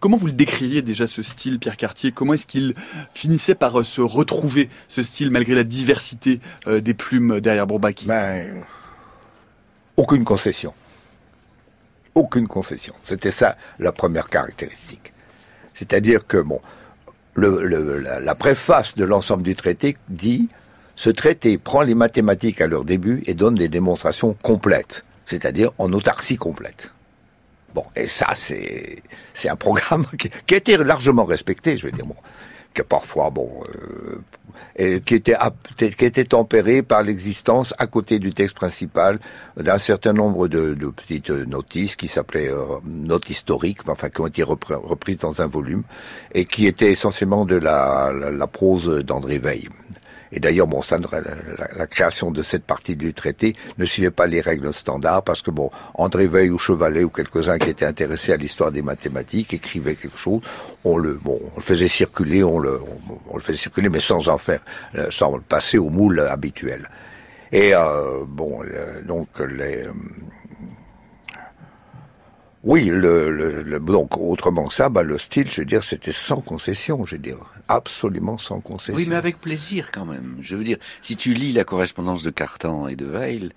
comment 0.00 0.16
vous 0.16 0.26
le 0.26 0.32
décririez 0.32 0.82
déjà 0.82 1.06
ce 1.06 1.22
style, 1.22 1.58
Pierre 1.58 1.76
Cartier? 1.76 2.12
Comment 2.12 2.34
est-ce 2.34 2.46
qu'il 2.46 2.74
finissait 3.14 3.54
par 3.54 3.84
se 3.84 4.00
retrouver 4.00 4.68
ce 4.88 5.02
style 5.02 5.30
malgré 5.30 5.54
la 5.54 5.64
diversité 5.64 6.40
des 6.66 6.94
plumes 6.94 7.40
derrière 7.40 7.66
Bourbaki? 7.66 8.06
Ben, 8.06 8.64
aucune 9.96 10.24
concession. 10.24 10.72
Aucune 12.14 12.46
concession. 12.46 12.94
C'était 13.02 13.30
ça 13.30 13.56
la 13.78 13.92
première 13.92 14.28
caractéristique. 14.28 15.12
C'est-à-dire 15.74 16.26
que, 16.26 16.36
bon, 16.36 16.60
la, 17.36 18.34
préface 18.34 18.94
de 18.94 19.04
l'ensemble 19.04 19.42
du 19.42 19.56
traité 19.56 19.96
dit 20.08 20.48
ce 20.96 21.10
traité 21.10 21.56
prend 21.56 21.82
les 21.82 21.94
mathématiques 21.94 22.60
à 22.60 22.66
leur 22.66 22.84
début 22.84 23.22
et 23.26 23.34
donne 23.34 23.54
des 23.54 23.68
démonstrations 23.68 24.34
complètes, 24.42 25.04
c'est-à-dire 25.24 25.70
en 25.78 25.92
autarcie 25.92 26.36
complète. 26.36 26.92
Bon, 27.74 27.84
et 27.96 28.06
ça, 28.06 28.26
c'est 28.34 29.02
c'est 29.32 29.48
un 29.48 29.56
programme 29.56 30.04
qui, 30.18 30.30
qui 30.46 30.54
a 30.54 30.58
été 30.58 30.76
largement 30.76 31.24
respecté, 31.24 31.78
je 31.78 31.86
veux 31.86 31.92
dire, 31.92 32.04
bon, 32.04 32.16
que 32.74 32.82
parfois, 32.82 33.30
bon, 33.30 33.62
euh, 33.74 34.20
et 34.76 35.00
qui 35.00 35.14
était 35.14 35.36
qui 35.76 36.04
était 36.04 36.24
tempéré 36.24 36.82
par 36.82 37.02
l'existence 37.02 37.74
à 37.78 37.86
côté 37.86 38.18
du 38.18 38.32
texte 38.32 38.56
principal 38.56 39.18
d'un 39.56 39.78
certain 39.78 40.12
nombre 40.12 40.48
de, 40.48 40.74
petites 40.94 41.30
notices 41.30 41.96
qui 41.96 42.08
s'appelaient 42.08 42.50
euh, 42.50 42.78
notes 42.84 43.30
historiques, 43.30 43.80
enfin 43.88 44.10
qui 44.10 44.20
ont 44.20 44.26
été 44.26 44.42
reprises 44.42 45.18
dans 45.18 45.42
un 45.42 45.46
volume 45.46 45.82
et 46.34 46.44
qui 46.44 46.66
étaient 46.66 46.92
essentiellement 46.92 47.44
de 47.44 47.56
la, 47.56 48.12
la, 48.12 48.30
la 48.30 48.46
prose 48.46 49.04
d'André 49.04 49.38
Veil. 49.38 49.68
Et 50.32 50.40
d'ailleurs, 50.40 50.66
bon, 50.66 50.80
ça, 50.80 50.98
la, 51.76 51.86
création 51.86 52.30
de 52.30 52.42
cette 52.42 52.64
partie 52.64 52.96
du 52.96 53.12
traité 53.12 53.54
ne 53.76 53.84
suivait 53.84 54.10
pas 54.10 54.26
les 54.26 54.40
règles 54.40 54.72
standards 54.72 55.22
parce 55.22 55.42
que 55.42 55.50
bon, 55.50 55.70
André 55.94 56.26
Veil 56.26 56.50
ou 56.50 56.58
Chevalet 56.58 57.04
ou 57.04 57.10
quelques-uns 57.10 57.58
qui 57.58 57.68
étaient 57.68 57.84
intéressés 57.84 58.32
à 58.32 58.38
l'histoire 58.38 58.72
des 58.72 58.80
mathématiques 58.80 59.52
écrivaient 59.52 59.94
quelque 59.94 60.16
chose, 60.16 60.40
on 60.84 60.96
le, 60.96 61.20
bon, 61.22 61.38
on 61.52 61.56
le 61.56 61.62
faisait 61.62 61.88
circuler, 61.88 62.42
on 62.42 62.58
le, 62.58 62.80
on, 63.28 63.36
le 63.36 63.42
faisait 63.42 63.58
circuler, 63.58 63.90
mais 63.90 64.00
sans 64.00 64.30
en 64.30 64.38
faire, 64.38 64.60
euh, 64.94 65.08
sans 65.10 65.36
le 65.36 65.42
passer 65.42 65.76
au 65.76 65.90
moule 65.90 66.20
habituel. 66.20 66.88
Et 67.52 67.74
euh, 67.74 68.24
bon, 68.26 68.62
donc 69.06 69.28
les, 69.40 69.84
euh, 69.84 69.92
oui, 72.64 72.84
le, 72.84 73.30
le, 73.30 73.62
le- 73.62 73.80
donc 73.80 74.16
autrement 74.16 74.66
que 74.66 74.74
ça, 74.74 74.88
bah, 74.88 75.02
le 75.02 75.18
style, 75.18 75.50
je 75.50 75.60
veux 75.62 75.64
dire, 75.66 75.82
c'était 75.82 76.12
sans 76.12 76.40
concession, 76.40 77.04
je 77.04 77.16
veux 77.16 77.22
dire, 77.22 77.38
absolument 77.68 78.38
sans 78.38 78.60
concession. 78.60 78.94
Oui, 78.94 79.06
mais 79.08 79.16
avec 79.16 79.40
plaisir 79.40 79.90
quand 79.92 80.06
même. 80.06 80.36
Je 80.40 80.54
veux 80.56 80.64
dire, 80.64 80.78
si 81.00 81.16
tu 81.16 81.34
lis 81.34 81.52
la 81.52 81.64
correspondance 81.64 82.22
de 82.22 82.30
Cartan 82.30 82.88
et 82.88 82.96
de 82.96 83.06
Weil, 83.06 83.52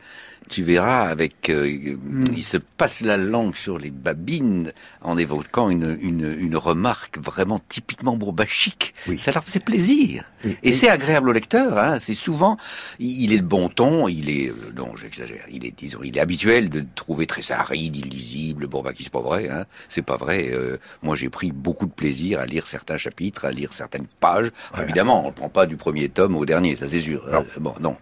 tu 0.48 0.62
verras 0.62 1.08
avec, 1.08 1.50
euh, 1.50 1.68
il 1.68 2.44
se 2.44 2.58
passe 2.58 3.02
la 3.02 3.18
langue 3.18 3.56
sur 3.56 3.80
les 3.80 3.90
babines 3.90 4.74
en 5.02 5.18
évoquant 5.18 5.72
une, 5.72 5.98
une, 6.00 6.36
une 6.40 6.56
remarque 6.56 7.18
vraiment 7.18 7.60
typiquement 7.68 8.16
bourbachique. 8.16 8.94
Oui. 9.08 9.18
Ça 9.18 9.32
leur 9.32 9.44
faisait 9.44 9.60
plaisir. 9.60 10.24
Oui. 10.44 10.56
Et 10.62 10.72
c'est 10.72 10.88
agréable 10.88 11.30
au 11.30 11.32
lecteur. 11.32 11.80
Hein. 11.80 11.98
C'est 12.00 12.14
souvent, 12.14 12.58
il 13.00 13.34
est 13.34 13.40
de 13.40 13.44
bon 13.44 13.70
ton, 13.70 14.08
il 14.08 14.30
est, 14.30 14.50
euh, 14.50 14.72
non, 14.76 14.96
j'exagère, 14.96 15.46
il 15.52 15.66
est, 15.66 15.74
disons, 15.76 16.02
il 16.04 16.16
est 16.16 16.22
habituel 16.22 16.70
de 16.70 16.86
trouver 16.94 17.26
très 17.26 17.52
aride, 17.52 17.96
illisible. 17.96 18.68
Bourbaki, 18.96 19.04
c'est 19.04 19.12
pas 19.12 19.22
vrai. 19.22 19.50
Hein. 19.50 19.66
C'est 19.90 20.02
pas 20.02 20.18
vrai. 20.18 20.50
Euh, 20.52 20.78
moi, 21.02 21.16
j'ai 21.16 21.30
pris 21.30 21.52
beaucoup 21.52 21.86
de 21.86 21.92
plaisir 21.92 22.40
à 22.40 22.46
lire 22.46 22.68
certains 22.68 22.98
chapitres, 22.98 23.46
à 23.46 23.52
lire 23.52 23.74
certaines 23.74 24.08
pages. 24.20 24.52
Évidemment, 24.82 25.24
on 25.24 25.28
ne 25.28 25.34
prend 25.34 25.50
pas 25.50 25.66
du 25.66 25.76
premier 25.78 26.10
tome 26.10 26.36
au 26.36 26.46
dernier, 26.46 26.76
ça 26.76 26.90
c'est 26.90 27.02
sûr. 27.02 27.26
Non. 27.32 27.40
Euh, 27.40 27.60
bon, 27.60 27.76
non. 27.80 27.98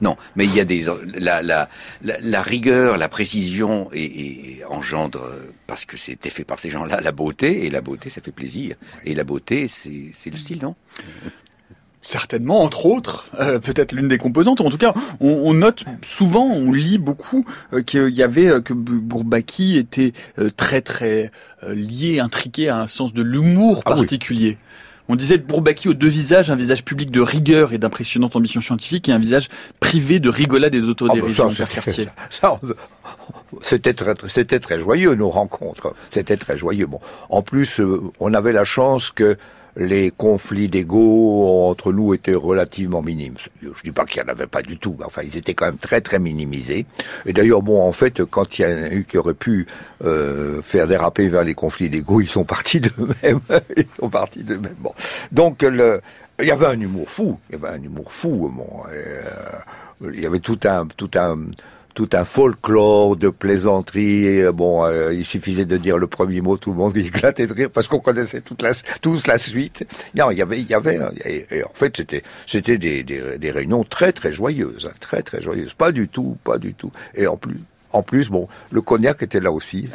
non, 0.00 0.16
Mais 0.36 0.44
il 0.44 0.54
y 0.54 0.60
a 0.60 0.64
des 0.64 0.86
la, 1.18 1.42
la, 1.42 1.68
la, 2.02 2.18
la 2.20 2.42
rigueur, 2.42 2.96
la 2.96 3.08
précision 3.08 3.88
et, 3.92 4.58
et 4.58 4.64
engendre 4.64 5.20
parce 5.66 5.84
que 5.84 5.96
c'était 5.96 6.30
fait 6.30 6.44
par 6.44 6.58
ces 6.58 6.70
gens-là 6.70 7.00
la 7.00 7.12
beauté 7.12 7.64
et 7.64 7.70
la 7.70 7.80
beauté 7.80 8.10
ça 8.10 8.20
fait 8.20 8.32
plaisir 8.32 8.76
et 9.04 9.14
la 9.14 9.24
beauté 9.24 9.68
c'est 9.68 10.10
c'est 10.12 10.30
le 10.30 10.36
style 10.36 10.58
non? 10.60 10.74
Certainement, 12.04 12.62
entre 12.64 12.86
autres, 12.86 13.26
euh, 13.38 13.60
peut-être 13.60 13.92
l'une 13.92 14.08
des 14.08 14.18
composantes. 14.18 14.60
En 14.60 14.70
tout 14.70 14.76
cas, 14.76 14.92
on, 15.20 15.28
on 15.28 15.54
note 15.54 15.84
souvent, 16.02 16.44
on 16.46 16.72
lit 16.72 16.98
beaucoup 16.98 17.44
euh, 17.72 17.82
qu'il 17.82 18.08
y 18.16 18.24
avait 18.24 18.48
euh, 18.48 18.60
que 18.60 18.72
Bourbaki 18.74 19.76
était 19.78 20.12
euh, 20.40 20.50
très 20.56 20.80
très 20.80 21.30
euh, 21.62 21.74
lié, 21.74 22.18
intriqué 22.18 22.68
à 22.68 22.80
un 22.80 22.88
sens 22.88 23.12
de 23.14 23.22
l'humour 23.22 23.82
Ah 23.86 23.92
oui. 23.92 23.98
particulier. 24.00 24.58
On 25.08 25.14
disait 25.16 25.38
de 25.38 25.42
Bourbaki 25.44 25.88
aux 25.88 25.94
deux 25.94 26.08
visages, 26.08 26.50
un 26.50 26.56
visage 26.56 26.84
public 26.84 27.10
de 27.12 27.20
rigueur 27.20 27.72
et 27.72 27.78
d'impressionnante 27.78 28.34
ambition 28.34 28.60
scientifique 28.60 29.08
et 29.08 29.12
un 29.12 29.18
visage 29.18 29.48
privé 29.78 30.18
de 30.20 30.28
rigolade 30.28 30.74
et 30.74 30.78
Ah 30.78 30.80
bah 30.80 30.86
d'autodérision. 30.88 31.50
ça, 31.50 31.66
ça, 32.30 32.54
on- 32.62 32.66
c'était 33.60 33.94
très, 33.94 34.14
très- 34.14 34.28
c'était 34.28 34.58
très 34.60 34.78
joyeux 34.78 35.14
nos 35.14 35.30
rencontres. 35.30 35.94
C'était 36.10 36.36
très 36.36 36.56
joyeux. 36.56 36.86
Bon, 36.86 36.98
en 37.30 37.42
plus, 37.42 37.78
euh, 37.80 38.00
on 38.20 38.32
avait 38.34 38.52
la 38.52 38.64
chance 38.64 39.10
que 39.10 39.36
les 39.76 40.10
conflits 40.10 40.68
d'ego 40.68 41.68
entre 41.68 41.92
nous 41.92 42.14
étaient 42.14 42.34
relativement 42.34 43.02
minimes. 43.02 43.34
Je 43.60 43.68
dis 43.82 43.90
pas 43.90 44.04
qu'il 44.04 44.22
n'y 44.22 44.28
en 44.28 44.32
avait 44.32 44.46
pas 44.46 44.62
du 44.62 44.76
tout, 44.76 44.96
mais 44.98 45.04
enfin, 45.04 45.22
ils 45.24 45.36
étaient 45.36 45.54
quand 45.54 45.66
même 45.66 45.78
très 45.78 46.00
très 46.00 46.18
minimisés. 46.18 46.86
Et 47.26 47.32
d'ailleurs, 47.32 47.62
bon, 47.62 47.80
en 47.82 47.92
fait, 47.92 48.24
quand 48.24 48.58
il 48.58 48.62
y 48.62 48.64
en 48.66 48.82
a 48.82 48.90
eu 48.90 49.04
qui 49.04 49.16
auraient 49.16 49.34
pu 49.34 49.66
euh, 50.04 50.60
faire 50.62 50.86
déraper 50.86 51.28
vers 51.28 51.44
les 51.44 51.54
conflits 51.54 51.88
d'ego, 51.88 52.20
ils 52.20 52.28
sont 52.28 52.44
partis 52.44 52.80
d'eux-mêmes. 52.80 53.40
ils 53.76 53.86
sont 53.98 54.10
partis 54.10 54.44
d'eux-mêmes. 54.44 54.76
Bon, 54.78 54.92
donc 55.30 55.62
le, 55.62 56.00
il 56.38 56.46
y 56.46 56.50
avait 56.50 56.66
un 56.66 56.80
humour 56.80 57.08
fou. 57.08 57.38
Il 57.48 57.52
y 57.52 57.56
avait 57.56 57.76
un 57.76 57.82
humour 57.82 58.12
fou. 58.12 58.52
Bon, 58.54 58.82
euh, 58.92 59.22
il 60.12 60.20
y 60.20 60.26
avait 60.26 60.40
tout 60.40 60.58
un 60.64 60.86
tout 60.86 61.10
un 61.14 61.38
tout 61.94 62.08
un 62.12 62.24
folklore 62.24 63.16
de 63.16 63.28
plaisanterie. 63.28 64.24
Et, 64.26 64.42
euh, 64.44 64.52
bon, 64.52 64.84
euh, 64.84 65.12
il 65.12 65.24
suffisait 65.24 65.64
de 65.64 65.76
dire 65.76 65.98
le 65.98 66.06
premier 66.06 66.40
mot, 66.40 66.56
tout 66.56 66.70
le 66.70 66.76
monde 66.76 66.96
éclatait 66.96 67.46
de 67.46 67.52
rire 67.52 67.70
parce 67.72 67.86
qu'on 67.88 68.00
connaissait 68.00 68.40
toute 68.40 68.62
la, 68.62 68.72
tous 69.00 69.26
la 69.26 69.38
suite. 69.38 69.86
Non, 70.16 70.30
il 70.30 70.38
y 70.38 70.42
avait, 70.42 70.60
il 70.60 70.68
y 70.70 70.74
avait, 70.74 70.98
et, 71.24 71.46
et 71.50 71.64
en 71.64 71.72
fait, 71.74 71.96
c'était, 71.96 72.22
c'était 72.46 72.78
des, 72.78 73.02
des, 73.02 73.38
des 73.38 73.50
réunions 73.50 73.84
très, 73.84 74.12
très 74.12 74.32
joyeuses, 74.32 74.88
hein, 74.90 74.94
très, 75.00 75.22
très 75.22 75.40
joyeuses. 75.40 75.74
Pas 75.74 75.92
du 75.92 76.08
tout, 76.08 76.36
pas 76.44 76.58
du 76.58 76.74
tout. 76.74 76.92
Et 77.14 77.26
en 77.26 77.36
plus, 77.36 77.58
en 77.92 78.02
plus, 78.02 78.30
bon, 78.30 78.48
le 78.70 78.80
cognac 78.80 79.22
était 79.22 79.40
là 79.40 79.52
aussi. 79.52 79.88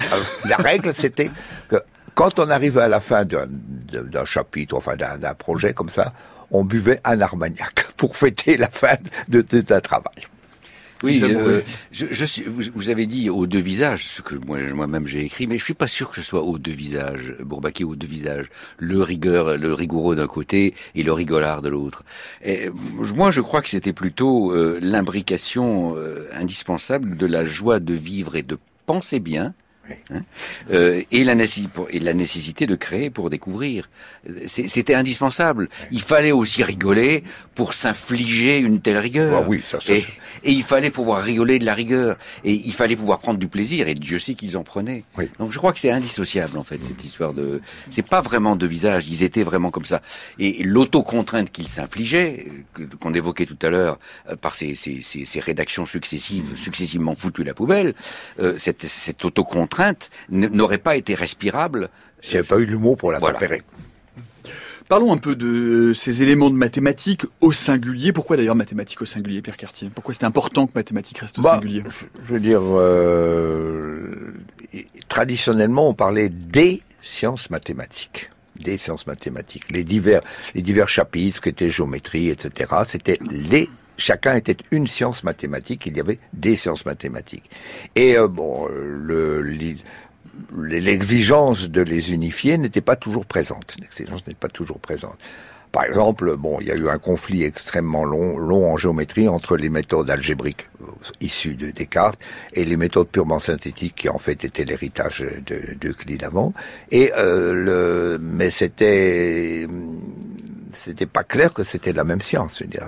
La 0.48 0.58
règle, 0.58 0.94
c'était 0.94 1.32
que 1.68 1.78
quand 2.14 2.40
on 2.40 2.50
arrivait 2.50 2.82
à 2.82 2.88
la 2.88 3.00
fin 3.00 3.26
d'un, 3.26 3.48
d'un 3.48 4.26
chapitre, 4.26 4.76
enfin 4.76 4.96
d'un, 4.96 5.34
projet 5.34 5.74
comme 5.74 5.90
ça, 5.90 6.14
on 6.52 6.64
buvait 6.64 7.00
un 7.04 7.20
armagnac 7.22 7.88
pour 7.98 8.16
fêter 8.16 8.58
la 8.58 8.70
fin 8.70 8.96
de, 9.28 9.42
de- 9.42 9.62
d'un 9.62 9.80
travail. 9.82 10.28
Oui, 11.04 11.22
euh, 11.24 11.62
je, 11.92 12.08
je 12.10 12.26
suis, 12.26 12.44
vous, 12.44 12.90
avez 12.90 13.06
dit 13.06 13.30
aux 13.30 13.46
deux 13.46 13.60
visages, 13.60 14.06
ce 14.06 14.22
que 14.22 14.36
moi-même 14.36 15.06
j'ai 15.06 15.22
écrit, 15.22 15.46
mais 15.48 15.58
je 15.58 15.64
suis 15.64 15.74
pas 15.74 15.88
sûr 15.88 16.10
que 16.10 16.16
ce 16.16 16.22
soit 16.22 16.42
aux 16.42 16.58
deux 16.58 16.72
visages, 16.72 17.36
Bourbaki 17.40 17.84
aux 17.84 17.96
deux 17.96 18.08
visages, 18.08 18.48
le 18.78 19.02
rigueur, 19.04 19.58
le 19.58 19.74
rigoureux 19.74 20.16
d'un 20.16 20.28
côté 20.28 20.74
et 20.96 21.04
le 21.04 21.14
rigolard 21.14 21.62
de 21.62 21.70
l'autre. 21.70 22.04
Moi, 23.16 23.32
je 23.32 23.42
crois 23.42 23.62
que 23.62 23.70
c'était 23.70 23.94
plutôt 23.94 24.52
euh, 24.52 24.80
l'imbrication 24.82 25.96
euh, 25.98 26.28
indispensable 26.34 27.18
de 27.18 27.26
la 27.26 27.46
joie 27.46 27.80
de 27.80 27.94
vivre 27.94 28.36
et 28.36 28.44
de 28.44 28.58
penser 28.86 29.20
bien, 29.20 29.54
Hein 30.10 30.22
euh, 30.72 31.02
et, 31.12 31.24
la 31.24 31.34
et, 31.34 32.00
la 32.00 32.14
nécessité 32.14 32.66
de 32.66 32.76
créer 32.76 33.10
pour 33.10 33.30
découvrir. 33.30 33.90
C'était 34.46 34.94
indispensable. 34.94 35.70
Il 35.92 36.02
fallait 36.02 36.32
aussi 36.32 36.64
rigoler 36.64 37.24
pour 37.56 37.74
s'infliger 37.74 38.60
une 38.60 38.82
telle 38.82 38.98
rigueur. 38.98 39.44
Ah 39.44 39.46
oui, 39.48 39.62
ça, 39.66 39.80
et, 39.90 40.00
et, 40.44 40.52
il 40.52 40.64
fallait 40.64 40.90
pouvoir 40.90 41.24
rigoler 41.24 41.60
de 41.60 41.66
la 41.66 41.74
rigueur. 41.74 42.18
Et 42.44 42.54
il 42.54 42.74
fallait 42.74 42.96
pouvoir 42.96 43.20
prendre 43.20 43.40
du 43.40 43.48
plaisir. 43.48 43.88
Et 43.88 43.96
Dieu 43.96 44.20
sait 44.20 44.34
qu'ils 44.34 44.58
en 44.58 44.64
prenaient. 44.64 45.04
Donc 45.40 45.52
je 45.52 45.58
crois 45.58 45.74
que 45.74 45.80
c'est 45.80 45.92
indissociable 45.92 46.58
en 46.58 46.64
fait 46.64 46.84
cette 46.84 47.04
histoire 47.04 47.34
de. 47.34 47.62
C'est 47.90 48.06
pas 48.06 48.22
vraiment 48.22 48.56
de 48.56 48.68
visage. 48.68 49.08
Ils 49.10 49.24
étaient 49.24 49.44
vraiment 49.44 49.72
comme 49.72 49.86
ça. 49.86 50.02
Et 50.40 50.64
l'autocontrainte 50.64 51.52
qu'ils 51.52 51.70
s'infligeaient, 51.70 52.48
qu'on 53.00 53.14
évoquait 53.14 53.46
tout 53.46 53.58
à 53.62 53.70
l'heure, 53.70 54.00
euh, 54.30 54.36
par 54.36 54.56
ces, 54.56 54.76
ces, 54.76 55.02
ces, 55.04 55.40
rédactions 55.40 55.86
successives, 55.86 56.58
successivement 56.58 57.16
foutues 57.16 57.44
la 57.44 57.54
poubelle, 57.54 57.94
euh, 58.40 58.56
cette, 58.58 58.86
cette 58.86 59.24
autocontrainte 59.24 59.77
n'aurait 60.30 60.78
pas 60.78 60.96
été 60.96 61.14
respirable. 61.14 61.90
S'il 62.22 62.36
n'y 62.36 62.40
avait 62.40 62.48
pas 62.48 62.58
eu 62.58 62.66
l'humour 62.66 62.98
pour 62.98 63.12
la 63.12 63.20
voilà. 63.20 63.40
Parlons 64.88 65.12
un 65.12 65.18
peu 65.18 65.36
de 65.36 65.92
ces 65.94 66.24
éléments 66.24 66.50
de 66.50 66.56
mathématiques 66.56 67.26
au 67.42 67.52
singulier. 67.52 68.14
Pourquoi 68.14 68.38
d'ailleurs 68.38 68.56
mathématiques 68.56 69.02
au 69.02 69.06
singulier, 69.06 69.42
Pierre 69.42 69.58
Cartier? 69.58 69.92
Pourquoi 69.94 70.14
c'était 70.14 70.26
important 70.26 70.66
que 70.66 70.72
mathématiques 70.76 71.18
reste 71.20 71.40
au 71.40 71.42
bah, 71.42 71.56
singulier? 71.56 71.84
Je 72.24 72.34
veux 72.34 72.40
dire, 72.40 72.62
euh, 72.64 74.34
traditionnellement, 75.10 75.90
on 75.90 75.94
parlait 75.94 76.30
des 76.30 76.82
sciences 77.02 77.50
mathématiques 77.50 78.30
des 78.60 78.78
sciences 78.78 79.06
mathématiques. 79.06 79.70
Les 79.70 79.84
divers, 79.84 80.22
les 80.56 80.64
divers 80.64 80.90
chapitres, 80.90 81.42
qui 81.42 81.50
étaient 81.50 81.70
géométrie, 81.70 82.30
etc., 82.30 82.74
c'était 82.88 83.20
les 83.30 83.70
chacun 83.98 84.36
était 84.36 84.58
une 84.72 84.88
science 84.88 85.24
mathématique, 85.24 85.86
il 85.86 85.98
y 85.98 86.00
avait 86.00 86.20
des 86.34 86.56
sciences 86.56 86.86
mathématiques. 86.86 87.50
Et 87.96 88.18
euh, 88.18 88.28
bon, 88.28 88.68
le, 88.68 89.42
l'exigence 90.56 91.70
de 91.70 91.82
les 91.82 92.12
unifier 92.12 92.58
n'était 92.58 92.82
pas 92.82 92.96
toujours 92.96 93.26
présente. 93.26 93.76
L'exigence 93.80 94.26
n'est 94.28 94.34
pas 94.34 94.50
toujours 94.50 94.80
présente. 94.80 95.18
Par 95.72 95.84
exemple, 95.84 96.36
bon, 96.38 96.58
il 96.62 96.68
y 96.68 96.72
a 96.72 96.76
eu 96.76 96.90
un 96.90 96.98
conflit 96.98 97.44
extrêmement 97.44 98.06
long, 98.06 98.72
en 98.72 98.78
géométrie 98.78 99.28
entre 99.28 99.58
les 99.58 99.70
méthodes 99.70 100.10
algébriques 100.10 100.68
euh, 100.82 100.86
issues 101.20 101.56
de 101.56 101.72
Descartes 101.72 102.20
et 102.54 102.64
les 102.64 102.78
méthodes 102.78 103.10
purement 103.10 103.40
synthétiques 103.40 103.96
qui 103.96 104.10
en 104.10 104.18
fait 104.18 104.46
étaient 104.46 104.64
l'héritage 104.64 105.26
de 105.46 105.76
d'Euclide 105.80 106.24
avant. 106.24 106.54
Euh, 106.94 108.18
mais 108.22 108.50
c'était 108.50 109.68
c'était 110.78 111.06
pas 111.06 111.24
clair 111.24 111.54
que 111.54 111.64
c'était 111.64 111.94
la 111.94 112.04
même 112.04 112.22
science. 112.22 112.62
il 112.62 112.80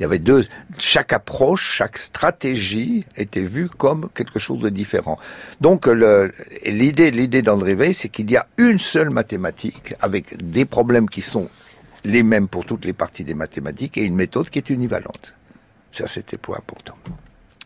y 0.00 0.04
avait 0.04 0.18
deux, 0.18 0.46
chaque 0.78 1.12
approche, 1.12 1.76
chaque 1.76 1.98
stratégie 1.98 3.06
était 3.16 3.40
vue 3.40 3.68
comme 3.68 4.08
quelque 4.14 4.38
chose 4.38 4.60
de 4.60 4.68
différent. 4.68 5.18
Donc 5.60 5.86
l'idée, 6.64 7.10
l'idée 7.10 7.42
d'André 7.42 7.74
Veil, 7.74 7.94
c'est 7.94 8.08
qu'il 8.08 8.30
y 8.30 8.36
a 8.36 8.46
une 8.58 8.78
seule 8.78 9.10
mathématique 9.10 9.94
avec 10.00 10.36
des 10.50 10.64
problèmes 10.64 11.08
qui 11.08 11.22
sont 11.22 11.48
les 12.04 12.22
mêmes 12.22 12.48
pour 12.48 12.64
toutes 12.64 12.84
les 12.84 12.92
parties 12.92 13.24
des 13.24 13.34
mathématiques 13.34 13.96
et 13.98 14.04
une 14.04 14.14
méthode 14.14 14.50
qui 14.50 14.58
est 14.58 14.70
univalente. 14.70 15.34
Ça, 15.92 16.06
c'était 16.06 16.36
point 16.36 16.58
important. 16.58 16.96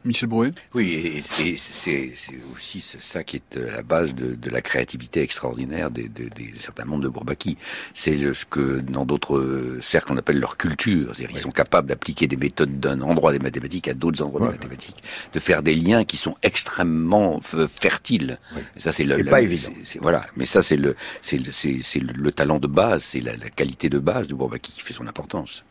Michel 0.04 0.28
Brouet 0.28 0.52
Oui, 0.74 0.94
et, 0.94 1.20
c'est 1.22 2.12
aussi 2.54 2.80
ça 2.80 3.22
qui 3.22 3.36
est 3.36 3.56
euh, 3.56 3.70
la 3.70 3.82
base 3.82 4.14
de, 4.14 4.50
la 4.50 4.62
créativité 4.62 5.20
extraordinaire 5.20 5.90
des, 5.90 6.10
certains 6.58 6.86
membres 6.86 7.02
de 7.02 7.08
Bourbaki. 7.08 7.58
C'est 7.92 8.16
ce 8.32 8.46
que 8.46 8.80
dans 8.80 9.04
d'autres 9.04 9.78
cercles 9.80 10.12
on 10.12 10.16
appelle 10.16 10.40
leur 10.40 10.56
culture. 10.56 11.14
C'est-à-dire 11.14 11.28
qu'ils 11.30 11.38
sont 11.40 11.50
capables 11.50 11.88
d'appliquer 11.88 12.26
des 12.26 12.36
méthodes 12.36 12.80
d'un 12.80 13.02
endroit 13.02 13.32
des 13.32 13.38
mathématiques 13.38 13.88
à 13.88 13.94
d'autres 13.94 14.22
endroits 14.22 14.40
des 14.40 14.52
mathématiques, 14.52 15.02
de 15.32 15.38
faire 15.38 15.62
des 15.62 15.74
liens 15.74 16.04
qui 16.04 16.16
sont 16.16 16.36
extrêmement 16.42 17.40
fertiles. 17.42 18.38
Et 18.76 18.80
ça 18.80 18.92
c'est 18.92 19.04
le, 19.04 19.22
pas 19.24 19.42
évident. 19.42 19.70
voilà, 20.00 20.26
mais 20.36 20.46
ça 20.46 20.62
c'est 20.62 20.76
le 20.76 20.96
c'est 21.20 21.36
le, 21.36 22.12
le, 22.14 22.32
talent 22.32 22.58
de 22.58 22.66
base, 22.66 23.02
c'est 23.02 23.20
la, 23.20 23.36
la, 23.36 23.50
qualité 23.50 23.88
de 23.88 23.98
base 23.98 24.28
de 24.28 24.34
Bourbaki 24.34 24.72
qui 24.72 24.80
fait 24.80 24.94
son 24.94 25.06
importance. 25.06 25.64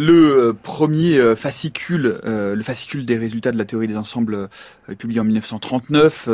Le 0.00 0.50
euh, 0.50 0.52
premier 0.52 1.18
euh, 1.18 1.34
fascicule, 1.34 2.20
euh, 2.24 2.54
le 2.54 2.62
fascicule 2.62 3.04
des 3.04 3.18
résultats 3.18 3.50
de 3.50 3.58
la 3.58 3.64
théorie 3.64 3.88
des 3.88 3.96
ensembles, 3.96 4.48
publié 4.96 5.18
en 5.18 5.24
1939, 5.24 6.28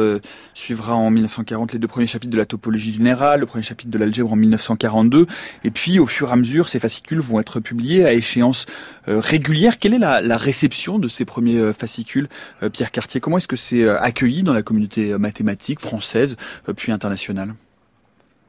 suivra 0.53 0.95
en 0.95 1.11
1940 1.11 1.73
les 1.73 1.79
deux 1.79 1.89
premiers 1.89 2.07
chapitres 2.07 2.31
de 2.31 2.37
la 2.37 2.45
topologie 2.45 2.93
générale, 2.93 3.41
le 3.41 3.47
premier 3.47 3.65
chapitre 3.65 3.91
de 3.91 3.99
l'algèbre 3.99 4.35
en 4.35 4.37
1942, 4.37 5.27
et 5.65 5.71
puis 5.71 5.99
au 5.99 6.07
fur 6.07 6.29
et 6.29 6.33
à 6.33 6.37
mesure, 6.37 6.69
ces 6.69 6.79
fascicules 6.79 7.21
vont 7.21 7.41
être 7.41 7.59
publiés 7.59 8.05
à 8.05 8.13
échéance 8.13 8.67
régulière. 9.07 9.79
Quelle 9.79 9.95
est 9.95 9.99
la, 9.99 10.21
la, 10.21 10.37
réception 10.37 10.99
de 10.99 11.09
ces 11.09 11.25
premiers 11.25 11.73
fascicules, 11.73 12.29
Pierre 12.73 12.93
Cartier? 12.93 13.21
Comment 13.21 13.39
est-ce 13.39 13.49
que 13.49 13.57
c'est 13.57 13.89
accueilli 13.89 14.43
dans 14.43 14.55
la 14.55 14.63
communauté 14.63 15.17
mathématique 15.19 15.81
française, 15.81 16.37
puis 16.77 16.93
internationale? 16.93 17.55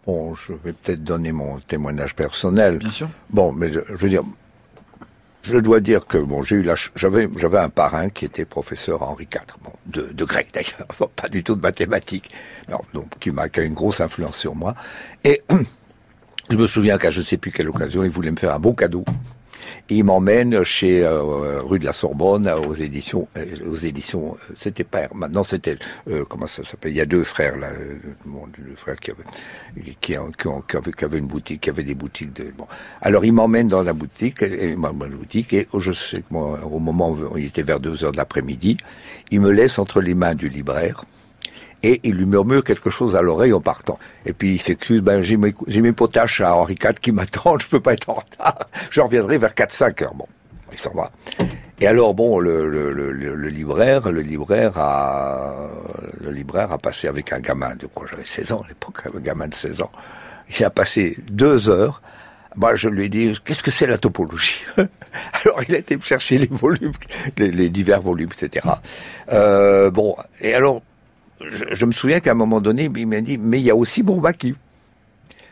Bon, 0.05 0.35
je 0.35 0.53
vais 0.53 0.73
peut-être 0.73 1.03
donner 1.03 1.31
mon 1.31 1.59
témoignage 1.61 2.15
personnel. 2.15 2.77
Bien 2.77 2.91
sûr. 2.91 3.09
Bon, 3.31 3.51
mais 3.53 3.71
je 3.71 3.79
veux 3.89 4.09
dire, 4.09 4.23
je 5.45 5.57
dois 5.59 5.79
dire 5.79 6.07
que 6.07 6.17
bon, 6.17 6.43
j'ai 6.43 6.57
eu 6.57 6.69
j'avais, 6.95 7.29
j'avais 7.37 7.59
un 7.59 7.69
parrain 7.69 8.09
qui 8.09 8.25
était 8.25 8.45
professeur 8.45 9.03
Henri 9.03 9.27
IV, 9.31 9.41
bon, 9.63 9.71
de, 9.85 10.25
grec 10.25 10.47
d'ailleurs, 10.53 11.09
pas 11.15 11.29
du 11.29 11.43
tout 11.43 11.55
de 11.55 11.61
mathématiques, 11.61 12.31
qui 13.19 13.31
m'a, 13.31 13.43
a 13.43 13.61
une 13.61 13.73
grosse 13.73 14.01
influence 14.01 14.37
sur 14.37 14.55
moi. 14.55 14.73
Et 15.23 15.43
je 16.49 16.57
me 16.57 16.67
souviens 16.67 16.97
qu'à 16.97 17.11
je 17.11 17.21
sais 17.21 17.37
plus 17.37 17.51
quelle 17.51 17.69
occasion, 17.69 18.03
il 18.03 18.09
voulait 18.09 18.31
me 18.31 18.37
faire 18.37 18.53
un 18.53 18.59
beau 18.59 18.73
cadeau 18.73 19.05
il 19.89 20.03
m'emmène 20.03 20.63
chez 20.63 21.03
euh, 21.03 21.61
rue 21.61 21.79
de 21.79 21.85
la 21.85 21.93
Sorbonne 21.93 22.49
aux 22.67 22.73
éditions 22.73 23.27
euh, 23.37 23.45
aux 23.69 23.75
éditions 23.75 24.37
euh, 24.49 24.53
c'était 24.57 24.83
pas 24.83 25.07
maintenant 25.13 25.43
c'était 25.43 25.77
comment 26.27 26.47
ça 26.47 26.63
s'appelle 26.63 26.91
il 26.91 26.97
y 26.97 27.01
a 27.01 27.05
deux 27.05 27.23
frères 27.23 27.57
là 27.57 27.69
bon, 28.25 28.45
deux 28.57 28.75
frères 28.75 28.99
qui 28.99 29.11
avaient 29.11 29.23
une 31.17 31.27
boutique 31.27 31.61
qui 31.61 31.69
avaient 31.69 31.83
des 31.83 31.95
boutiques 31.95 32.33
de 32.33 32.51
bon. 32.57 32.67
Alors 33.01 33.25
il 33.25 33.33
m'emmène 33.33 33.67
dans 33.67 33.83
la 33.83 33.93
boutique 33.93 34.41
et 34.41 34.75
boutique 34.75 35.53
et 35.53 35.67
je 35.77 35.91
sais 35.91 36.23
moi, 36.29 36.59
au 36.65 36.79
moment 36.79 37.11
où 37.11 37.37
il 37.37 37.45
était 37.45 37.63
vers 37.63 37.79
deux 37.79 38.03
heures 38.03 38.11
de 38.11 38.17
l'après-midi 38.17 38.77
il 39.31 39.41
me 39.41 39.51
laisse 39.51 39.79
entre 39.79 40.01
les 40.01 40.15
mains 40.15 40.35
du 40.35 40.49
libraire 40.49 41.05
et 41.85 42.01
il 42.03 42.15
lui 42.15 42.25
murmure 42.25 42.63
quelque 42.63 42.89
chose 42.89 43.15
à 43.15 43.21
l'oreille 43.21 43.53
en 43.53 43.61
partant. 43.61 43.99
Et 44.25 44.33
puis 44.33 44.55
il 44.55 44.61
s'excuse, 44.61 45.01
ben 45.01 45.21
j'ai 45.21 45.37
mes, 45.37 45.53
mes, 45.67 45.91
potaches 45.91 46.41
à 46.41 46.55
Henri 46.55 46.73
IV 46.83 46.95
qui 46.99 47.11
m'attendent, 47.11 47.61
je 47.61 47.67
peux 47.67 47.79
pas 47.79 47.93
être 47.93 48.09
en 48.09 48.15
retard, 48.15 48.67
je 48.89 49.01
reviendrai 49.01 49.37
vers 49.37 49.51
4-5 49.51 50.03
heures. 50.03 50.15
Bon, 50.15 50.27
il 50.71 50.79
s'en 50.79 50.93
va. 50.95 51.11
Et 51.79 51.85
alors 51.85 52.15
bon, 52.15 52.39
le, 52.39 53.49
libraire, 53.49 54.11
le 54.11 54.21
libraire 54.21 54.71
a, 54.77 55.69
le 56.21 56.31
libraire 56.31 56.71
a 56.71 56.79
passé 56.79 57.07
avec 57.07 57.31
un 57.31 57.39
gamin 57.39 57.75
de 57.75 57.85
quoi 57.85 58.07
j'avais 58.09 58.25
16 58.25 58.53
ans 58.53 58.61
à 58.65 58.67
l'époque, 58.67 59.03
un 59.15 59.19
gamin 59.19 59.47
de 59.47 59.53
16 59.53 59.83
ans. 59.83 59.91
Il 60.57 60.65
a 60.65 60.71
passé 60.71 61.17
deux 61.31 61.69
heures. 61.69 62.01
Moi, 62.55 62.75
je 62.75 62.89
lui 62.89 63.05
ai 63.05 63.09
dit, 63.09 63.37
qu'est-ce 63.43 63.61
que 63.61 63.71
c'est 63.71 63.85
la 63.85 63.97
topologie? 63.97 64.63
Alors, 65.43 65.61
il 65.67 65.75
a 65.75 65.77
été 65.77 65.99
chercher 66.01 66.37
les 66.37 66.47
volumes, 66.49 66.93
les, 67.37 67.51
les 67.51 67.69
divers 67.69 68.01
volumes, 68.01 68.29
etc. 68.31 68.65
Euh, 69.33 69.91
bon, 69.91 70.15
et 70.39 70.53
alors, 70.53 70.81
je, 71.41 71.85
me 71.85 71.91
souviens 71.91 72.19
qu'à 72.19 72.31
un 72.31 72.35
moment 72.35 72.61
donné, 72.61 72.89
il 72.95 73.07
m'a 73.07 73.21
dit, 73.21 73.37
mais 73.37 73.59
il 73.59 73.65
y 73.65 73.71
a 73.71 73.75
aussi 73.75 74.03
Bourbaki. 74.03 74.55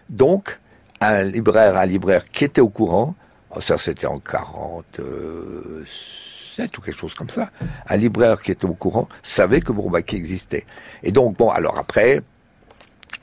Donc, 0.10 0.60
un 1.02 1.24
libraire, 1.24 1.78
un 1.78 1.86
libraire 1.86 2.26
qui 2.32 2.46
était 2.46 2.62
au 2.62 2.70
courant, 2.70 3.16
oh, 3.56 3.62
ça 3.62 3.78
c'était 3.78 4.08
en 4.08 4.20
47 4.20 6.78
ou 6.78 6.82
quelque 6.82 6.98
chose 6.98 7.16
comme 7.16 7.30
ça, 7.30 7.50
un 7.88 7.98
libraire 7.98 8.42
qui 8.42 8.52
était 8.52 8.66
au 8.66 8.74
courant 8.74 9.08
savait 9.22 9.62
que 9.62 9.72
Bourbaki 9.72 10.16
existait. 10.16 10.66
Et 11.04 11.12
donc, 11.12 11.38
bon, 11.38 11.50
alors 11.50 11.78
après, 11.78 12.22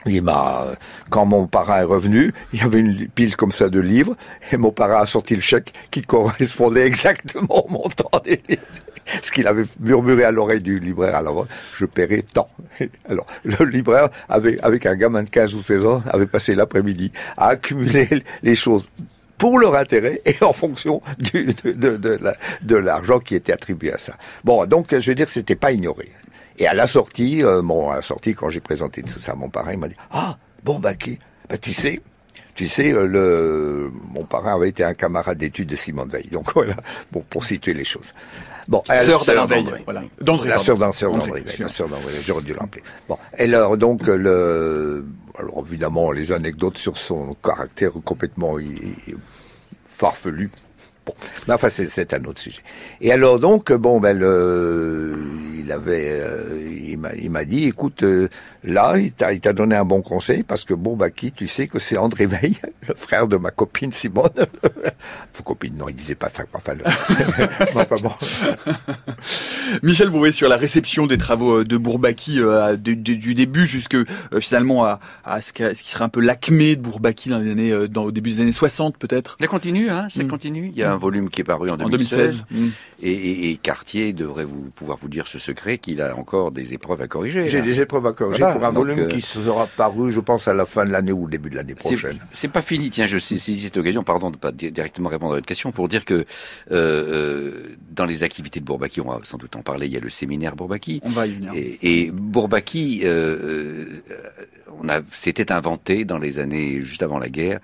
il 0.05 0.21
m'a, 0.21 0.67
quand 1.09 1.25
mon 1.25 1.47
parrain 1.47 1.81
est 1.81 1.85
revenu, 1.85 2.33
il 2.53 2.59
y 2.59 2.63
avait 2.63 2.79
une 2.79 3.07
pile 3.07 3.35
comme 3.35 3.51
ça 3.51 3.69
de 3.69 3.79
livres, 3.79 4.15
et 4.51 4.57
mon 4.57 4.71
parrain 4.71 5.01
a 5.01 5.05
sorti 5.05 5.35
le 5.35 5.41
chèque 5.41 5.73
qui 5.91 6.01
correspondait 6.01 6.87
exactement 6.87 7.65
au 7.65 7.69
montant 7.69 8.09
des 8.23 8.41
livres. 8.47 8.61
Ce 9.21 9.31
qu'il 9.31 9.47
avait 9.47 9.65
murmuré 9.79 10.23
à 10.23 10.31
l'oreille 10.31 10.61
du 10.61 10.79
libraire 10.79 11.21
l'avant, 11.21 11.47
je 11.73 11.85
paierai 11.85 12.23
tant. 12.23 12.49
Alors, 13.09 13.25
le 13.43 13.65
libraire, 13.65 14.09
avait, 14.29 14.59
avec 14.61 14.85
un 14.85 14.95
gamin 14.95 15.23
de 15.23 15.29
15 15.29 15.55
ou 15.55 15.61
16 15.61 15.85
ans, 15.85 16.03
avait 16.09 16.25
passé 16.25 16.55
l'après-midi 16.55 17.11
à 17.37 17.49
accumuler 17.49 18.07
les 18.43 18.55
choses 18.55 18.87
pour 19.37 19.57
leur 19.57 19.75
intérêt 19.75 20.21
et 20.25 20.35
en 20.43 20.53
fonction 20.53 21.01
de 21.33 22.75
l'argent 22.75 23.19
qui 23.19 23.35
était 23.35 23.53
attribué 23.53 23.91
à 23.91 23.97
ça. 23.97 24.13
Bon, 24.43 24.65
donc 24.67 24.95
je 24.97 25.09
veux 25.09 25.15
dire, 25.15 25.29
c'était 25.29 25.55
pas 25.55 25.71
ignoré. 25.71 26.11
Et 26.59 26.67
à 26.67 26.75
la 26.75 26.85
sortie, 26.85 27.43
euh, 27.43 27.63
bon, 27.63 27.89
à 27.89 27.95
la 27.95 28.01
sortie, 28.03 28.35
quand 28.35 28.51
j'ai 28.51 28.59
présenté 28.59 29.01
tout 29.01 29.17
ça 29.17 29.31
à 29.31 29.35
mon 29.35 29.49
parrain, 29.49 29.73
il 29.73 29.79
m'a 29.79 29.87
dit 29.87 29.95
Ah, 30.11 30.37
bon, 30.63 30.77
bah, 30.77 30.93
qui, 30.93 31.17
bah, 31.49 31.57
tu 31.57 31.73
sais, 31.73 32.01
Tu 32.55 32.67
sais, 32.67 32.91
euh, 32.93 33.05
le, 33.05 33.91
mon 34.13 34.23
parrain 34.23 34.55
avait 34.55 34.69
été 34.69 34.83
un 34.83 34.93
camarade 34.93 35.37
d'études 35.37 35.69
de 35.69 35.75
Simone 35.75 36.09
Veil. 36.09 36.27
Donc 36.31 36.51
voilà, 36.55 36.75
bon, 37.11 37.23
pour 37.29 37.45
situer 37.45 37.73
les 37.73 37.83
choses. 37.83 38.13
Bon, 38.67 38.83
sœur 38.87 39.25
d'Alain 39.25 39.45
Veil, 39.45 39.65
voilà. 39.85 40.03
D'André. 40.19 40.49
La 40.49 40.57
sœur 40.57 40.77
d'André, 40.77 41.43
la 41.59 41.67
sœur 41.67 41.87
d'André, 41.87 42.13
j'aurais 42.23 42.43
dû 42.43 42.53
l'appeler. 42.53 42.83
Bon, 43.09 43.17
et 43.37 43.43
alors 43.43 43.77
donc 43.77 44.05
le, 44.05 45.05
alors 45.37 45.63
évidemment 45.67 46.11
les 46.11 46.31
anecdotes 46.31 46.77
sur 46.77 46.97
son 46.97 47.35
caractère 47.43 47.91
complètement 48.05 48.57
farfelu. 49.89 50.51
Bon, 51.05 51.13
mais 51.47 51.55
enfin 51.55 51.69
c'est 51.69 52.13
un 52.13 52.23
autre 52.25 52.39
sujet. 52.39 52.61
Et 53.01 53.11
alors 53.11 53.39
donc 53.39 53.73
bon 53.73 53.99
ben 53.99 54.17
le, 54.17 55.17
il 55.71 55.73
avait, 55.73 56.19
euh, 56.19 57.17
il 57.17 57.29
m'a 57.29 57.45
dit, 57.45 57.65
écoute, 57.65 58.03
euh, 58.03 58.27
là, 58.63 58.97
il 58.97 59.13
t'a 59.13 59.53
donné 59.53 59.75
un 59.75 59.85
bon 59.85 60.01
conseil 60.01 60.43
parce 60.43 60.65
que 60.65 60.73
Bourbaki, 60.73 61.31
tu 61.31 61.47
sais 61.47 61.67
que 61.67 61.79
c'est 61.79 61.97
André 61.97 62.25
Veil, 62.25 62.57
le 62.87 62.93
frère 62.95 63.27
de 63.27 63.37
ma 63.37 63.51
copine 63.51 63.91
Simone. 63.91 64.29
copine, 65.43 65.75
non, 65.75 65.89
il 65.89 65.95
disait 65.95 66.15
pas 66.15 66.29
ça. 66.29 66.43
Enfin, 66.53 66.73
enfin 67.75 67.95
bon. 68.03 68.11
Michel 69.81 70.09
Bouvet 70.09 70.31
sur 70.31 70.47
la 70.49 70.57
réception 70.57 71.07
des 71.07 71.17
travaux 71.17 71.59
euh, 71.59 71.63
de 71.63 71.77
Bourbaki 71.77 72.39
du, 72.77 73.33
début 73.33 73.65
jusque 73.65 73.97
finalement 74.39 74.85
à, 74.85 75.41
ce, 75.41 75.51
qui 75.51 75.89
serait 75.89 76.03
un 76.03 76.09
peu 76.09 76.19
l'acmé 76.19 76.75
de 76.75 76.81
Bourbaki 76.81 77.29
dans 77.29 77.39
les 77.39 77.49
années, 77.49 77.87
dans, 77.87 78.03
au 78.03 78.11
début 78.11 78.31
des 78.31 78.41
années 78.41 78.51
60 78.51 78.97
peut-être. 78.97 79.37
Ça 79.39 79.47
continue, 79.47 79.89
hein, 79.89 80.07
ça 80.09 80.23
mm. 80.23 80.27
continue. 80.27 80.65
Il 80.67 80.77
y 80.77 80.83
a 80.83 80.91
un 80.91 80.97
volume 80.97 81.29
qui 81.29 81.41
est 81.41 81.45
paru 81.45 81.69
en 81.71 81.77
2016. 81.77 82.45
Mm. 82.51 82.67
Et, 83.01 83.59
Cartier 83.63 84.13
devrait 84.13 84.45
vous 84.45 84.69
pouvoir 84.75 84.97
vous 84.97 85.09
dire 85.09 85.27
ce 85.27 85.39
secret 85.39 85.60
qu'il 85.77 86.01
a 86.01 86.17
encore 86.17 86.51
des 86.51 86.73
épreuves 86.73 87.01
à 87.01 87.07
corriger. 87.07 87.47
J'ai 87.47 87.61
des 87.61 87.81
épreuves 87.81 88.05
à 88.07 88.13
corriger 88.13 88.43
pour 88.53 88.65
un 88.65 88.69
volume 88.69 88.99
euh, 88.99 89.07
qui 89.07 89.21
sera 89.21 89.67
paru, 89.67 90.11
je 90.11 90.19
pense, 90.19 90.47
à 90.47 90.53
la 90.53 90.65
fin 90.65 90.85
de 90.85 90.91
l'année 90.91 91.11
ou 91.11 91.25
au 91.25 91.27
début 91.27 91.49
de 91.49 91.55
l'année 91.55 91.75
prochaine. 91.75 92.17
C'est 92.31 92.47
pas 92.47 92.61
fini. 92.61 92.89
Tiens, 92.89 93.07
je 93.07 93.17
saisis 93.17 93.59
cette 93.59 93.77
occasion, 93.77 94.03
pardon 94.03 94.31
de 94.31 94.37
pas 94.37 94.51
directement 94.51 95.09
répondre 95.09 95.33
à 95.33 95.35
votre 95.35 95.47
question, 95.47 95.71
pour 95.71 95.87
dire 95.87 96.05
que 96.05 96.13
euh, 96.13 96.23
euh, 96.71 97.75
dans 97.91 98.05
les 98.05 98.23
activités 98.23 98.59
de 98.59 98.65
Bourbaki, 98.65 99.01
on 99.01 99.09
va 99.09 99.19
sans 99.23 99.37
doute 99.37 99.55
en 99.55 99.61
parler, 99.61 99.87
il 99.87 99.93
y 99.93 99.97
a 99.97 99.99
le 99.99 100.09
séminaire 100.09 100.55
Bourbaki. 100.55 101.01
On 101.03 101.09
va 101.09 101.27
y 101.27 101.33
venir. 101.33 101.51
Et, 101.55 102.05
et 102.05 102.11
Bourbaki, 102.11 103.01
euh, 103.03 103.85
on 104.81 104.89
a, 104.89 105.01
s'était 105.11 105.51
inventé 105.51 106.05
dans 106.05 106.17
les 106.17 106.39
années 106.39 106.81
juste 106.81 107.03
avant 107.03 107.19
la 107.19 107.29
guerre 107.29 107.59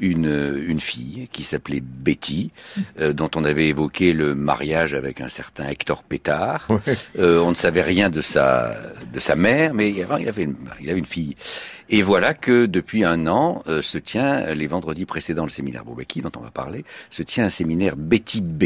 une, 0.00 0.62
une 0.66 0.80
fille 0.80 1.28
qui 1.32 1.42
s'appelait 1.42 1.82
Betty, 1.82 2.50
dont 2.98 3.30
on 3.34 3.44
avait 3.44 3.68
évoqué 3.68 4.12
le 4.12 4.34
mariage 4.34 4.94
avec 4.94 5.20
un 5.20 5.28
certain 5.28 5.68
Hector 5.68 6.02
Pétard. 6.02 6.68
On 7.38 7.50
ne 7.50 7.56
savait 7.56 7.82
rien 7.82 8.10
de 8.10 8.20
sa 8.20 8.74
de 9.12 9.20
sa 9.20 9.36
mère, 9.36 9.74
mais 9.74 9.90
il 9.90 10.02
avait 10.02 10.44
une, 10.44 10.56
il 10.80 10.90
avait 10.90 10.98
une 10.98 11.06
fille. 11.06 11.36
Et 11.90 12.02
voilà 12.02 12.34
que 12.34 12.66
depuis 12.66 13.04
un 13.04 13.26
an 13.26 13.62
euh, 13.66 13.82
se 13.82 13.98
tient 13.98 14.54
les 14.54 14.66
vendredis 14.66 15.04
précédents 15.04 15.44
le 15.44 15.50
séminaire 15.50 15.84
Bourbaki 15.84 16.22
dont 16.22 16.32
on 16.36 16.40
va 16.40 16.50
parler, 16.50 16.84
se 17.10 17.22
tient 17.22 17.44
un 17.44 17.50
séminaire 17.50 17.96
Betty 17.96 18.40
B. 18.40 18.64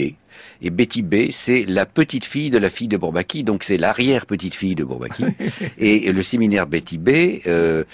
Et 0.62 0.70
Betty 0.70 1.02
B, 1.02 1.30
c'est 1.30 1.64
la 1.66 1.86
petite 1.86 2.24
fille 2.24 2.50
de 2.50 2.58
la 2.58 2.70
fille 2.70 2.88
de 2.88 2.96
Bourbaki, 2.96 3.42
donc 3.42 3.64
c'est 3.64 3.78
l'arrière 3.78 4.26
petite 4.26 4.54
fille 4.54 4.74
de 4.74 4.84
Bourbaki. 4.84 5.24
et, 5.78 6.12
le 6.12 6.22
séminaire 6.22 6.66
Betty 6.66 6.98
B. 6.98 7.10
Euh, 7.46 7.84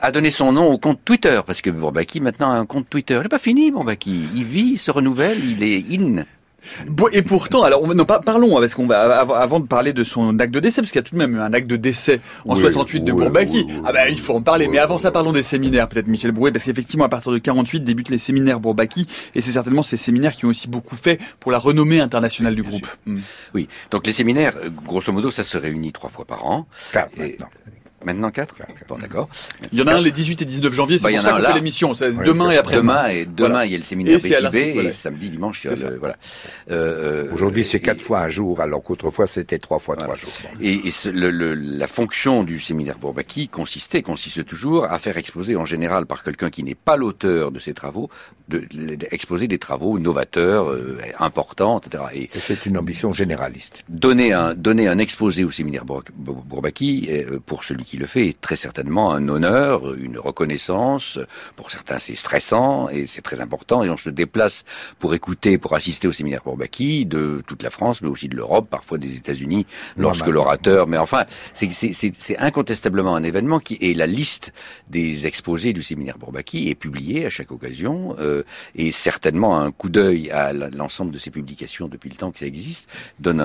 a 0.00 0.10
donné 0.10 0.30
son 0.30 0.52
nom 0.52 0.66
au 0.66 0.76
compte 0.76 1.00
Twitter, 1.04 1.40
parce 1.46 1.62
que 1.62 1.70
Bourbaki 1.70 2.20
maintenant 2.20 2.50
a 2.50 2.56
un 2.56 2.66
compte 2.66 2.90
Twitter. 2.90 3.14
Il 3.14 3.22
n'est 3.22 3.28
pas 3.28 3.38
fini, 3.38 3.70
Bourbaki. 3.70 4.28
Il 4.34 4.44
vit, 4.44 4.76
se 4.76 4.90
renouvelle, 4.90 5.42
il 5.42 5.62
est 5.62 5.82
in. 5.96 6.24
Et 7.12 7.22
pourtant, 7.22 7.62
alors, 7.62 7.82
on, 7.82 7.94
non, 7.94 8.04
pas, 8.04 8.20
parlons, 8.20 8.58
parce 8.60 8.74
qu'on 8.74 8.86
va, 8.86 9.20
avant 9.20 9.60
de 9.60 9.66
parler 9.66 9.92
de 9.92 10.04
son 10.04 10.38
acte 10.38 10.52
de 10.52 10.60
décès, 10.60 10.80
parce 10.82 10.90
qu'il 10.90 10.98
y 10.98 11.04
a 11.04 11.04
tout 11.04 11.14
de 11.14 11.18
même 11.18 11.36
eu 11.36 11.40
un 11.40 11.52
acte 11.52 11.66
de 11.66 11.76
décès 11.76 12.20
en 12.48 12.56
68 12.56 13.00
de 13.00 13.12
Bourbaki. 13.12 13.66
ah 13.84 13.92
ben, 13.92 14.08
il 14.10 14.18
faut 14.18 14.34
en 14.34 14.42
parler. 14.42 14.68
mais 14.68 14.78
avant 14.78 14.98
ça, 14.98 15.10
parlons 15.10 15.32
des 15.32 15.42
séminaires, 15.42 15.88
peut-être, 15.88 16.06
Michel 16.06 16.32
Brouet, 16.32 16.52
parce 16.52 16.64
qu'effectivement, 16.64 17.04
à 17.04 17.08
partir 17.08 17.32
de 17.32 17.38
48, 17.38 17.80
débutent 17.84 18.10
les 18.10 18.18
séminaires 18.18 18.60
Bourbaki, 18.60 19.06
et 19.34 19.40
c'est 19.40 19.52
certainement 19.52 19.82
ces 19.82 19.96
séminaires 19.96 20.32
qui 20.32 20.46
ont 20.46 20.50
aussi 20.50 20.68
beaucoup 20.68 20.96
fait 20.96 21.20
pour 21.40 21.52
la 21.52 21.58
renommée 21.58 22.00
internationale 22.00 22.54
du 22.54 22.62
groupe. 22.62 22.86
Hmm. 23.06 23.18
Oui. 23.54 23.68
Donc, 23.90 24.06
les 24.06 24.12
séminaires, 24.12 24.54
grosso 24.84 25.12
modo, 25.12 25.30
ça 25.30 25.42
se 25.42 25.58
réunit 25.58 25.92
trois 25.92 26.10
fois 26.10 26.24
par 26.24 26.46
an. 26.46 26.66
Maintenant 26.94 27.48
4 28.04 28.56
Bon, 28.88 28.98
d'accord. 28.98 29.28
Il 29.72 29.78
y 29.78 29.82
en 29.82 29.86
a 29.86 29.94
un 29.94 30.00
les 30.00 30.10
18 30.10 30.42
et 30.42 30.44
19 30.44 30.72
janvier, 30.72 30.98
c'est 30.98 31.04
bah, 31.04 31.12
pour 31.12 31.22
ça 31.22 31.32
qu'on 31.32 31.44
fait 31.44 31.54
l'émission. 31.54 31.92
demain 32.24 32.50
et 32.50 32.56
après. 32.56 32.76
Demain 32.76 33.08
et 33.08 33.26
demain, 33.26 33.64
il 33.64 33.72
y 33.72 33.74
a 33.74 33.78
le 33.78 33.84
séminaire 33.84 34.18
BTV 34.18 34.86
et 34.86 34.92
samedi, 34.92 35.28
dimanche, 35.28 35.64
il 35.64 35.70
y 35.70 35.84
a 35.84 35.90
voilà. 35.98 36.16
Euh, 36.70 37.30
Aujourd'hui, 37.32 37.64
c'est 37.64 37.80
quatre 37.80 38.00
fois 38.00 38.20
un 38.20 38.28
jour, 38.28 38.60
alors 38.60 38.82
qu'autrefois, 38.82 39.26
c'était 39.26 39.58
trois 39.58 39.78
fois 39.78 39.96
trois 39.96 40.14
jours. 40.14 40.30
Et, 40.60 40.80
le, 41.06 41.54
la 41.54 41.86
fonction 41.86 42.44
du 42.44 42.58
séminaire 42.58 42.98
Bourbaki 42.98 43.48
consistait, 43.48 44.02
consiste 44.02 44.44
toujours 44.44 44.84
à 44.84 44.98
faire 44.98 45.16
exposer 45.16 45.56
en 45.56 45.64
général 45.64 46.06
par 46.06 46.22
quelqu'un 46.22 46.50
qui 46.50 46.62
n'est 46.62 46.74
pas 46.74 46.96
l'auteur 46.96 47.50
de 47.50 47.58
ces 47.58 47.74
travaux, 47.74 48.10
de, 48.48 48.66
exposer 49.10 49.48
des 49.48 49.58
travaux 49.58 49.98
novateurs, 49.98 50.70
euh, 50.70 50.98
importants, 51.18 51.78
etc. 51.78 52.04
Et, 52.14 52.30
c'est 52.32 52.66
une 52.66 52.78
ambition 52.78 53.12
généraliste. 53.12 53.84
Donner 53.88 54.32
un, 54.32 54.54
donner 54.54 54.88
un 54.88 54.98
exposé 54.98 55.44
au 55.44 55.50
séminaire 55.50 55.84
Bourbaki, 55.84 57.08
euh, 57.10 57.38
pour 57.44 57.64
celui 57.64 57.84
qui 57.84 57.93
le 57.96 58.06
fait 58.06 58.28
est 58.28 58.40
très 58.40 58.56
certainement 58.56 59.12
un 59.12 59.28
honneur, 59.28 59.94
une 59.94 60.18
reconnaissance. 60.18 61.18
Pour 61.56 61.70
certains, 61.70 61.98
c'est 61.98 62.14
stressant 62.14 62.88
et 62.88 63.06
c'est 63.06 63.22
très 63.22 63.40
important. 63.40 63.82
Et 63.82 63.90
on 63.90 63.96
se 63.96 64.10
déplace 64.10 64.64
pour 64.98 65.14
écouter, 65.14 65.58
pour 65.58 65.74
assister 65.74 66.08
au 66.08 66.12
séminaire 66.12 66.42
Bourbaki 66.44 67.06
de 67.06 67.42
toute 67.46 67.62
la 67.62 67.70
France, 67.70 68.02
mais 68.02 68.08
aussi 68.08 68.28
de 68.28 68.36
l'Europe, 68.36 68.68
parfois 68.70 68.98
des 68.98 69.16
États-Unis, 69.16 69.66
lorsque 69.96 70.26
l'orateur. 70.26 70.86
Mais 70.86 70.98
enfin, 70.98 71.24
c'est 71.52 72.36
incontestablement 72.38 73.16
un 73.16 73.22
événement 73.22 73.58
qui 73.58 73.78
est 73.80 73.94
la 73.94 74.06
liste 74.06 74.52
des 74.88 75.26
exposés 75.26 75.72
du 75.72 75.82
séminaire 75.82 76.18
Bourbaki 76.18 76.68
est 76.68 76.74
publiée 76.74 77.26
à 77.26 77.30
chaque 77.30 77.52
occasion 77.52 78.16
euh, 78.18 78.42
et 78.74 78.92
certainement 78.92 79.58
un 79.58 79.70
coup 79.70 79.88
d'œil 79.88 80.30
à 80.30 80.52
l'ensemble 80.52 81.10
de 81.10 81.18
ces 81.18 81.30
publications 81.30 81.88
depuis 81.88 82.10
le 82.10 82.16
temps 82.16 82.30
que 82.30 82.38
ça 82.38 82.46
existe 82.46 82.90
donne 83.20 83.40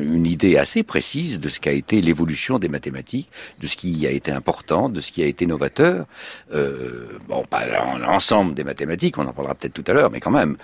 une 0.00 0.26
idée 0.26 0.56
assez 0.56 0.82
précise 0.82 1.40
de 1.40 1.48
ce 1.48 1.60
qu'a 1.60 1.72
été 1.72 2.00
l'évolution 2.00 2.58
des 2.58 2.68
mathématiques, 2.68 3.28
de 3.60 3.66
ce 3.72 3.76
qui 3.76 4.06
a 4.06 4.10
été 4.10 4.30
important, 4.30 4.88
de 4.88 5.00
ce 5.00 5.10
qui 5.10 5.22
a 5.22 5.26
été 5.26 5.46
novateur. 5.46 6.06
Euh, 6.54 7.18
bon, 7.28 7.44
pas 7.48 7.66
l'ensemble 7.98 8.54
des 8.54 8.64
mathématiques, 8.64 9.18
on 9.18 9.26
en 9.26 9.32
parlera 9.32 9.54
peut-être 9.54 9.74
tout 9.74 9.84
à 9.86 9.92
l'heure, 9.92 10.10
mais 10.10 10.20
quand 10.20 10.30
même. 10.30 10.56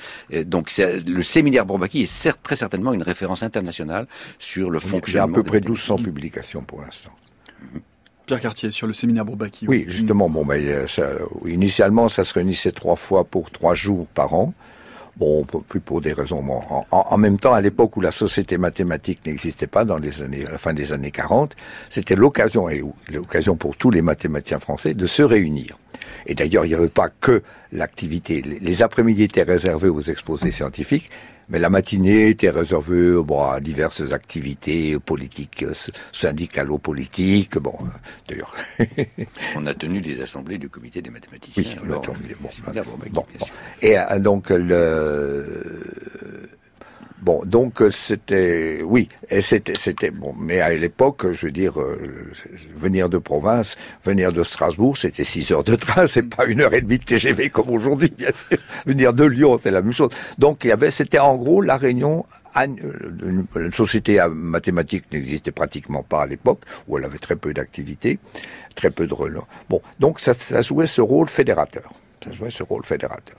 donc 0.45 0.71
le 0.79 1.23
séminaire 1.23 1.67
Bourbaki 1.67 2.03
est 2.03 2.07
certes, 2.07 2.41
très 2.43 2.57
certainement 2.57 2.93
une 2.93 3.03
référence 3.03 3.43
internationale 3.43 4.07
sur 4.39 4.71
le 4.71 4.79
fonctionnement. 4.79 5.09
Il 5.09 5.15
y 5.15 5.19
a 5.19 5.25
à 5.25 5.29
peu 5.29 5.43
près 5.43 5.61
1200 5.61 5.97
publications 5.97 6.63
pour 6.63 6.83
l'instant. 6.83 7.11
Pierre 8.27 8.41
Cartier 8.41 8.71
sur 8.71 8.87
le 8.87 8.93
séminaire 8.93 9.25
Bourbaki. 9.25 9.67
Oui, 9.67 9.85
justement. 9.89 10.29
Bon, 10.29 10.45
ben, 10.45 10.87
ça, 10.87 11.13
initialement, 11.47 12.09
ça 12.09 12.25
se 12.25 12.35
réunissait 12.35 12.73
trois 12.73 12.97
fois 12.97 13.25
pour 13.25 13.51
trois 13.51 13.75
jours 13.75 14.07
par 14.09 14.35
an. 14.35 14.53
Bon, 15.19 15.45
plus 15.45 15.81
pour 15.81 16.01
des 16.01 16.13
raisons. 16.13 16.45
En, 16.93 17.19
même 17.19 17.41
temps, 17.41 17.53
à 17.53 17.61
l'époque 17.61 17.97
où 17.97 18.01
la 18.01 18.13
société 18.13 18.57
mathématique 18.57 19.27
n'existait 19.27 19.67
pas, 19.67 19.85
dans 19.85 19.99
les 19.99 20.23
années, 20.23 20.47
à 20.47 20.53
la 20.53 20.59
fin 20.59 20.73
des 20.73 20.93
années 20.93 21.11
40, 21.11 21.57
c'était 21.89 22.15
l'occasion, 22.15 22.69
et 22.69 22.85
l'occasion 23.13 23.57
pour 23.57 23.77
tous 23.77 23.91
les 23.91 24.01
mathématiciens 24.01 24.61
français, 24.61 24.95
de 24.95 25.07
se 25.09 25.23
réunir. 25.23 25.77
Et 26.27 26.35
d'ailleurs, 26.35 26.67
il 26.67 26.69
n'y 26.69 26.75
avait 26.77 26.89
pas 26.89 27.09
que 27.09 27.43
l'activité. 27.73 28.43
Les 28.43 28.83
après-midi 28.83 29.25
étaient 29.25 29.43
réservés 29.43 29.89
aux 29.89 30.03
exposés 30.03 30.53
scientifiques, 30.53 31.11
mais 31.49 31.59
la 31.59 31.71
matinée 31.71 32.29
était 32.29 32.51
réservée 32.51 33.23
bon, 33.23 33.43
à 33.45 33.61
diverses 33.61 34.13
activités 34.13 34.99
politiques, 34.99 35.65
syndicalo-politiques. 36.13 37.59
Bon, 37.59 37.75
d'ailleurs. 38.29 38.55
on 39.57 39.67
a 39.67 39.75
tenu 39.75 40.01
des 40.01 40.21
assemblées 40.21 40.59
du 40.59 40.69
comité 40.69 41.01
des 41.01 41.11
mathématiciens. 41.11 41.65
Oui, 41.83 41.89
on 41.89 41.93
a 41.93 41.99
tenu, 42.01 42.37
bon, 42.41 42.51
bon, 43.13 43.27
bon, 43.39 43.47
Et 43.81 43.99
euh, 43.99 44.19
donc 44.19 44.51
le 44.51 45.89
Bon, 47.21 47.43
donc 47.45 47.83
euh, 47.83 47.91
c'était, 47.91 48.81
oui, 48.85 49.09
et 49.29 49.41
c'était, 49.41 50.11
bon, 50.11 50.35
mais 50.39 50.61
à 50.61 50.71
l'époque, 50.71 51.33
je 51.33 51.47
veux 51.47 51.53
dire, 51.53 51.81
euh, 51.81 52.31
venir 52.77 53.09
de 53.09 53.19
province, 53.19 53.77
venir 54.05 54.33
de 54.33 54.45
Strasbourg, 54.45 54.97
c'était 54.97 55.25
6 55.25 55.51
heures 55.51 55.65
de 55.65 55.75
train, 55.75 56.07
c'est 56.07 56.23
pas 56.23 56.47
une 56.47 56.61
heure 56.61 56.75
et 56.75 56.81
demie 56.81 56.99
de 56.99 57.05
TGV 57.05 57.51
comme 57.51 57.71
aujourd'hui, 57.71 58.13
bien 58.17 58.33
sûr. 58.33 58.57
Venir 58.87 59.13
de 59.13 59.25
Lyon, 59.25 59.59
c'est 59.61 59.73
la 59.73 59.83
même 59.83 59.93
chose. 59.93 60.11
Donc 60.39 60.63
il 60.65 60.69
y 60.69 60.73
avait, 60.73 60.93
c'était 60.93 61.19
en 61.19 61.37
gros 61.37 61.61
la 61.61 61.77
réunion 61.77 62.25
une 62.57 63.73
société 63.73 64.21
mathématique 64.33 65.05
n'existait 65.13 65.53
pratiquement 65.53 66.03
pas 66.03 66.23
à 66.23 66.27
l'époque, 66.27 66.63
où 66.87 66.99
elle 66.99 67.05
avait 67.05 67.19
très 67.19 67.37
peu 67.37 67.53
d'activité, 67.53 68.19
très 68.75 68.91
peu 68.91 69.07
de 69.07 69.15
relais. 69.15 69.39
Bon, 69.69 69.81
donc 70.01 70.19
ça 70.21 70.63
jouait 70.63 70.87
ce 70.87 71.01
rôle 71.01 71.29
fédérateur. 71.29 71.93
Ça 72.25 72.33
jouait 72.33 72.51
ce 72.51 72.63
rôle 72.63 72.85
fédérateur. 72.85 73.37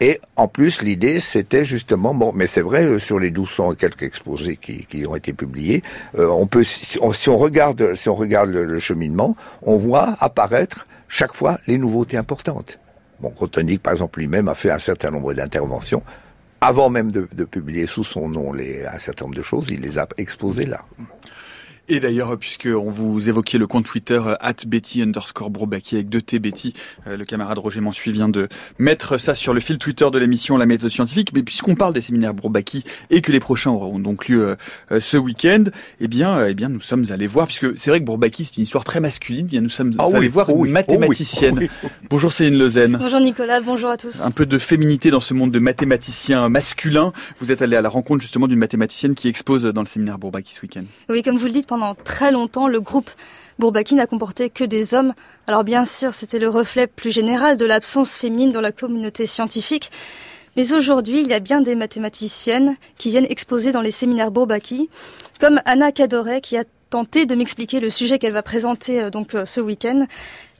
Et 0.00 0.18
en 0.36 0.48
plus, 0.48 0.80
l'idée, 0.80 1.20
c'était 1.20 1.64
justement, 1.64 2.14
bon, 2.14 2.32
mais 2.34 2.46
c'est 2.46 2.62
vrai, 2.62 2.84
euh, 2.84 2.98
sur 2.98 3.18
les 3.18 3.30
1200 3.30 3.74
et 3.74 3.76
quelques 3.76 4.04
exposés 4.04 4.56
qui, 4.56 4.86
qui 4.86 5.06
ont 5.06 5.14
été 5.14 5.34
publiés, 5.34 5.82
euh, 6.18 6.26
on 6.28 6.46
peut, 6.46 6.64
si 6.64 6.98
on, 7.00 7.36
regarde, 7.36 7.94
si 7.94 8.08
on 8.08 8.14
regarde 8.14 8.48
le, 8.48 8.78
cheminement, 8.78 9.36
on 9.62 9.76
voit 9.76 10.16
apparaître 10.20 10.86
chaque 11.08 11.34
fois 11.34 11.60
les 11.66 11.76
nouveautés 11.76 12.16
importantes. 12.16 12.78
Bon, 13.20 13.28
Grothendieck, 13.28 13.82
par 13.82 13.92
exemple, 13.92 14.20
lui-même 14.20 14.48
a 14.48 14.54
fait 14.54 14.70
un 14.70 14.78
certain 14.78 15.10
nombre 15.10 15.34
d'interventions. 15.34 16.02
Avant 16.62 16.88
même 16.88 17.12
de, 17.12 17.28
de, 17.32 17.44
publier 17.44 17.86
sous 17.86 18.04
son 18.04 18.28
nom 18.28 18.54
les, 18.54 18.86
un 18.86 18.98
certain 18.98 19.26
nombre 19.26 19.36
de 19.36 19.42
choses, 19.42 19.66
il 19.70 19.80
les 19.80 19.98
a 19.98 20.08
exposées 20.16 20.66
là. 20.66 20.84
Et 21.92 21.98
d'ailleurs, 21.98 22.38
puisque 22.38 22.68
on 22.72 22.88
vous 22.88 23.28
évoquiez 23.28 23.58
le 23.58 23.66
compte 23.66 23.84
Twitter 23.84 24.20
euh, 24.24 24.36
at 24.38 24.54
Betty 24.64 25.02
underscore 25.02 25.50
Brourbaki 25.50 25.96
avec 25.96 26.08
deux 26.08 26.22
T 26.22 26.38
Betty, 26.38 26.72
euh, 27.08 27.16
le 27.16 27.24
camarade 27.24 27.58
Roger 27.58 27.80
Mansuy 27.80 28.12
vient 28.12 28.28
de 28.28 28.46
mettre 28.78 29.18
ça 29.18 29.34
sur 29.34 29.52
le 29.52 29.58
fil 29.58 29.76
Twitter 29.76 30.08
de 30.12 30.16
l'émission 30.16 30.56
La 30.56 30.66
méthode 30.66 30.92
scientifique. 30.92 31.32
Mais 31.34 31.42
puisqu'on 31.42 31.74
parle 31.74 31.92
des 31.92 32.00
séminaires 32.00 32.32
Brourbaki 32.32 32.84
et 33.10 33.22
que 33.22 33.32
les 33.32 33.40
prochains 33.40 33.72
auront 33.72 33.98
donc 33.98 34.28
lieu 34.28 34.56
euh, 34.92 35.00
ce 35.00 35.16
week-end, 35.16 35.64
eh 35.98 36.06
bien, 36.06 36.46
eh 36.46 36.54
bien, 36.54 36.68
nous 36.68 36.80
sommes 36.80 37.06
allés 37.10 37.26
voir, 37.26 37.48
puisque 37.48 37.76
c'est 37.76 37.90
vrai 37.90 37.98
que 37.98 38.04
Brourbaki 38.04 38.44
c'est 38.44 38.58
une 38.58 38.62
histoire 38.62 38.84
très 38.84 39.00
masculine. 39.00 39.46
Eh 39.48 39.50
bien, 39.50 39.60
nous 39.60 39.68
sommes 39.68 39.92
ah 39.98 40.04
allés 40.14 40.28
voir 40.28 40.48
une 40.48 40.70
mathématicienne. 40.70 41.68
bonjour 42.08 42.32
Céline 42.32 42.56
Lezen. 42.56 42.98
Bonjour 43.00 43.18
Nicolas. 43.18 43.62
Bonjour 43.62 43.90
à 43.90 43.96
tous. 43.96 44.20
Un 44.20 44.30
peu 44.30 44.46
de 44.46 44.58
féminité 44.58 45.10
dans 45.10 45.18
ce 45.18 45.34
monde 45.34 45.50
de 45.50 45.58
mathématiciens 45.58 46.48
masculins. 46.50 47.12
Vous 47.40 47.50
êtes 47.50 47.62
allé 47.62 47.74
à 47.74 47.82
la 47.82 47.88
rencontre 47.88 48.22
justement 48.22 48.46
d'une 48.46 48.60
mathématicienne 48.60 49.16
qui 49.16 49.26
expose 49.26 49.64
dans 49.64 49.80
le 49.80 49.88
séminaire 49.88 50.20
Brourbaki 50.20 50.54
ce 50.54 50.62
week-end. 50.62 50.84
Oui, 51.08 51.24
comme 51.24 51.36
vous 51.36 51.46
le 51.46 51.52
dites, 51.52 51.66
pendant 51.66 51.79
pendant 51.80 51.94
très 51.94 52.30
longtemps, 52.30 52.68
le 52.68 52.78
groupe 52.82 53.10
Bourbaki 53.58 53.94
n'a 53.94 54.06
comporté 54.06 54.50
que 54.50 54.64
des 54.64 54.92
hommes. 54.92 55.14
Alors 55.46 55.64
bien 55.64 55.86
sûr, 55.86 56.14
c'était 56.14 56.38
le 56.38 56.50
reflet 56.50 56.86
plus 56.86 57.10
général 57.10 57.56
de 57.56 57.64
l'absence 57.64 58.16
féminine 58.16 58.52
dans 58.52 58.60
la 58.60 58.70
communauté 58.70 59.24
scientifique. 59.24 59.90
Mais 60.56 60.74
aujourd'hui, 60.74 61.22
il 61.22 61.26
y 61.26 61.32
a 61.32 61.40
bien 61.40 61.62
des 61.62 61.76
mathématiciennes 61.76 62.76
qui 62.98 63.08
viennent 63.08 63.26
exposer 63.30 63.72
dans 63.72 63.80
les 63.80 63.92
séminaires 63.92 64.30
Bourbaki, 64.30 64.90
comme 65.40 65.62
Anna 65.64 65.90
Cadoret 65.90 66.42
qui 66.42 66.58
a 66.58 66.64
tenté 66.90 67.24
de 67.24 67.34
m'expliquer 67.34 67.80
le 67.80 67.88
sujet 67.88 68.18
qu'elle 68.18 68.32
va 68.32 68.42
présenter 68.42 69.00
euh, 69.00 69.10
donc 69.10 69.34
euh, 69.34 69.46
ce 69.46 69.60
week-end, 69.60 70.06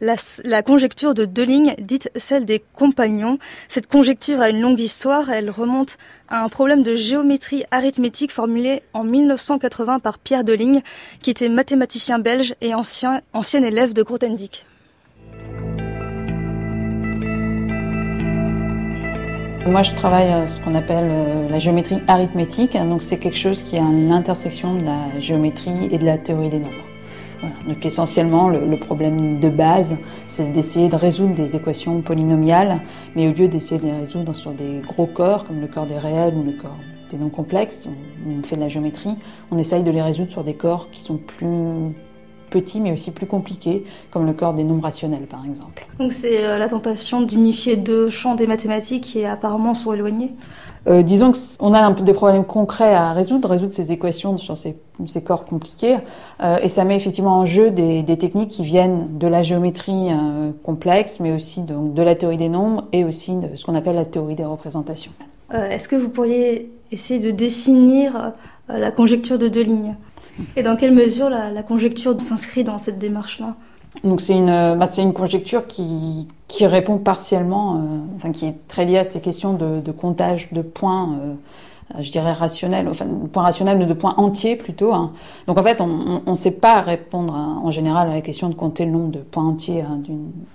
la, 0.01 0.63
conjecture 0.63 1.13
de 1.13 1.27
deux 1.27 1.45
lignes, 1.45 1.75
dite 1.79 2.11
celle 2.17 2.47
des 2.47 2.63
compagnons. 2.75 3.39
Cette 3.69 3.87
conjecture 3.87 4.41
a 4.41 4.49
une 4.49 4.61
longue 4.61 4.81
histoire, 4.81 5.31
elle 5.31 5.51
remonte 5.51 5.99
à 6.29 6.43
un 6.43 6.49
problème 6.49 6.83
de 6.83 6.95
géométrie 6.95 7.65
arithmétique 7.71 8.33
formulé 8.33 8.83
en 8.95 9.05
1980 9.05 9.99
par 9.99 10.19
Pierre 10.19 10.45
Deligne, 10.45 10.81
qui 11.21 11.31
était 11.31 11.51
mathématicien 11.51 12.19
belge 12.19 12.55
et 12.63 12.75
ancien, 12.75 13.21
ancien 13.35 13.63
élève 13.63 13.93
de 13.93 14.03
Grothendieck. 14.03 14.65
Moi, 19.67 19.83
je 19.83 19.95
travaille 19.95 20.33
à 20.33 20.47
ce 20.47 20.59
qu'on 20.59 20.73
appelle 20.73 21.09
euh, 21.11 21.49
la 21.49 21.59
géométrie 21.59 21.99
arithmétique. 22.09 22.79
Donc, 22.79 23.03
c'est 23.03 23.19
quelque 23.19 23.37
chose 23.37 23.63
qui 23.63 23.77
est 23.77 23.81
à 23.81 23.91
l'intersection 23.93 24.75
de 24.75 24.85
la 24.85 25.21
géométrie 25.21 25.89
et 25.91 25.99
de 25.99 26.05
la 26.05 26.17
théorie 26.17 26.49
des 26.49 26.61
nombres. 26.61 26.87
Donc, 27.69 27.85
essentiellement, 27.85 28.49
le, 28.49 28.77
problème 28.79 29.39
de 29.39 29.49
base, 29.51 29.97
c'est 30.27 30.51
d'essayer 30.53 30.89
de 30.89 30.97
résoudre 30.97 31.35
des 31.35 31.57
équations 31.57 32.01
polynomiales, 32.01 32.81
mais 33.15 33.29
au 33.29 33.33
lieu 33.33 33.49
d'essayer 33.49 33.81
de 33.81 33.87
les 33.87 33.93
résoudre 33.93 34.35
sur 34.35 34.53
des 34.53 34.81
gros 34.81 35.07
corps, 35.07 35.45
comme 35.45 35.61
le 35.61 35.67
corps 35.67 35.87
des 35.87 35.99
réels 35.99 36.35
ou 36.35 36.43
le 36.43 36.53
corps 36.53 36.77
des 37.11 37.19
non 37.19 37.29
complexes, 37.29 37.89
on 38.27 38.43
fait 38.43 38.57
de 38.57 38.61
la 38.61 38.69
géométrie, 38.69 39.17
on 39.51 39.59
essaye 39.59 39.83
de 39.83 39.91
les 39.91 40.03
résoudre 40.03 40.31
sur 40.31 40.45
des 40.45 40.55
corps 40.55 40.91
qui 40.91 41.01
sont 41.01 41.17
plus 41.17 41.93
petits 42.51 42.81
mais 42.81 42.93
aussi 42.93 43.11
plus 43.11 43.27
compliqués, 43.27 43.85
comme 44.11 44.27
le 44.27 44.33
corps 44.33 44.53
des 44.53 44.65
nombres 44.65 44.83
rationnels 44.83 45.27
par 45.27 45.45
exemple. 45.47 45.87
Donc 45.99 46.13
c'est 46.13 46.45
euh, 46.45 46.59
la 46.59 46.69
tentation 46.69 47.23
d'unifier 47.23 47.77
deux 47.77 48.11
champs 48.11 48.35
des 48.35 48.47
mathématiques 48.47 49.05
qui 49.05 49.25
apparemment 49.25 49.75
sont 49.75 49.93
éloignés 49.93 50.33
euh, 50.89 51.03
Disons 51.03 51.33
qu'on 51.33 51.73
a 51.73 51.81
un 51.81 51.93
peu 51.93 52.03
des 52.03 52.13
problèmes 52.13 52.45
concrets 52.45 52.95
à 52.95 53.13
résoudre, 53.13 53.49
résoudre 53.49 53.73
ces 53.73 53.93
équations 53.93 54.37
sur 54.37 54.57
ces, 54.57 54.77
ces 55.07 55.23
corps 55.23 55.45
compliqués, 55.45 55.99
euh, 56.43 56.59
et 56.63 56.69
ça 56.69 56.85
met 56.85 56.97
effectivement 56.97 57.39
en 57.39 57.47
jeu 57.47 57.71
des, 57.71 58.03
des 58.03 58.19
techniques 58.19 58.51
qui 58.51 58.65
viennent 58.65 59.19
de 59.19 59.27
la 59.27 59.43
géométrie 59.43 60.09
complexe, 60.65 61.21
mais 61.21 61.33
aussi 61.33 61.63
donc, 61.63 61.95
de 61.95 62.03
la 62.03 62.15
théorie 62.15 62.37
des 62.37 62.49
nombres 62.49 62.85
et 62.93 63.05
aussi 63.05 63.35
de 63.35 63.57
ce 63.57 63.65
qu'on 63.65 63.75
appelle 63.75 63.97
la 63.97 64.05
théorie 64.05 64.35
des 64.35 64.45
représentations. 64.45 65.13
Est-ce 65.53 65.89
que 65.89 65.97
vous 65.97 66.09
pourriez 66.09 66.71
essayer 66.93 67.21
de 67.21 67.31
définir 67.31 68.33
la 68.69 68.91
conjecture 68.91 69.39
de 69.39 69.49
deux 69.49 69.63
lignes? 69.63 69.97
Et 70.57 70.63
dans 70.63 70.77
quelle 70.77 70.95
mesure 70.95 71.31
la, 71.31 71.63
conjecture 71.63 72.21
s'inscrit 72.21 72.65
dans 72.65 72.79
cette 72.79 72.99
démarche-là 72.99 73.55
donc 74.05 74.21
c'est 74.21 74.37
une, 74.37 74.77
bah, 74.79 74.87
une 74.99 75.13
conjecture 75.13 75.67
qui, 75.67 76.29
qui 76.51 76.67
répond 76.67 76.99
partiellement, 76.99 77.77
euh, 77.77 77.79
enfin 78.17 78.33
qui 78.33 78.47
est 78.47 78.57
très 78.69 78.85
liée 78.85 78.99
à 78.99 79.05
ces 79.05 79.21
questions 79.21 79.55
de, 79.55 79.93
comptage 79.93 80.53
de 80.53 80.63
points 80.63 81.13
euh, 81.13 81.33
euh, 81.33 81.35
je 81.99 82.11
dirais 82.11 82.33
rationnel, 82.33 82.89
enfin 82.89 83.07
point 83.33 83.43
rationnel, 83.43 83.79
mais 83.79 83.87
de 83.87 83.95
points 83.95 84.15
entiers 84.17 84.57
plutôt. 84.57 84.93
Hein. 84.93 85.13
Donc 85.47 85.59
en 85.59 85.63
fait, 85.63 85.81
on 85.81 86.23
ne 86.27 86.37
sait 86.37 86.53
pas 86.53 86.81
répondre 86.81 87.35
hein, 87.35 87.61
en 87.63 87.71
général 87.71 88.09
à 88.09 88.15
la 88.15 88.21
question 88.21 88.49
de 88.49 88.55
compter 88.55 88.85
le 88.85 88.93
nombre 88.93 89.11
de 89.11 89.19
points 89.19 89.45
entiers 89.45 89.83
hein, 89.83 90.01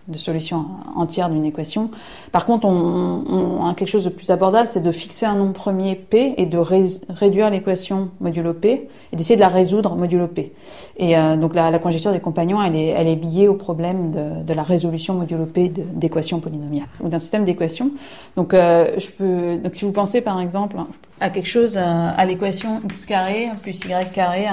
de 0.08 0.18
solutions 0.18 0.66
entières 0.96 1.30
d'une 1.30 1.46
équation. 1.46 1.92
Par 2.32 2.46
contre, 2.46 2.66
on, 2.66 3.24
on, 3.28 3.66
a 3.68 3.74
quelque 3.74 3.90
chose 3.90 4.06
de 4.06 4.10
plus 4.10 4.30
abordable, 4.30 4.68
c'est 4.68 4.82
de 4.82 4.92
fixer 4.92 5.26
un 5.26 5.36
nombre 5.36 5.54
premier 5.54 5.96
p 5.96 6.36
et 6.38 6.46
de 6.46 6.58
réduire 6.58 7.50
l'équation 7.50 8.10
modulo 8.20 8.54
p 8.54 8.90
et 9.12 9.16
d'essayer 9.16 9.36
de 9.36 9.42
la 9.42 9.50
résoudre 9.50 9.96
modulo 9.96 10.28
p. 10.28 10.54
Et 10.98 11.18
euh, 11.18 11.36
donc 11.36 11.56
la, 11.56 11.78
conjecture 11.80 12.12
des 12.12 12.20
compagnons, 12.20 12.62
elle 12.62 12.76
est, 12.76 13.16
liée 13.16 13.48
au 13.48 13.56
problème 13.56 14.12
de, 14.12 14.44
de 14.44 14.54
la 14.54 14.64
résolution 14.64 15.16
modulo 15.16 15.46
p 15.46 15.70
d'équations 15.70 16.40
polynomiales 16.40 16.88
ou 17.02 17.10
d'un 17.10 17.20
système 17.20 17.44
d'équations. 17.44 17.92
Donc 18.36 18.54
euh, 18.54 18.98
je 18.98 19.66
si 19.74 19.86
vous 19.86 19.92
pensez 19.92 20.22
par 20.22 20.40
exemple 20.40 20.78
à 21.20 21.30
quelque 21.30 21.48
chose, 21.48 21.78
euh, 21.78 21.82
à 22.16 22.26
l'équation 22.26 22.82
x 22.84 23.06
carré 23.06 23.50
plus 23.62 23.80
y 23.86 24.12
carré 24.14 24.48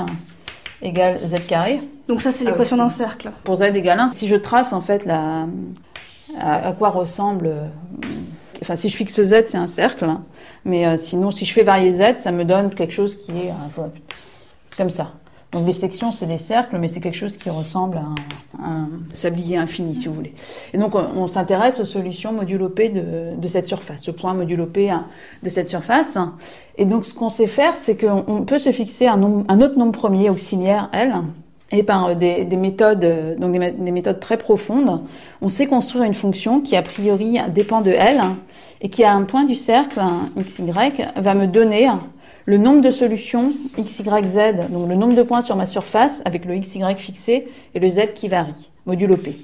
égale 0.81 1.19
z 1.25 1.47
carré. 1.47 1.81
Donc 2.09 2.21
ça, 2.21 2.33
c'est 2.33 2.45
l'équation 2.45 2.77
d'un 2.77 2.91
cercle. 2.91 3.31
Pour 3.45 3.57
z 3.57 3.63
égale 3.63 4.01
1, 4.01 4.09
si 4.09 4.29
je 4.29 4.37
trace 4.37 4.73
en 4.73 4.81
fait 4.81 5.05
la, 5.05 5.47
à, 6.41 6.73
quoi 6.73 6.91
ressemble... 6.91 7.47
Euh, 7.47 7.67
enfin, 8.61 8.77
si 8.77 8.89
je 8.89 8.97
fixe 8.97 9.21
z, 9.21 9.45
c'est 9.45 9.59
un 9.59 9.67
cercle. 9.67 10.05
Hein. 10.05 10.25
mais 10.65 10.87
euh, 10.87 10.97
sinon, 10.97 11.31
si 11.31 11.47
je 11.47 11.53
fais 11.53 11.63
varier 11.63 11.93
z, 11.93 12.19
ça 12.19 12.33
me 12.33 12.45
donne 12.45 12.75
quelque 12.75 12.93
chose 12.93 13.17
qui 13.17 13.33
est 13.33 13.53
comme 14.77 14.91
ça. 14.91 15.13
Donc 15.53 15.67
des 15.67 15.75
sections, 15.75 16.13
c'est 16.13 16.27
des 16.27 16.39
cercles, 16.39 16.79
mais 16.79 16.89
c'est 16.89 17.01
quelque 17.01 17.17
chose 17.17 17.37
qui 17.37 17.51
ressemble 17.51 17.99
à 17.99 18.07
un, 18.65 18.89
sablier 19.11 19.59
infini, 19.59 19.95
si 19.95 20.09
vous 20.09 20.15
voulez. 20.15 20.33
Et 20.73 20.79
donc 20.79 20.95
on, 20.95 21.27
s'intéresse 21.27 21.79
aux 21.79 21.85
solutions 21.85 22.33
modulo 22.33 22.71
P 22.71 22.89
de, 22.89 23.47
cette 23.47 23.67
surface, 23.67 24.03
ce 24.03 24.11
point 24.11 24.33
modulo 24.33 24.65
P 24.65 24.89
hein, 24.89 25.07
de 25.43 25.51
cette 25.51 25.69
surface. 25.69 26.17
Et 26.79 26.87
donc 26.87 27.05
ce 27.05 27.13
qu'on 27.13 27.29
sait 27.29 27.47
faire, 27.47 27.77
c'est 27.77 27.97
qu'on 27.97 28.45
peut 28.45 28.59
se 28.59 28.73
fixer 28.73 29.07
un, 29.07 29.23
autre 29.23 29.79
nombre 29.79 29.93
premier 29.93 30.31
auxiliaire, 30.31 30.89
L, 30.93 31.17
et 31.71 31.83
par 31.83 32.17
des, 32.17 32.45
des 32.45 32.57
méthodes, 32.57 33.37
donc 33.39 33.53
des, 33.53 33.71
des, 33.73 33.91
méthodes 33.91 34.21
très 34.21 34.39
profondes, 34.39 35.03
on 35.43 35.49
sait 35.51 35.67
construire 35.67 36.05
une 36.05 36.15
fonction 36.15 36.61
qui 36.61 36.77
a 36.77 36.83
priori 36.83 37.39
dépend 37.55 37.83
de 37.83 37.91
L 37.91 38.21
et 38.81 38.89
qui 38.89 39.05
à 39.05 39.13
un 39.13 39.23
point 39.23 39.45
du 39.45 39.55
cercle, 39.55 40.01
x, 40.37 40.61
y, 40.61 41.09
va 41.17 41.35
me 41.35 41.47
donner 41.47 41.89
le 42.45 42.57
nombre 42.57 42.81
de 42.81 42.91
solutions 42.91 43.53
x, 43.79 44.01
y, 44.01 44.27
z, 44.27 44.71
donc 44.71 44.89
le 44.89 44.95
nombre 44.95 45.15
de 45.15 45.23
points 45.23 45.43
sur 45.43 45.57
ma 45.57 45.67
surface 45.67 46.23
avec 46.25 46.45
le 46.45 46.57
x, 46.57 46.75
y 46.75 46.99
fixé 46.99 47.49
et 47.75 47.81
le 47.81 47.89
z 47.89 48.13
qui 48.15 48.29
varie, 48.29 48.71
modulo 48.87 49.17
p. 49.17 49.39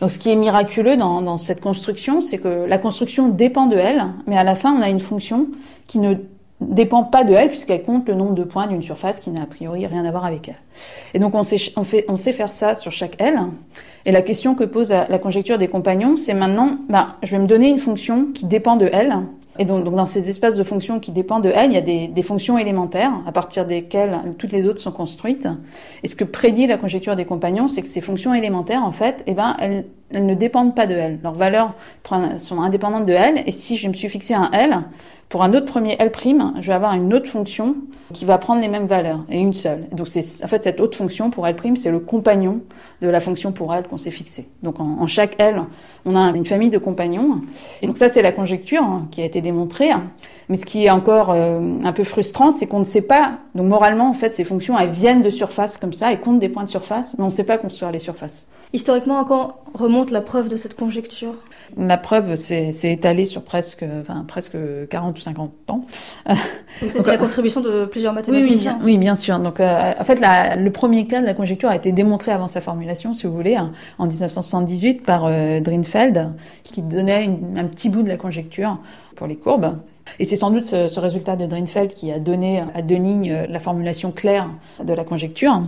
Donc 0.00 0.10
ce 0.10 0.18
qui 0.18 0.30
est 0.30 0.36
miraculeux 0.36 0.96
dans, 0.96 1.36
cette 1.36 1.60
construction, 1.60 2.20
c'est 2.20 2.38
que 2.38 2.64
la 2.66 2.78
construction 2.78 3.28
dépend 3.28 3.66
de 3.66 3.76
L, 3.76 4.02
mais 4.26 4.38
à 4.38 4.44
la 4.44 4.56
fin 4.56 4.72
on 4.72 4.80
a 4.80 4.88
une 4.88 5.00
fonction 5.00 5.48
qui 5.86 5.98
ne 5.98 6.14
dépend 6.60 7.04
pas 7.04 7.22
de 7.24 7.34
L 7.34 7.48
puisqu'elle 7.48 7.82
compte 7.82 8.08
le 8.08 8.14
nombre 8.14 8.34
de 8.34 8.44
points 8.44 8.66
d'une 8.66 8.82
surface 8.82 9.20
qui 9.20 9.30
n'a 9.30 9.42
a 9.42 9.46
priori 9.46 9.86
rien 9.86 10.04
à 10.06 10.10
voir 10.10 10.24
avec 10.24 10.48
elle. 10.48 10.58
Et 11.12 11.18
donc 11.18 11.34
on 11.34 11.44
sait 11.44 12.32
faire 12.32 12.52
ça 12.52 12.74
sur 12.74 12.92
chaque 12.92 13.20
L. 13.20 13.38
Et 14.06 14.12
la 14.12 14.22
question 14.22 14.54
que 14.54 14.64
pose 14.64 14.90
la, 14.90 15.18
conjecture 15.18 15.58
des 15.58 15.68
compagnons, 15.68 16.16
c'est 16.16 16.32
maintenant, 16.32 16.78
bah, 16.88 17.16
je 17.22 17.32
vais 17.32 17.42
me 17.42 17.46
donner 17.46 17.68
une 17.68 17.78
fonction 17.78 18.26
qui 18.32 18.46
dépend 18.46 18.76
de 18.76 18.86
L 18.86 19.14
et 19.60 19.66
donc, 19.66 19.84
dans 19.94 20.06
ces 20.06 20.30
espaces 20.30 20.56
de 20.56 20.64
fonctions 20.64 21.00
qui 21.00 21.12
dépendent 21.12 21.44
de 21.44 21.50
L, 21.50 21.70
il 21.70 21.74
y 21.74 21.76
a 21.76 22.08
des, 22.08 22.22
fonctions 22.22 22.56
élémentaires 22.56 23.12
à 23.26 23.30
partir 23.30 23.66
desquelles 23.66 24.18
toutes 24.38 24.52
les 24.52 24.66
autres 24.66 24.80
sont 24.80 24.90
construites. 24.90 25.46
Et 26.02 26.08
ce 26.08 26.16
que 26.16 26.24
prédit 26.24 26.66
la 26.66 26.78
conjecture 26.78 27.14
des 27.14 27.26
compagnons, 27.26 27.68
c'est 27.68 27.82
que 27.82 27.88
ces 27.88 28.00
fonctions 28.00 28.32
élémentaires, 28.32 28.82
en 28.82 28.92
fait, 28.92 29.22
eh 29.26 29.34
ben, 29.34 29.54
elles, 29.58 29.84
elles 30.12 30.26
ne 30.26 30.34
dépendent 30.34 30.74
pas 30.74 30.86
de 30.86 30.94
L. 30.94 31.18
Leurs 31.22 31.34
valeurs 31.34 31.74
sont 32.38 32.60
indépendantes 32.60 33.06
de 33.06 33.12
L. 33.12 33.42
Et 33.46 33.52
si 33.52 33.76
je 33.76 33.88
me 33.88 33.94
suis 33.94 34.08
fixé 34.08 34.34
un 34.34 34.50
L, 34.52 34.78
pour 35.28 35.44
un 35.44 35.54
autre 35.54 35.66
premier 35.66 35.96
L', 36.00 36.10
je 36.60 36.66
vais 36.66 36.72
avoir 36.72 36.94
une 36.94 37.14
autre 37.14 37.28
fonction 37.28 37.76
qui 38.12 38.24
va 38.24 38.36
prendre 38.38 38.60
les 38.60 38.66
mêmes 38.66 38.86
valeurs, 38.86 39.24
et 39.30 39.38
une 39.38 39.54
seule. 39.54 39.88
Donc 39.92 40.08
en 40.08 40.48
fait 40.48 40.62
cette 40.64 40.80
autre 40.80 40.98
fonction 40.98 41.30
pour 41.30 41.46
L', 41.46 41.54
c'est 41.76 41.92
le 41.92 42.00
compagnon 42.00 42.62
de 43.00 43.08
la 43.08 43.20
fonction 43.20 43.52
pour 43.52 43.72
L 43.72 43.84
qu'on 43.88 43.98
s'est 43.98 44.10
fixée. 44.10 44.48
Donc 44.64 44.80
en, 44.80 45.06
chaque 45.06 45.36
L, 45.38 45.62
on 46.04 46.16
a 46.16 46.36
une 46.36 46.46
famille 46.46 46.70
de 46.70 46.78
compagnons. 46.78 47.42
Et 47.80 47.86
donc 47.86 47.96
ça 47.96 48.08
c'est 48.08 48.22
la 48.22 48.32
conjecture 48.32 48.82
hein, 48.82 49.06
qui 49.12 49.22
a 49.22 49.24
été 49.24 49.40
démontrée. 49.40 49.90
Mais 50.50 50.56
ce 50.56 50.66
qui 50.66 50.84
est 50.84 50.90
encore 50.90 51.30
euh, 51.30 51.60
un 51.84 51.92
peu 51.92 52.02
frustrant, 52.02 52.50
c'est 52.50 52.66
qu'on 52.66 52.80
ne 52.80 52.84
sait 52.84 53.02
pas. 53.02 53.38
Donc 53.54 53.68
moralement, 53.68 54.10
en 54.10 54.12
fait, 54.12 54.34
ces 54.34 54.42
fonctions, 54.42 54.76
elles 54.76 54.90
viennent 54.90 55.22
de 55.22 55.30
surface 55.30 55.76
comme 55.76 55.92
ça, 55.92 56.12
elles 56.12 56.20
comptent 56.20 56.40
des 56.40 56.48
points 56.48 56.64
de 56.64 56.68
surface, 56.68 57.14
mais 57.16 57.22
on 57.22 57.28
ne 57.28 57.32
sait 57.32 57.44
pas 57.44 57.56
construire 57.56 57.92
les 57.92 58.00
surfaces. 58.00 58.48
Historiquement, 58.72 59.18
encore 59.20 59.60
remonte 59.74 60.10
la 60.10 60.20
preuve 60.20 60.48
de 60.48 60.56
cette 60.56 60.76
conjecture? 60.76 61.34
La 61.76 61.96
preuve 61.96 62.34
s'est 62.34 62.72
étalée 62.82 63.26
sur 63.26 63.42
presque, 63.42 63.84
enfin, 64.00 64.24
presque 64.26 64.56
40 64.88 65.16
ou 65.16 65.20
50 65.20 65.52
ans. 65.68 65.84
C'était 66.80 67.12
la 67.12 67.18
contribution 67.18 67.60
de 67.60 67.84
plusieurs 67.84 68.12
mathématiciens. 68.12 68.78
Oui, 68.82 68.94
oui, 68.94 68.98
bien 68.98 69.14
sûr. 69.14 69.38
Donc, 69.38 69.60
euh, 69.60 69.92
en 69.96 70.04
fait, 70.04 70.18
la, 70.18 70.56
le 70.56 70.70
premier 70.72 71.06
cas 71.06 71.20
de 71.20 71.26
la 71.26 71.34
conjecture 71.34 71.68
a 71.68 71.76
été 71.76 71.92
démontré 71.92 72.32
avant 72.32 72.48
sa 72.48 72.60
formulation, 72.60 73.14
si 73.14 73.28
vous 73.28 73.32
voulez, 73.32 73.54
hein, 73.54 73.70
en 73.98 74.06
1978 74.06 75.04
par 75.04 75.26
euh, 75.26 75.60
Drinfeld, 75.60 76.32
qui 76.64 76.82
donnait 76.82 77.30
un 77.56 77.64
petit 77.66 77.88
bout 77.88 78.02
de 78.02 78.08
la 78.08 78.16
conjecture 78.16 78.78
pour 79.14 79.28
les 79.28 79.36
courbes. 79.36 79.76
Et 80.18 80.24
c'est 80.24 80.36
sans 80.36 80.50
doute 80.50 80.64
ce, 80.64 81.00
résultat 81.00 81.36
de 81.36 81.46
Drinfeld 81.46 81.94
qui 81.94 82.10
a 82.12 82.18
donné 82.18 82.62
à 82.74 82.82
Delignes 82.82 83.46
la 83.48 83.60
formulation 83.60 84.12
claire 84.12 84.48
de 84.82 84.92
la 84.92 85.04
conjecture. 85.04 85.62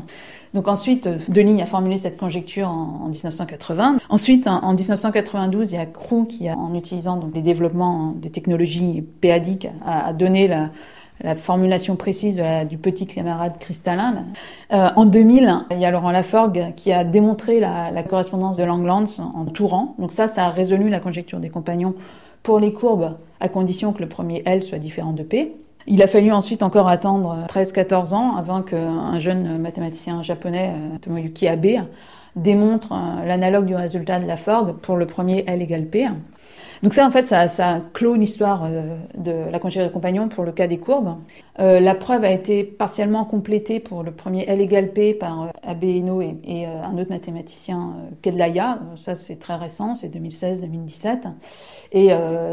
Donc 0.54 0.68
ensuite, 0.68 1.08
Delignes 1.30 1.62
a 1.62 1.66
formulé 1.66 1.96
cette 1.96 2.18
conjecture 2.18 2.68
en, 2.68 3.08
1980. 3.08 3.96
Ensuite, 4.10 4.46
en, 4.46 4.74
1992, 4.74 5.72
il 5.72 5.76
y 5.76 5.78
a 5.78 5.86
Crew 5.86 6.26
qui, 6.28 6.50
en 6.50 6.74
utilisant 6.74 7.16
donc, 7.16 7.32
des 7.32 7.40
développements 7.40 8.12
des 8.16 8.30
technologies 8.30 9.02
péadiques, 9.20 9.68
a, 9.84 10.12
donné 10.12 10.48
la, 10.48 10.70
formulation 11.36 11.94
précise 11.94 12.42
du 12.68 12.78
petit 12.78 13.06
camarade 13.06 13.56
cristallin. 13.60 14.24
Euh, 14.72 14.88
en 14.96 15.04
2000, 15.04 15.66
il 15.70 15.78
y 15.78 15.84
a 15.84 15.90
Laurent 15.92 16.10
Laforgue 16.10 16.74
qui 16.74 16.92
a 16.92 17.04
démontré 17.04 17.60
la, 17.60 18.02
correspondance 18.02 18.56
de 18.56 18.64
Langlands 18.64 19.04
en 19.20 19.44
tourant. 19.44 19.94
Donc 20.00 20.10
ça, 20.10 20.26
ça 20.26 20.46
a 20.46 20.50
résolu 20.50 20.88
la 20.88 20.98
conjecture 20.98 21.38
des 21.38 21.48
compagnons 21.48 21.94
pour 22.42 22.58
les 22.58 22.72
courbes, 22.72 23.16
à 23.40 23.48
condition 23.48 23.92
que 23.92 24.00
le 24.00 24.08
premier 24.08 24.42
L 24.46 24.62
soit 24.62 24.78
différent 24.78 25.12
de 25.12 25.22
P. 25.22 25.52
Il 25.86 26.02
a 26.02 26.06
fallu 26.06 26.30
ensuite 26.30 26.62
encore 26.62 26.88
attendre 26.88 27.44
13-14 27.48 28.14
ans 28.14 28.36
avant 28.36 28.62
qu'un 28.62 29.18
jeune 29.18 29.58
mathématicien 29.58 30.22
japonais, 30.22 30.72
euh, 30.74 30.98
Tomoyuki 30.98 31.48
Abe, 31.48 31.86
démontre 32.36 32.92
euh, 32.92 33.24
l'analogue 33.24 33.66
du 33.66 33.74
résultat 33.74 34.20
de 34.20 34.26
la 34.26 34.36
Forgue 34.36 34.74
pour 34.76 34.96
le 34.96 35.06
premier 35.06 35.44
L 35.46 35.60
égale 35.60 35.86
P. 35.86 36.08
Donc 36.82 36.94
ça, 36.94 37.06
en 37.06 37.10
fait, 37.10 37.24
ça, 37.24 37.80
clôt 37.92 38.16
l'histoire 38.16 38.64
euh, 38.64 38.96
de 39.16 39.30
la 39.30 39.60
conjecture 39.60 39.86
des 39.86 39.92
compagnons 39.92 40.28
pour 40.28 40.44
le 40.44 40.50
cas 40.50 40.66
des 40.66 40.78
courbes. 40.78 41.16
Euh, 41.60 41.78
la 41.78 41.94
preuve 41.94 42.24
a 42.24 42.30
été 42.30 42.64
partiellement 42.64 43.24
complétée 43.24 43.78
pour 43.78 44.02
le 44.02 44.10
premier 44.10 44.44
L 44.48 44.60
égale 44.60 44.92
P 44.92 45.14
par 45.14 45.42
euh, 45.42 45.46
Abe 45.62 45.84
Eno 45.84 46.20
et, 46.20 46.36
et 46.44 46.66
un 46.66 46.98
autre 46.98 47.10
mathématicien, 47.10 47.94
Kedlaya. 48.20 48.80
Ça, 48.96 49.14
c'est 49.14 49.36
très 49.36 49.54
récent, 49.54 49.94
c'est 49.94 50.08
2016-2017. 50.08 51.28
Et 51.92 52.10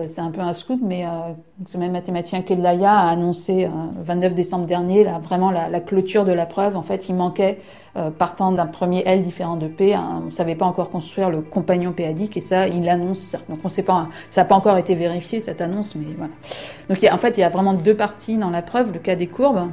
c'est 0.08 0.22
un 0.22 0.32
peu 0.32 0.42
un 0.42 0.54
scoop, 0.54 0.82
mais 0.84 1.06
ce 1.66 1.78
même 1.78 1.92
mathématicien 1.92 2.42
Kedlaya 2.42 2.94
a 2.94 3.10
annoncé 3.10 3.66
le 3.66 4.04
29 4.04 4.34
décembre 4.34 4.66
dernier 4.66 5.06
vraiment 5.22 5.52
la, 5.52 5.80
clôture 5.82 6.24
de 6.24 6.32
la 6.32 6.46
preuve. 6.46 6.78
En 6.78 6.84
fait, 6.84 7.10
il 7.10 7.16
manquait 7.16 7.60
euh, 7.98 8.10
partant 8.12 8.52
d'un 8.52 8.66
premier 8.66 9.04
L 9.06 9.22
différent 9.22 9.58
de 9.58 9.68
P. 9.68 9.94
Hein, 9.94 10.20
on 10.22 10.26
ne 10.26 10.30
savait 10.30 10.56
pas 10.56 10.66
encore 10.66 10.90
construire 10.90 11.30
le 11.30 11.42
compagnon 11.42 11.92
péadique 11.92 12.38
et 12.38 12.42
ça, 12.42 12.68
il 12.68 12.88
annonce. 12.88 13.36
Donc 13.50 13.60
on 13.64 13.70
sait 13.70 13.84
pas, 13.84 14.08
ça 14.30 14.42
n'a 14.42 14.46
pas 14.46 14.56
encore 14.56 14.78
été 14.78 14.96
vérifié 14.96 15.42
cette 15.42 15.60
annonce, 15.60 15.96
mais 15.96 16.14
voilà. 16.18 16.34
Donc 16.90 17.04
en 17.12 17.18
fait, 17.18 17.38
il 17.38 17.42
y 17.42 17.44
a 17.44 17.50
vraiment 17.50 17.74
deux 17.74 17.96
parties 17.96 18.38
dans 18.38 18.50
la 18.50 18.62
preuve. 18.62 18.94
Le 18.94 19.00
cas 19.00 19.16
des 19.16 19.28
courbes, 19.28 19.70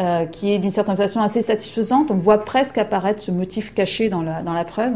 euh, 0.00 0.26
qui 0.26 0.52
est 0.52 0.58
d'une 0.58 0.70
certaine 0.72 0.96
façon 0.96 1.20
assez 1.20 1.42
satisfaisante. 1.42 2.10
On 2.10 2.16
voit 2.16 2.44
presque 2.44 2.78
apparaître 2.78 3.22
ce 3.22 3.30
motif 3.30 3.74
caché 3.74 4.08
dans 4.08 4.22
la 4.22 4.64
preuve 4.64 4.94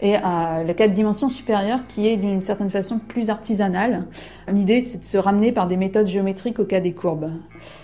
et 0.00 0.16
euh, 0.16 0.64
le 0.66 0.72
cas 0.74 0.88
de 0.88 0.92
dimension 0.92 1.28
supérieure 1.28 1.80
qui 1.88 2.06
est 2.08 2.16
d'une 2.16 2.42
certaine 2.42 2.70
façon 2.70 2.98
plus 2.98 3.30
artisanal. 3.30 4.06
L'idée, 4.48 4.80
c'est 4.80 4.98
de 4.98 5.04
se 5.04 5.16
ramener 5.16 5.52
par 5.52 5.66
des 5.66 5.76
méthodes 5.76 6.06
géométriques 6.06 6.58
au 6.58 6.64
cas 6.64 6.80
des 6.80 6.92
courbes. 6.92 7.30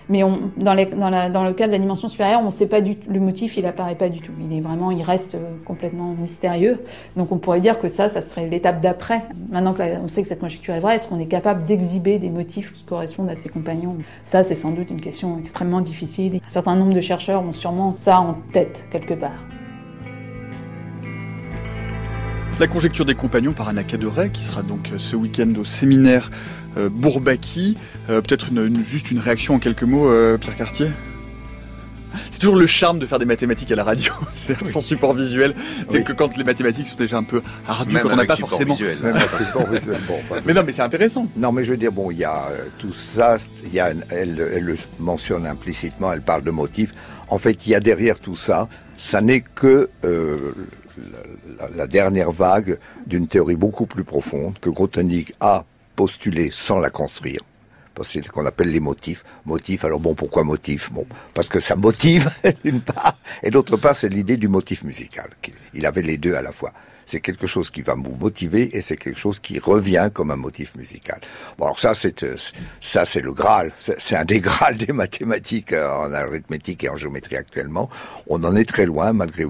Mais 0.08 0.22
dans, 0.58 0.74
la, 0.74 0.84
le 0.84 1.52
cas 1.52 1.66
de 1.66 1.72
la 1.72 1.78
dimension 1.78 2.08
supérieure, 2.08 2.42
on 2.44 2.50
sait 2.50 2.68
pas 2.68 2.80
du 2.80 2.96
le 3.08 3.20
motif, 3.20 3.56
il 3.56 3.64
apparaît 3.64 3.94
pas 3.94 4.08
du 4.08 4.20
tout. 4.20 4.32
Il 4.40 4.56
est 4.56 4.60
vraiment, 4.60 4.90
il 4.90 5.02
reste 5.02 5.36
complètement 5.64 6.14
mystérieux. 6.18 6.80
Donc 7.16 7.32
on 7.32 7.38
pourrait 7.38 7.60
dire 7.60 7.80
que 7.80 7.88
ça, 7.88 8.08
ça 8.08 8.20
serait 8.20 8.46
l'étape 8.46 8.80
d'après. 8.80 9.22
Maintenant 9.50 9.74
qu'on 9.74 10.08
sait 10.08 10.22
que 10.22 10.28
cette 10.28 10.40
conjecture 10.40 10.74
est 10.74 10.80
vraie, 10.80 10.96
est-ce 10.96 11.08
qu'on 11.08 11.18
est 11.18 11.26
capable 11.26 11.64
d'exhiber 11.64 12.18
des 12.18 12.30
motifs 12.30 12.72
qui 12.72 12.84
correspondent 12.84 13.30
à 13.30 13.36
ses 13.36 13.48
compagnons? 13.48 13.96
Ça, 14.24 14.44
c'est 14.44 14.54
sans 14.54 14.72
doute 14.72 14.90
une 14.90 15.00
question 15.00 15.38
extrêmement 15.38 15.80
difficile. 15.80 16.40
Un 16.44 16.50
certain 16.50 16.76
nombre 16.76 16.92
de 16.92 17.00
chercheurs 17.00 17.42
ont 17.42 17.52
sûrement 17.52 17.92
ça 17.92 18.20
en 18.20 18.34
tête 18.52 18.86
quelque 18.90 19.14
part. 19.14 19.32
La 22.60 22.66
conjecture 22.68 23.04
des 23.04 23.14
compagnons 23.14 23.52
par 23.52 23.68
Anna 23.68 23.82
Caderet, 23.82 24.30
qui 24.30 24.44
sera 24.44 24.62
donc 24.62 24.90
euh, 24.92 24.98
ce 24.98 25.16
week-end 25.16 25.52
au 25.58 25.64
séminaire 25.64 26.30
euh, 26.76 26.88
Bourbaki. 26.88 27.76
Euh, 28.08 28.20
peut-être 28.20 28.46
juste 28.86 29.10
une 29.10 29.18
réaction 29.18 29.54
en 29.54 29.58
quelques 29.58 29.82
mots, 29.82 30.08
Pierre 30.38 30.56
Cartier? 30.56 30.90
C'est 32.30 32.40
toujours 32.40 32.56
le 32.56 32.66
charme 32.66 32.98
de 32.98 33.06
faire 33.06 33.18
des 33.18 33.24
mathématiques 33.24 33.72
à 33.72 33.76
la 33.76 33.84
radio, 33.84 34.12
c'est 34.32 34.66
sans 34.66 34.82
support 34.82 35.14
visuel. 35.14 35.54
C'est 35.88 36.04
que 36.04 36.12
quand 36.12 36.36
les 36.36 36.44
mathématiques 36.44 36.88
sont 36.88 36.96
déjà 36.96 37.16
un 37.16 37.22
peu 37.22 37.42
ardues, 37.66 37.96
quand 38.00 38.12
on 38.12 38.16
n'a 38.16 38.26
pas 38.26 38.36
forcément. 38.36 38.74
Visuel. 38.74 38.98
mais 40.44 40.52
non, 40.52 40.62
mais 40.64 40.72
c'est 40.72 40.82
intéressant. 40.82 41.26
Non, 41.36 41.52
mais 41.52 41.64
je 41.64 41.70
veux 41.70 41.78
dire, 41.78 41.90
bon, 41.90 42.10
il 42.10 42.18
y 42.18 42.24
a 42.24 42.50
tout 42.78 42.92
ça. 42.92 43.38
Il 43.64 43.72
y 43.72 43.80
a, 43.80 43.92
elle, 44.10 44.46
elle, 44.54 44.64
le 44.64 44.74
mentionne 45.00 45.46
implicitement. 45.46 46.12
Elle 46.12 46.20
parle 46.20 46.44
de 46.44 46.50
motifs. 46.50 46.92
En 47.28 47.38
fait, 47.38 47.66
il 47.66 47.70
y 47.70 47.74
a 47.74 47.80
derrière 47.80 48.18
tout 48.18 48.36
ça. 48.36 48.68
Ça 48.98 49.22
n'est 49.22 49.40
que 49.40 49.88
la, 51.74 51.86
dernière 51.86 52.30
vague 52.30 52.78
d'une 53.06 53.26
théorie 53.26 53.56
beaucoup 53.56 53.86
plus 53.86 54.04
profonde 54.04 54.58
que 54.60 54.70
Grothendieck 54.70 55.34
a 55.40 55.64
postulée 55.96 56.50
sans 56.52 56.78
la 56.78 56.90
construire. 56.90 57.40
C'est 58.02 58.24
ce 58.24 58.30
qu'on 58.30 58.46
appelle 58.46 58.72
les 58.72 58.80
motifs. 58.80 59.22
Motifs, 59.44 59.84
alors 59.84 60.00
bon, 60.00 60.14
pourquoi 60.14 60.42
motifs 60.44 60.90
Bon, 60.90 61.06
parce 61.34 61.48
que 61.48 61.60
ça 61.60 61.76
motive, 61.76 62.30
d'une 62.64 62.80
part, 62.80 63.16
et 63.42 63.50
d'autre 63.50 63.76
part, 63.76 63.94
c'est 63.94 64.08
l'idée 64.08 64.36
du 64.36 64.48
motif 64.48 64.82
musical. 64.82 65.30
Il 65.74 65.86
avait 65.86 66.02
les 66.02 66.16
deux 66.16 66.34
à 66.34 66.42
la 66.42 66.52
fois 66.52 66.72
c'est 67.06 67.20
quelque 67.20 67.46
chose 67.46 67.70
qui 67.70 67.82
va 67.82 67.94
vous 67.94 68.16
motiver 68.16 68.76
et 68.76 68.82
c'est 68.82 68.96
quelque 68.96 69.18
chose 69.18 69.38
qui 69.38 69.58
revient 69.58 70.10
comme 70.12 70.30
un 70.30 70.36
motif 70.36 70.74
musical. 70.76 71.20
Bon, 71.58 71.66
alors 71.66 71.78
ça, 71.78 71.94
c'est 71.94 72.22
euh, 72.22 72.36
ça, 72.80 73.04
c'est 73.04 73.20
le 73.20 73.32
Graal. 73.32 73.72
C'est 73.78 74.16
un 74.16 74.24
des 74.24 74.40
Graals 74.40 74.76
des 74.76 74.92
mathématiques 74.92 75.72
euh, 75.72 75.90
en 75.90 76.12
arithmétique 76.12 76.84
et 76.84 76.88
en 76.88 76.96
géométrie 76.96 77.36
actuellement. 77.36 77.90
On 78.26 78.42
en 78.44 78.56
est 78.56 78.64
très 78.64 78.86
loin, 78.86 79.12
malgré 79.12 79.44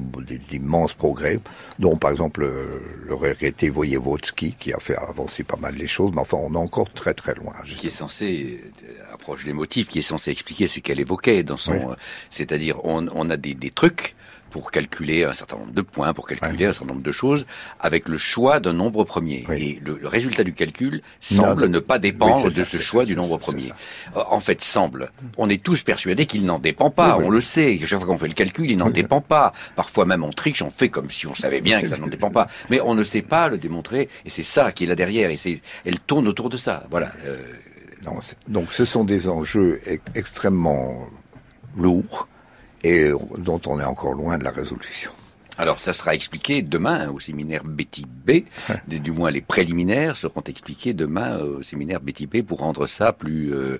d'immenses 0.51 0.95
progrès, 0.95 1.41
dont 1.79 1.97
par 1.97 2.11
exemple 2.11 2.41
le 2.43 3.15
regretté 3.15 3.71
Voyevodsky, 3.71 4.55
qui 4.59 4.73
a 4.73 4.79
fait 4.81 4.97
avancer 4.97 5.43
pas 5.43 5.57
mal 5.57 5.75
les 5.75 5.87
choses, 5.87 6.13
mais 6.15 6.21
enfin, 6.21 6.39
on 6.41 6.55
est 6.55 6.57
encore 6.57 6.93
très 6.93 7.15
très 7.15 7.35
loin. 7.35 7.53
Qui 7.65 7.87
est 7.87 7.91
censé 7.91 8.61
euh, 8.85 9.15
approche 9.15 9.45
des 9.45 9.53
motifs, 9.53 9.89
qui 9.89 10.01
est 10.01 10.03
censé 10.03 10.31
expliquer 10.31 10.67
ce 10.67 10.81
qu'elle 10.81 11.01
évoquait 11.01 11.43
dans 11.43 11.57
son, 11.57 11.97
c'est-à-dire 12.31 12.85
on, 12.85 13.07
on 13.15 13.31
a 13.31 13.37
des, 13.37 13.55
des 13.55 13.71
trucs 13.71 14.15
pour 14.53 14.71
calculer 14.71 15.25
un 15.25 15.33
certain 15.33 15.57
nombre 15.57 15.73
de 15.73 15.81
points, 15.81 16.13
pour 16.13 16.27
calculer 16.29 16.67
un 16.67 16.73
certain 16.73 16.93
nombre 16.93 17.03
de 17.03 17.11
choses, 17.11 17.47
avec 17.81 18.07
le 18.07 18.19
choix 18.19 18.61
d'un 18.61 18.75
nombre 18.75 19.03
premier. 19.05 19.45
Et 19.51 19.81
le, 19.85 19.99
résultat 20.07 20.45
du 20.45 20.53
calcul 20.53 21.03
semble 21.21 21.69
ne 21.69 21.79
pas 21.79 21.99
dépendre 21.99 22.45
de 22.45 22.65
ce 22.65 22.79
choix 22.79 23.05
du 23.05 23.17
nombre 23.17 23.39
premier. 23.39 23.71
Euh, 24.17 24.23
en 24.31 24.41
fait, 24.41 24.61
semble. 24.61 25.11
On 25.39 25.49
est 25.49 25.63
tous 25.63 25.83
persuadés 25.83 26.27
qu'il 26.27 26.45
n'en 26.45 26.59
dépend 26.59 26.91
pas. 26.91 27.19
on 27.19 27.31
le 27.31 27.41
sait. 27.41 27.81
Chaque 27.85 27.99
fois 27.99 28.07
qu'on 28.07 28.19
fait 28.19 28.29
le 28.29 28.35
calcul, 28.35 28.71
il 28.71 28.77
n'en 28.77 28.91
dépend 28.91 29.23
pas. 29.23 29.53
Parfois 29.75 30.05
même 30.05 30.23
on 30.23 30.31
triche, 30.31 30.63
on 30.63 30.71
fait 30.71 30.91
comme 30.91 31.11
si 31.11 31.27
on 31.27 31.35
savait 31.35 31.63
bien 31.63 31.81
que 31.81 31.89
ça 31.89 31.97
n'en 31.97 32.07
dépend 32.07 32.31
pas. 32.31 32.47
Mais 32.69 32.81
on 32.81 32.95
ne 32.95 33.05
sait 33.05 33.23
pas 33.23 33.49
le 33.49 33.57
démontrer. 33.57 34.09
Et 34.27 34.31
c'est 34.31 34.43
ça 34.43 34.71
qui 34.73 34.85
est 34.85 34.87
là 34.87 34.95
derrière. 34.95 35.31
Et 35.31 35.39
c'est, 35.39 35.61
elle 35.87 35.99
tourne 35.99 36.29
autour 36.29 36.51
de 36.51 36.59
ça. 36.59 36.85
Voilà. 36.91 37.13
Euh, 37.25 37.39
donc 38.49 38.73
ce 38.73 38.85
sont 38.85 39.05
des 39.05 39.29
enjeux 39.29 39.81
extrêmement 40.15 41.09
lourds 41.77 42.29
et 42.85 43.11
dont 43.39 43.61
on 43.67 43.81
est 43.81 43.85
encore 43.85 44.15
loin 44.15 44.39
de 44.39 44.45
la 44.45 44.51
résolution. 44.51 45.13
Alors 45.59 45.81
ça 45.81 45.93
sera 45.93 46.15
expliqué 46.15 46.63
demain 46.63 47.11
au 47.11 47.21
séminaire 47.21 47.63
Betty 47.65 48.07
B, 48.07 48.45
du 48.87 49.13
moins 49.13 49.31
les 49.31 49.41
préliminaires 49.41 50.17
seront 50.17 50.43
expliqués 50.43 50.95
demain 50.95 51.39
au 51.39 51.63
séminaire 51.63 52.01
Betty 52.01 52.27
B 52.27 52.43
pour 52.43 52.61
rendre 52.61 52.87
ça 52.87 53.13
plus 53.13 53.53
euh, 53.53 53.79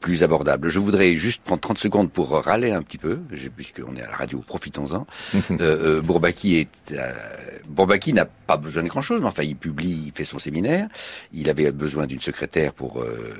plus 0.00 0.22
abordable. 0.22 0.68
Je 0.68 0.78
voudrais 0.78 1.16
juste 1.16 1.42
prendre 1.42 1.60
30 1.60 1.78
secondes 1.78 2.10
pour 2.10 2.30
râler 2.30 2.72
un 2.72 2.82
petit 2.82 2.98
peu, 2.98 3.18
puisqu'on 3.56 3.96
est 3.96 4.02
à 4.02 4.10
la 4.10 4.16
radio, 4.16 4.40
profitons-en. 4.46 5.06
euh, 5.34 5.56
euh, 5.60 6.00
Bourbaki 6.00 6.56
est 6.56 6.92
euh, 6.92 7.12
Bourbaki 7.68 8.12
n'a 8.12 8.24
pas 8.24 8.56
besoin 8.56 8.82
de 8.82 8.88
grand-chose, 8.88 9.20
mais 9.20 9.28
enfin 9.28 9.42
il 9.42 9.56
publie, 9.56 10.04
il 10.06 10.12
fait 10.12 10.24
son 10.24 10.38
séminaire. 10.38 10.88
Il 11.32 11.48
avait 11.48 11.70
besoin 11.72 12.06
d'une 12.06 12.20
secrétaire 12.20 12.72
pour 12.72 13.00
euh, 13.00 13.32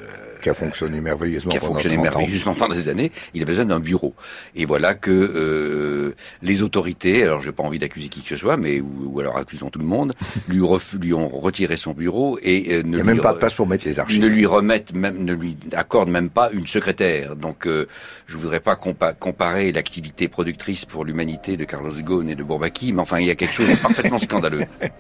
qui 0.43 0.49
a 0.51 0.55
fonctionné 0.55 1.01
merveilleusement, 1.01 1.51
qui 1.51 1.57
a 1.57 1.61
fonctionné 1.61 1.97
merveilleusement 1.97 2.55
pendant 2.55 2.75
des 2.75 2.89
années. 2.89 3.11
Il 3.35 3.43
avait 3.43 3.53
besoin 3.53 3.65
d'un 3.65 3.81
bureau. 3.81 4.15
Et 4.55 4.65
voilà 4.65 4.95
que 4.95 5.11
euh, 5.11 6.15
les 6.43 6.63
autorités, 6.63 7.23
alors 7.25 7.43
j'ai 7.51 7.57
pas 7.57 7.63
envie 7.65 7.79
d'accuser 7.79 8.09
qui 8.09 8.23
que 8.23 8.29
ce 8.29 8.37
soit, 8.37 8.57
mais 8.57 8.81
ou, 8.81 9.19
alors 9.21 9.37
accusons 9.37 9.71
tout 9.71 9.81
le 9.81 9.85
monde, 9.85 10.13
lui, 10.49 10.61
lui 11.01 11.15
ont 11.15 11.29
retiré 11.29 11.77
son 11.77 11.93
bureau 11.93 12.39
et 12.43 12.75
euh, 12.75 12.83
ne 12.85 12.99
lui 12.99 13.03
même 13.03 13.21
pas 13.21 13.33
de 13.33 13.39
place 13.39 13.55
pour 13.55 13.67
mettre 13.67 13.85
les 13.85 13.99
archives. 13.99 14.21
Ne 14.21 14.29
lui 14.29 14.47
remettent 14.47 14.95
même, 14.95 15.25
ne 15.25 15.33
lui 15.33 15.57
accordent 15.73 16.11
même 16.11 16.31
pas 16.31 16.51
une 16.53 16.67
secrétaire. 16.67 17.35
Donc 17.35 17.67
euh, 17.67 17.87
je 18.27 18.37
voudrais 18.37 18.61
pas 18.61 18.77
comparer 18.77 19.73
l'activité 19.73 20.29
productrice 20.29 20.85
pour 20.85 21.05
l'humanité 21.05 21.57
de 21.57 21.65
Carlos 21.65 21.93
Ghosn 21.93 22.29
et 22.29 22.37
de 22.37 22.45
Bourbaki, 22.45 22.93
mais 22.93 23.01
enfin 23.01 23.19
il 23.19 23.27
y 23.27 23.31
a 23.31 23.35
quelque 23.35 23.55
chose 23.55 23.69
de 23.69 23.77
parfaitement 23.77 24.19
scandaleux. 24.19 24.65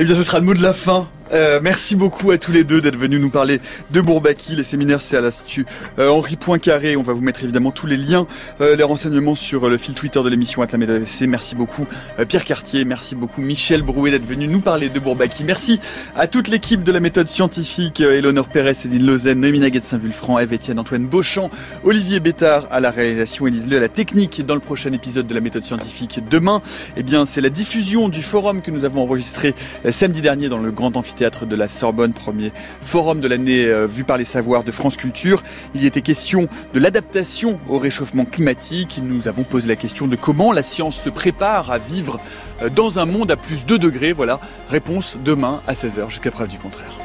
Eh 0.00 0.04
bien 0.04 0.14
ce 0.14 0.22
sera 0.22 0.38
le 0.38 0.46
mot 0.46 0.54
de 0.54 0.62
la 0.62 0.74
fin. 0.74 1.08
Euh, 1.32 1.60
merci 1.62 1.96
beaucoup 1.96 2.30
à 2.30 2.38
tous 2.38 2.52
les 2.52 2.64
deux 2.64 2.80
d'être 2.80 2.96
venus 2.96 3.20
nous 3.20 3.30
parler 3.30 3.60
de 3.90 4.00
Bourbaki. 4.00 4.56
Les 4.56 4.64
séminaires, 4.64 5.02
c'est 5.02 5.16
à 5.16 5.20
l'Institut 5.20 5.66
euh, 5.98 6.08
Henri 6.08 6.36
Poincaré. 6.36 6.96
On 6.96 7.02
va 7.02 7.12
vous 7.12 7.20
mettre 7.20 7.42
évidemment 7.42 7.70
tous 7.70 7.86
les 7.86 7.96
liens, 7.96 8.26
euh, 8.60 8.76
les 8.76 8.84
renseignements 8.84 9.34
sur 9.34 9.68
le 9.68 9.76
fil 9.76 9.94
Twitter 9.94 10.22
de 10.22 10.28
l'émission 10.28 10.62
Atlamé 10.62 10.86
Merci 11.38 11.54
beaucoup 11.54 11.86
Pierre 12.26 12.44
Cartier, 12.44 12.84
merci 12.84 13.14
beaucoup 13.14 13.42
Michel 13.42 13.82
Brouet 13.82 14.10
d'être 14.10 14.26
venu 14.26 14.48
nous 14.48 14.58
parler 14.58 14.88
de 14.88 14.98
Bourbaki. 14.98 15.44
Merci 15.44 15.78
à 16.16 16.26
toute 16.26 16.48
l'équipe 16.48 16.82
de 16.82 16.90
la 16.90 16.98
méthode 16.98 17.28
scientifique, 17.28 18.00
Eleonore 18.00 18.48
Pérez, 18.48 18.74
Céline 18.74 19.06
Lausanne, 19.06 19.38
Noémie 19.38 19.60
Naguet 19.60 19.78
de 19.78 19.84
Saint-Vulfranc, 19.84 20.40
Eve 20.40 20.54
Etienne, 20.54 20.80
Antoine 20.80 21.06
Beauchamp, 21.06 21.48
Olivier 21.84 22.18
Bétard 22.18 22.66
à 22.72 22.80
la 22.80 22.90
réalisation, 22.90 23.46
Élise 23.46 23.68
Le 23.68 23.76
à 23.76 23.80
la 23.80 23.88
technique 23.88 24.44
dans 24.44 24.54
le 24.54 24.60
prochain 24.60 24.92
épisode 24.92 25.28
de 25.28 25.34
la 25.34 25.40
méthode 25.40 25.62
scientifique 25.62 26.18
demain. 26.28 26.60
Eh 26.96 27.04
bien, 27.04 27.24
c'est 27.24 27.40
la 27.40 27.50
diffusion 27.50 28.08
du 28.08 28.22
forum 28.22 28.60
que 28.60 28.72
nous 28.72 28.84
avons 28.84 29.04
enregistré 29.04 29.54
samedi 29.90 30.20
dernier 30.20 30.48
dans 30.48 30.58
le 30.58 30.72
grand 30.72 30.96
amphithéâtre 30.96 31.46
de 31.46 31.54
la 31.54 31.68
Sorbonne, 31.68 32.14
premier 32.14 32.50
forum 32.80 33.20
de 33.20 33.28
l'année 33.28 33.64
euh, 33.66 33.86
vu 33.86 34.02
par 34.02 34.16
les 34.16 34.24
savoirs 34.24 34.64
de 34.64 34.72
France 34.72 34.96
Culture. 34.96 35.44
Il 35.76 35.84
y 35.84 35.86
était 35.86 36.02
question 36.02 36.48
de 36.74 36.80
l'adaptation 36.80 37.60
au 37.68 37.78
réchauffement 37.78 38.24
climatique. 38.24 39.00
Nous 39.00 39.28
avons 39.28 39.44
posé 39.44 39.68
la 39.68 39.76
question 39.76 40.08
de 40.08 40.16
comment 40.16 40.50
la 40.50 40.64
science 40.64 41.00
se 41.00 41.10
prépare 41.10 41.27
à 41.70 41.78
vivre 41.78 42.20
euh, 42.62 42.68
dans 42.68 42.98
un 42.98 43.06
monde 43.06 43.30
à 43.30 43.36
plus 43.36 43.64
2 43.64 43.78
degrés. 43.78 44.12
Voilà, 44.12 44.40
réponse 44.68 45.18
demain 45.24 45.62
à 45.66 45.74
16h 45.74 46.10
jusqu'à 46.10 46.30
preuve 46.30 46.48
du 46.48 46.58
contraire. 46.58 46.98